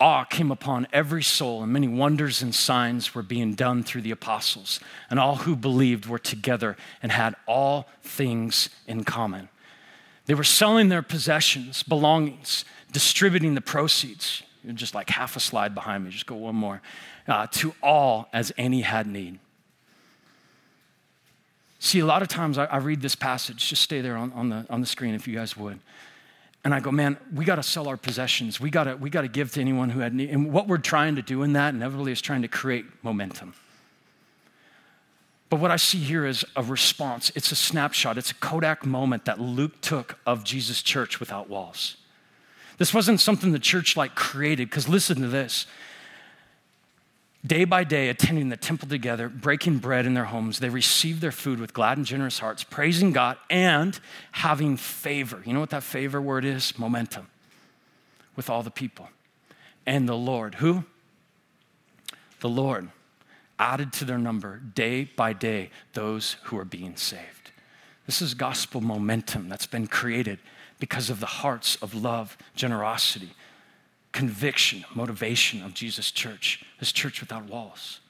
Awe 0.00 0.24
came 0.24 0.50
upon 0.50 0.88
every 0.92 1.22
soul, 1.22 1.62
and 1.62 1.72
many 1.72 1.86
wonders 1.86 2.40
and 2.40 2.54
signs 2.54 3.14
were 3.14 3.22
being 3.22 3.52
done 3.52 3.82
through 3.82 4.00
the 4.00 4.10
apostles. 4.10 4.80
And 5.10 5.20
all 5.20 5.36
who 5.36 5.54
believed 5.54 6.06
were 6.06 6.18
together 6.18 6.76
and 7.02 7.12
had 7.12 7.36
all 7.46 7.86
things 8.02 8.70
in 8.86 9.04
common. 9.04 9.50
They 10.24 10.34
were 10.34 10.44
selling 10.44 10.88
their 10.88 11.02
possessions, 11.02 11.82
belongings, 11.82 12.64
distributing 12.92 13.54
the 13.54 13.60
proceeds. 13.60 14.42
Just 14.74 14.94
like 14.94 15.10
half 15.10 15.36
a 15.36 15.40
slide 15.40 15.74
behind 15.74 16.04
me, 16.04 16.10
just 16.10 16.26
go 16.26 16.36
one 16.36 16.54
more. 16.54 16.80
Uh, 17.28 17.46
to 17.48 17.74
all 17.82 18.28
as 18.32 18.52
any 18.56 18.80
had 18.80 19.06
need. 19.06 19.38
See, 21.78 21.98
a 21.98 22.06
lot 22.06 22.20
of 22.20 22.28
times 22.28 22.58
I, 22.58 22.66
I 22.66 22.76
read 22.76 23.00
this 23.00 23.14
passage, 23.14 23.68
just 23.68 23.82
stay 23.82 24.02
there 24.02 24.16
on, 24.16 24.32
on, 24.32 24.50
the, 24.50 24.66
on 24.68 24.80
the 24.80 24.86
screen 24.86 25.14
if 25.14 25.26
you 25.26 25.34
guys 25.34 25.56
would. 25.56 25.78
And 26.62 26.74
I 26.74 26.80
go, 26.80 26.90
man, 26.90 27.16
we 27.34 27.44
got 27.46 27.56
to 27.56 27.62
sell 27.62 27.88
our 27.88 27.96
possessions. 27.96 28.60
We 28.60 28.70
got 28.70 28.84
to 28.84 28.96
we 28.96 29.08
got 29.08 29.22
to 29.22 29.28
give 29.28 29.52
to 29.52 29.60
anyone 29.60 29.90
who 29.90 30.00
had 30.00 30.12
need. 30.14 30.30
And 30.30 30.52
what 30.52 30.68
we're 30.68 30.78
trying 30.78 31.16
to 31.16 31.22
do 31.22 31.42
in 31.42 31.54
that 31.54 31.74
inevitably 31.74 32.12
is 32.12 32.20
trying 32.20 32.42
to 32.42 32.48
create 32.48 32.84
momentum. 33.02 33.54
But 35.48 35.58
what 35.58 35.70
I 35.70 35.76
see 35.76 35.98
here 35.98 36.26
is 36.26 36.44
a 36.54 36.62
response. 36.62 37.32
It's 37.34 37.50
a 37.50 37.56
snapshot. 37.56 38.18
It's 38.18 38.30
a 38.30 38.34
Kodak 38.34 38.86
moment 38.86 39.24
that 39.24 39.40
Luke 39.40 39.80
took 39.80 40.18
of 40.24 40.44
Jesus' 40.44 40.82
church 40.82 41.18
without 41.18 41.48
walls. 41.48 41.96
This 42.78 42.94
wasn't 42.94 43.20
something 43.20 43.52
the 43.52 43.58
church 43.58 43.96
like 43.96 44.14
created, 44.14 44.70
because 44.70 44.88
listen 44.88 45.20
to 45.20 45.28
this 45.28 45.66
day 47.46 47.64
by 47.64 47.84
day 47.84 48.08
attending 48.08 48.48
the 48.48 48.56
temple 48.56 48.88
together, 48.88 49.28
breaking 49.28 49.78
bread 49.78 50.06
in 50.06 50.14
their 50.14 50.26
homes. 50.26 50.58
They 50.58 50.68
received 50.68 51.20
their 51.20 51.32
food 51.32 51.58
with 51.58 51.72
glad 51.72 51.96
and 51.96 52.06
generous 52.06 52.38
hearts, 52.38 52.64
praising 52.64 53.12
God 53.12 53.38
and 53.48 53.98
having 54.32 54.76
favor. 54.76 55.42
You 55.44 55.54
know 55.54 55.60
what 55.60 55.70
that 55.70 55.82
favor 55.82 56.20
word 56.20 56.44
is? 56.44 56.78
Momentum 56.78 57.28
with 58.36 58.50
all 58.50 58.62
the 58.62 58.70
people. 58.70 59.08
And 59.86 60.08
the 60.08 60.16
Lord, 60.16 60.56
who? 60.56 60.84
The 62.40 62.48
Lord 62.48 62.88
added 63.58 63.92
to 63.92 64.04
their 64.04 64.18
number 64.18 64.58
day 64.58 65.04
by 65.04 65.32
day 65.32 65.70
those 65.92 66.36
who 66.44 66.58
are 66.58 66.64
being 66.64 66.96
saved. 66.96 67.52
This 68.06 68.22
is 68.22 68.34
gospel 68.34 68.80
momentum 68.80 69.48
that's 69.48 69.66
been 69.66 69.86
created 69.86 70.38
because 70.78 71.10
of 71.10 71.20
the 71.20 71.26
hearts 71.26 71.76
of 71.76 71.94
love, 71.94 72.36
generosity, 72.54 73.30
conviction, 74.12 74.84
motivation 74.94 75.62
of 75.62 75.74
Jesus' 75.74 76.10
church, 76.10 76.64
this 76.78 76.92
church 76.92 77.20
without 77.20 77.44
walls. 77.44 78.00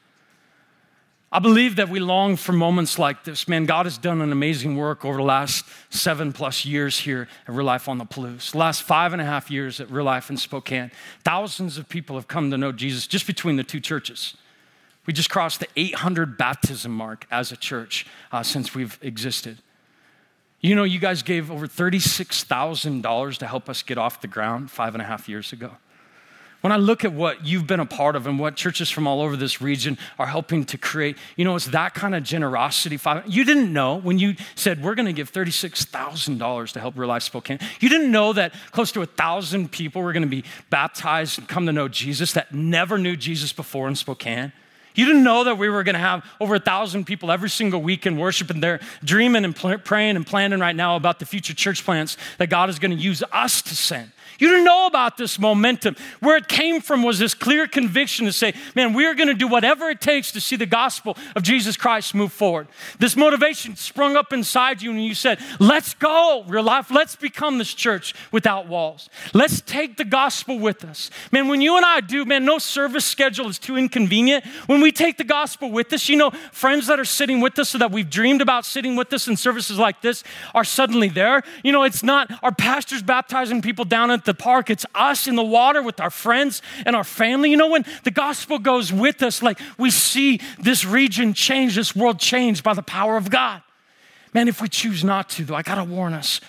I 1.33 1.39
believe 1.39 1.77
that 1.77 1.89
we 1.89 2.01
long 2.01 2.35
for 2.35 2.53
moments 2.53 2.99
like 2.99 3.23
this. 3.23 3.47
Man, 3.47 3.65
God 3.65 3.87
has 3.87 3.99
done 3.99 4.21
an 4.21 4.33
amazing 4.33 4.77
work 4.77 5.05
over 5.05 5.19
the 5.19 5.23
last 5.23 5.65
seven 5.89 6.33
plus 6.33 6.65
years 6.65 6.99
here 6.99 7.29
at 7.47 7.55
Real 7.55 7.67
Life 7.67 7.89
on 7.89 7.99
the 7.99 8.05
Palouse. 8.05 8.51
The 8.51 8.59
last 8.59 8.83
five 8.83 9.13
and 9.13 9.23
a 9.23 9.25
half 9.25 9.49
years 9.49 9.81
at 9.81 9.89
Real 9.91 10.07
Life 10.07 10.29
in 10.29 10.37
Spokane. 10.37 10.91
Thousands 11.23 11.79
of 11.79 11.89
people 11.89 12.17
have 12.17 12.27
come 12.27 12.51
to 12.51 12.59
know 12.59 12.73
Jesus 12.73 13.07
just 13.07 13.29
between 13.29 13.55
the 13.55 13.63
two 13.63 13.79
churches. 13.79 14.37
We 15.07 15.13
just 15.13 15.31
crossed 15.31 15.61
the 15.61 15.69
800 15.77 16.37
baptism 16.37 16.91
mark 16.93 17.27
as 17.31 17.53
a 17.53 17.57
church 17.57 18.07
uh, 18.33 18.43
since 18.43 18.75
we've 18.75 18.99
existed. 19.01 19.59
You 20.61 20.75
know, 20.75 20.85
you 20.85 20.99
guys 20.99 21.23
gave 21.23 21.51
over 21.51 21.69
$36,000 21.69 23.39
to 23.39 23.47
help 23.47 23.69
us 23.69 23.83
get 23.85 23.99
off 23.99 24.21
the 24.21 24.29
ground 24.29 24.71
five 24.71 24.97
and 24.97 25.01
a 25.01 25.07
half 25.07 25.29
years 25.29 25.53
ago. 25.53 25.77
When 26.61 26.73
I 26.73 26.77
look 26.77 27.07
at 27.07 27.13
what 27.13 27.45
you've 27.45 27.67
been 27.67 27.81
a 27.81 27.87
part 27.87 28.17
of 28.17 28.27
and 28.27 28.39
what 28.39 28.55
churches 28.55 28.91
from 28.91 29.07
all 29.07 29.23
over 29.23 29.35
this 29.35 29.63
region 29.63 29.97
are 30.19 30.27
helping 30.27 30.65
to 30.67 30.77
create, 30.77 31.17
you 31.37 31.45
know, 31.45 31.57
it's 31.57 31.67
that 31.67 31.95
kind 31.95 32.15
of 32.15 32.23
generosity. 32.23 32.99
You 33.27 33.45
didn't 33.45 33.73
know 33.73 33.97
when 33.97 34.19
you 34.19 34.37
said, 34.57 34.83
we're 34.83 34.95
going 34.95 35.07
to 35.07 35.15
give 35.15 35.33
$36,000 35.33 36.73
to 36.73 36.81
help 36.81 36.99
Real 36.99 37.09
Life 37.09 37.23
Spokane. 37.23 37.59
You 37.81 37.89
didn't 37.89 38.11
know 38.11 38.35
that 38.35 38.53
close 38.73 38.93
to 38.93 39.01
a 39.01 39.07
thousand 39.07 39.73
people 39.73 40.03
were 40.03 40.13
going 40.13 40.23
to 40.23 40.29
be 40.29 40.45
baptized 40.69 41.39
and 41.39 41.49
come 41.49 41.65
to 41.65 41.73
know 41.73 41.89
Jesus 41.89 42.33
that 42.35 42.53
never 42.53 42.99
knew 42.99 43.17
Jesus 43.17 43.55
before 43.55 43.89
in 43.89 43.97
Spokane. 43.97 44.53
You 44.95 45.07
didn't 45.07 45.23
know 45.23 45.45
that 45.45 45.57
we 45.57 45.69
were 45.69 45.83
going 45.83 45.95
to 45.95 46.01
have 46.01 46.25
over 46.41 46.57
a 46.57 46.61
thousand 46.61 47.05
people 47.05 47.31
every 47.31 47.49
single 47.49 47.81
week 47.81 48.07
in 48.07 48.19
worship, 48.19 48.51
and 48.51 48.63
they're 48.63 48.81
dreaming 49.05 49.45
and 49.45 49.55
pl- 49.55 49.79
praying 49.79 50.17
and 50.17 50.27
planning 50.27 50.61
right 50.61 50.75
now 50.75 50.97
about 50.97 51.21
the 51.21 51.27
future 51.27 51.55
church 51.55 51.85
plants 51.85 52.17
that 52.39 52.51
God 52.51 52.69
is 52.69 52.79
going 52.79 52.91
to 52.91 52.97
use 52.97 53.23
us 53.33 53.63
to 53.63 53.77
send. 53.77 54.11
You 54.41 54.49
didn't 54.49 54.65
know 54.65 54.87
about 54.87 55.17
this 55.17 55.39
momentum. 55.39 55.95
Where 56.19 56.37
it 56.37 56.49
came 56.49 56.81
from 56.81 57.03
was 57.03 57.19
this 57.19 57.35
clear 57.35 57.69
conviction 57.69 58.27
to 58.27 58.33
say, 58.33 58.55
man, 58.75 58.95
we 58.95 59.07
are 59.07 59.15
going 59.15 59.29
to 59.29 59.35
do 59.35 59.47
whatever 59.47 59.91
it 59.91 60.01
takes 60.01 60.33
to 60.33 60.41
see 60.41 60.57
the 60.57 60.67
gospel 60.67 61.17
of 61.37 61.43
Jesus 61.43 61.77
Christ 61.77 62.15
move 62.15 62.33
forward. 62.33 62.67
This 62.99 63.17
motivation 63.17 63.77
sprung 63.77 64.17
up 64.17 64.33
inside 64.33 64.83
you 64.83 64.91
and 64.91 65.05
you 65.05 65.15
said, 65.15 65.39
let's 65.61 65.95
go, 65.95 66.45
real 66.49 66.65
life. 66.65 66.91
Let's 66.91 67.15
become 67.15 67.59
this 67.59 67.75
church 67.75 68.15
without 68.33 68.67
walls. 68.67 69.11
Let's 69.35 69.61
take 69.61 69.99
the 69.99 70.05
gospel 70.05 70.59
with 70.59 70.85
us. 70.85 71.11
Man, 71.31 71.49
when 71.49 71.61
you 71.61 71.77
and 71.77 71.85
I 71.85 72.01
do, 72.01 72.25
man, 72.25 72.45
no 72.47 72.59
service 72.59 73.05
schedule 73.05 73.49
is 73.49 73.59
too 73.59 73.77
inconvenient. 73.77 74.47
When 74.67 74.81
we 74.81 74.91
take 74.91 75.19
the 75.19 75.25
gospel 75.25 75.71
with 75.71 75.93
us, 75.93 76.09
you 76.09 76.17
know, 76.17 76.31
friends 76.51 76.87
that 76.87 76.99
are 76.99 77.05
sitting 77.05 77.41
with 77.41 77.59
us 77.59 77.69
so 77.69 77.79
that 77.79 77.91
we've 77.91 78.09
dreamed 78.09 78.41
about 78.41 78.65
sitting 78.65 78.97
with 78.97 79.13
us 79.13 79.29
in 79.29 79.37
services 79.37 79.79
like 79.79 80.01
this 80.01 80.25
are 80.55 80.65
suddenly 80.65 81.09
there. 81.09 81.43
You 81.63 81.73
know, 81.73 81.83
it's 81.83 82.03
not 82.03 82.31
our 82.43 82.55
pastors 82.55 83.03
baptizing 83.03 83.61
people 83.61 83.85
down 83.85 84.11
at 84.11 84.25
the 84.25 84.30
the 84.31 84.35
park, 84.43 84.71
it's 84.71 84.87
us 84.95 85.27
in 85.27 85.35
the 85.35 85.43
water 85.43 85.83
with 85.83 85.99
our 85.99 86.11
friends 86.11 86.63
and 86.87 86.95
our 86.95 87.03
family. 87.03 87.51
You 87.51 87.57
know, 87.57 87.69
when 87.69 87.85
the 88.05 88.13
gospel 88.13 88.61
goes 88.61 88.93
with 88.93 89.25
us, 89.25 89.43
like 89.43 89.59
we 89.77 89.91
see 89.91 90.41
this 90.61 90.85
region 90.85 91.35
change, 91.35 91.75
this 91.75 91.97
world 91.97 92.21
change 92.21 92.63
by 92.63 92.75
the 92.75 92.83
power 92.83 93.17
of 93.17 93.29
God. 93.29 93.61
Man, 94.33 94.47
if 94.47 94.63
we 94.63 94.69
choose 94.69 95.03
not 95.03 95.29
to, 95.31 95.45
though, 95.45 95.57
I 95.57 95.63
gotta 95.63 95.83
warn 95.83 96.15
us. 96.15 96.41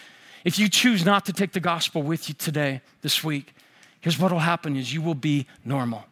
If 0.46 0.60
you 0.60 0.70
choose 0.70 1.04
not 1.04 1.26
to 1.26 1.34
take 1.34 1.54
the 1.54 1.60
gospel 1.60 2.04
with 2.04 2.30
you 2.30 2.36
today, 2.36 2.82
this 3.02 3.24
week, 3.24 3.56
here's 4.00 4.20
what 4.20 4.32
will 4.32 4.40
happen 4.40 4.76
is 4.76 4.94
you 4.94 5.02
will 5.02 5.16
be 5.16 5.48
normal. 5.66 6.06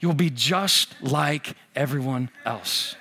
You 0.00 0.08
will 0.08 0.14
be 0.14 0.30
just 0.30 0.94
like 1.00 1.54
everyone 1.74 2.28
else. 2.44 2.94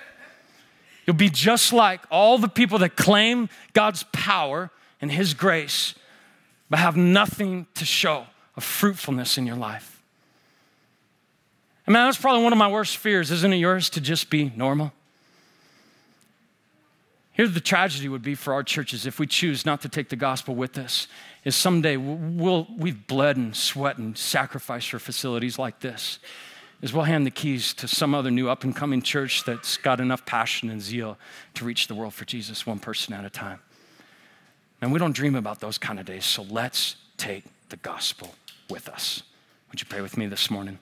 You'll 1.05 1.17
be 1.17 1.29
just 1.29 1.73
like 1.73 1.99
all 2.09 2.37
the 2.37 2.47
people 2.47 2.79
that 2.79 2.95
claim 2.95 3.49
God's 3.73 4.05
power 4.13 4.69
and 5.01 5.11
His 5.11 5.33
grace 5.33 5.95
but 6.71 6.79
have 6.79 6.95
nothing 6.95 7.67
to 7.75 7.83
show 7.83 8.25
of 8.55 8.63
fruitfulness 8.63 9.37
in 9.37 9.45
your 9.45 9.57
life. 9.57 10.01
I 11.85 11.91
mean, 11.91 11.95
that's 11.95 12.17
probably 12.17 12.43
one 12.43 12.53
of 12.53 12.57
my 12.57 12.69
worst 12.69 12.95
fears, 12.95 13.29
isn't 13.29 13.51
it 13.51 13.57
yours, 13.57 13.89
to 13.89 13.99
just 13.99 14.29
be 14.29 14.53
normal? 14.55 14.93
Here's 17.33 17.53
the 17.53 17.59
tragedy 17.59 18.07
would 18.07 18.21
be 18.21 18.35
for 18.35 18.53
our 18.53 18.63
churches 18.63 19.05
if 19.05 19.19
we 19.19 19.27
choose 19.27 19.65
not 19.65 19.81
to 19.81 19.89
take 19.89 20.07
the 20.07 20.15
gospel 20.15 20.55
with 20.55 20.77
us 20.77 21.07
is 21.43 21.57
someday 21.57 21.97
we'll, 21.97 22.67
we've 22.77 23.05
bled 23.05 23.35
and 23.35 23.53
sweat 23.53 23.97
and 23.97 24.17
sacrificed 24.17 24.91
for 24.91 24.99
facilities 24.99 25.59
like 25.59 25.81
this 25.81 26.19
is 26.81 26.93
we'll 26.93 27.03
hand 27.03 27.25
the 27.25 27.31
keys 27.31 27.73
to 27.73 27.87
some 27.87 28.15
other 28.15 28.31
new 28.31 28.49
up 28.49 28.63
and 28.63 28.75
coming 28.75 29.01
church 29.01 29.43
that's 29.43 29.75
got 29.77 29.99
enough 29.99 30.25
passion 30.25 30.69
and 30.69 30.81
zeal 30.81 31.17
to 31.53 31.65
reach 31.65 31.87
the 31.87 31.95
world 31.95 32.13
for 32.13 32.25
jesus 32.25 32.65
one 32.65 32.79
person 32.79 33.13
at 33.13 33.23
a 33.23 33.29
time 33.29 33.59
and 34.81 34.91
we 34.91 34.99
don't 34.99 35.15
dream 35.15 35.35
about 35.35 35.59
those 35.59 35.77
kind 35.77 35.99
of 35.99 36.05
days, 36.05 36.25
so 36.25 36.43
let's 36.43 36.95
take 37.17 37.43
the 37.69 37.77
gospel 37.77 38.35
with 38.69 38.89
us. 38.89 39.23
Would 39.69 39.79
you 39.79 39.87
pray 39.87 40.01
with 40.01 40.17
me 40.17 40.27
this 40.27 40.49
morning? 40.49 40.79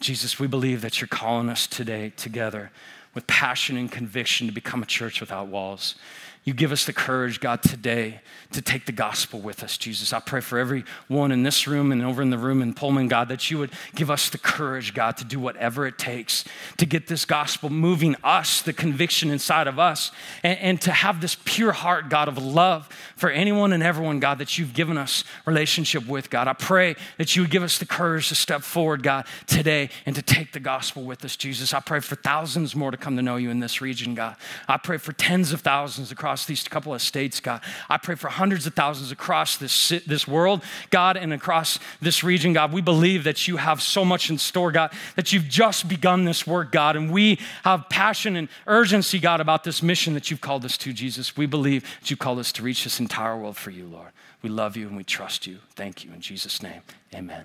Jesus, 0.00 0.38
we 0.38 0.46
believe 0.46 0.80
that 0.80 1.00
you're 1.00 1.08
calling 1.08 1.48
us 1.48 1.66
today 1.66 2.12
together 2.16 2.70
with 3.14 3.26
passion 3.26 3.76
and 3.76 3.90
conviction 3.90 4.46
to 4.46 4.52
become 4.52 4.82
a 4.82 4.86
church 4.86 5.20
without 5.20 5.48
walls. 5.48 5.96
You 6.44 6.54
give 6.54 6.72
us 6.72 6.86
the 6.86 6.92
courage, 6.92 7.38
God, 7.38 7.62
today 7.62 8.20
to 8.50 8.60
take 8.60 8.86
the 8.86 8.92
gospel 8.92 9.40
with 9.40 9.62
us, 9.62 9.78
Jesus. 9.78 10.12
I 10.12 10.18
pray 10.18 10.40
for 10.40 10.58
everyone 10.58 11.30
in 11.30 11.44
this 11.44 11.68
room 11.68 11.92
and 11.92 12.02
over 12.02 12.20
in 12.20 12.30
the 12.30 12.38
room 12.38 12.60
in 12.62 12.74
Pullman, 12.74 13.06
God, 13.06 13.28
that 13.28 13.48
you 13.48 13.58
would 13.58 13.70
give 13.94 14.10
us 14.10 14.28
the 14.28 14.38
courage, 14.38 14.92
God, 14.92 15.16
to 15.18 15.24
do 15.24 15.38
whatever 15.38 15.86
it 15.86 15.98
takes 15.98 16.44
to 16.78 16.86
get 16.86 17.06
this 17.06 17.24
gospel 17.24 17.70
moving 17.70 18.16
us, 18.24 18.60
the 18.60 18.72
conviction 18.72 19.30
inside 19.30 19.68
of 19.68 19.78
us, 19.78 20.10
and, 20.42 20.58
and 20.58 20.80
to 20.80 20.90
have 20.90 21.20
this 21.20 21.36
pure 21.44 21.70
heart, 21.70 22.08
God, 22.08 22.26
of 22.26 22.38
love 22.38 22.88
for 23.14 23.30
anyone 23.30 23.72
and 23.72 23.82
everyone, 23.82 24.18
God, 24.18 24.38
that 24.38 24.58
you've 24.58 24.74
given 24.74 24.98
us 24.98 25.22
relationship 25.46 26.08
with, 26.08 26.28
God. 26.28 26.48
I 26.48 26.54
pray 26.54 26.96
that 27.18 27.36
you 27.36 27.42
would 27.42 27.52
give 27.52 27.62
us 27.62 27.78
the 27.78 27.86
courage 27.86 28.28
to 28.30 28.34
step 28.34 28.62
forward, 28.62 29.04
God, 29.04 29.26
today 29.46 29.90
and 30.06 30.16
to 30.16 30.22
take 30.22 30.52
the 30.52 30.60
gospel 30.60 31.04
with 31.04 31.24
us, 31.24 31.36
Jesus. 31.36 31.72
I 31.72 31.78
pray 31.78 32.00
for 32.00 32.16
thousands 32.16 32.74
more 32.74 32.90
to 32.90 32.96
come 32.96 33.14
to 33.14 33.22
know 33.22 33.36
you 33.36 33.50
in 33.50 33.60
this 33.60 33.80
region, 33.80 34.16
God. 34.16 34.34
I 34.66 34.76
pray 34.76 34.98
for 34.98 35.12
tens 35.12 35.52
of 35.52 35.60
thousands 35.60 36.10
across 36.10 36.31
across 36.32 36.46
these 36.46 36.66
couple 36.66 36.94
of 36.94 37.02
states, 37.02 37.40
God. 37.40 37.60
I 37.90 37.98
pray 37.98 38.14
for 38.14 38.28
hundreds 38.28 38.66
of 38.66 38.72
thousands 38.72 39.12
across 39.12 39.58
this, 39.58 39.90
this 40.06 40.26
world, 40.26 40.64
God, 40.88 41.18
and 41.18 41.30
across 41.30 41.78
this 42.00 42.24
region, 42.24 42.54
God. 42.54 42.72
We 42.72 42.80
believe 42.80 43.24
that 43.24 43.46
you 43.46 43.58
have 43.58 43.82
so 43.82 44.02
much 44.02 44.30
in 44.30 44.38
store, 44.38 44.72
God, 44.72 44.94
that 45.16 45.30
you've 45.30 45.46
just 45.46 45.88
begun 45.88 46.24
this 46.24 46.46
work, 46.46 46.72
God, 46.72 46.96
and 46.96 47.12
we 47.12 47.38
have 47.64 47.86
passion 47.90 48.34
and 48.36 48.48
urgency, 48.66 49.18
God, 49.18 49.42
about 49.42 49.62
this 49.64 49.82
mission 49.82 50.14
that 50.14 50.30
you've 50.30 50.40
called 50.40 50.64
us 50.64 50.78
to, 50.78 50.94
Jesus. 50.94 51.36
We 51.36 51.44
believe 51.44 51.82
that 52.00 52.10
you 52.10 52.16
called 52.16 52.38
us 52.38 52.50
to 52.52 52.62
reach 52.62 52.84
this 52.84 52.98
entire 52.98 53.36
world 53.36 53.58
for 53.58 53.70
you, 53.70 53.84
Lord. 53.84 54.08
We 54.40 54.48
love 54.48 54.74
you 54.74 54.86
and 54.88 54.96
we 54.96 55.04
trust 55.04 55.46
you. 55.46 55.58
Thank 55.76 56.02
you. 56.02 56.14
In 56.14 56.22
Jesus' 56.22 56.62
name, 56.62 56.80
amen. 57.14 57.44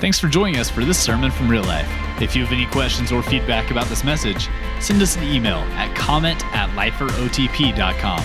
Thanks 0.00 0.18
for 0.18 0.28
joining 0.28 0.58
us 0.58 0.70
for 0.70 0.82
this 0.82 0.98
sermon 0.98 1.30
from 1.30 1.46
Real 1.46 1.62
Life. 1.64 1.86
If 2.22 2.34
you 2.34 2.42
have 2.42 2.54
any 2.54 2.64
questions 2.64 3.12
or 3.12 3.22
feedback 3.22 3.70
about 3.70 3.84
this 3.88 4.02
message, 4.02 4.48
send 4.80 5.02
us 5.02 5.14
an 5.18 5.24
email 5.24 5.58
at 5.76 5.94
comment 5.94 6.42
at 6.54 6.70
liferotp.com. 6.70 8.24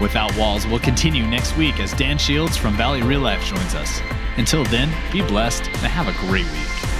Without 0.00 0.36
Walls 0.36 0.64
will 0.64 0.78
continue 0.78 1.26
next 1.26 1.56
week 1.56 1.80
as 1.80 1.92
Dan 1.94 2.18
Shields 2.18 2.56
from 2.56 2.76
Valley 2.76 3.02
Real 3.02 3.20
Life 3.20 3.44
joins 3.44 3.74
us. 3.74 4.00
Until 4.36 4.62
then, 4.66 4.92
be 5.10 5.22
blessed 5.22 5.66
and 5.66 5.76
have 5.78 6.06
a 6.06 6.26
great 6.28 6.46
week. 6.52 6.91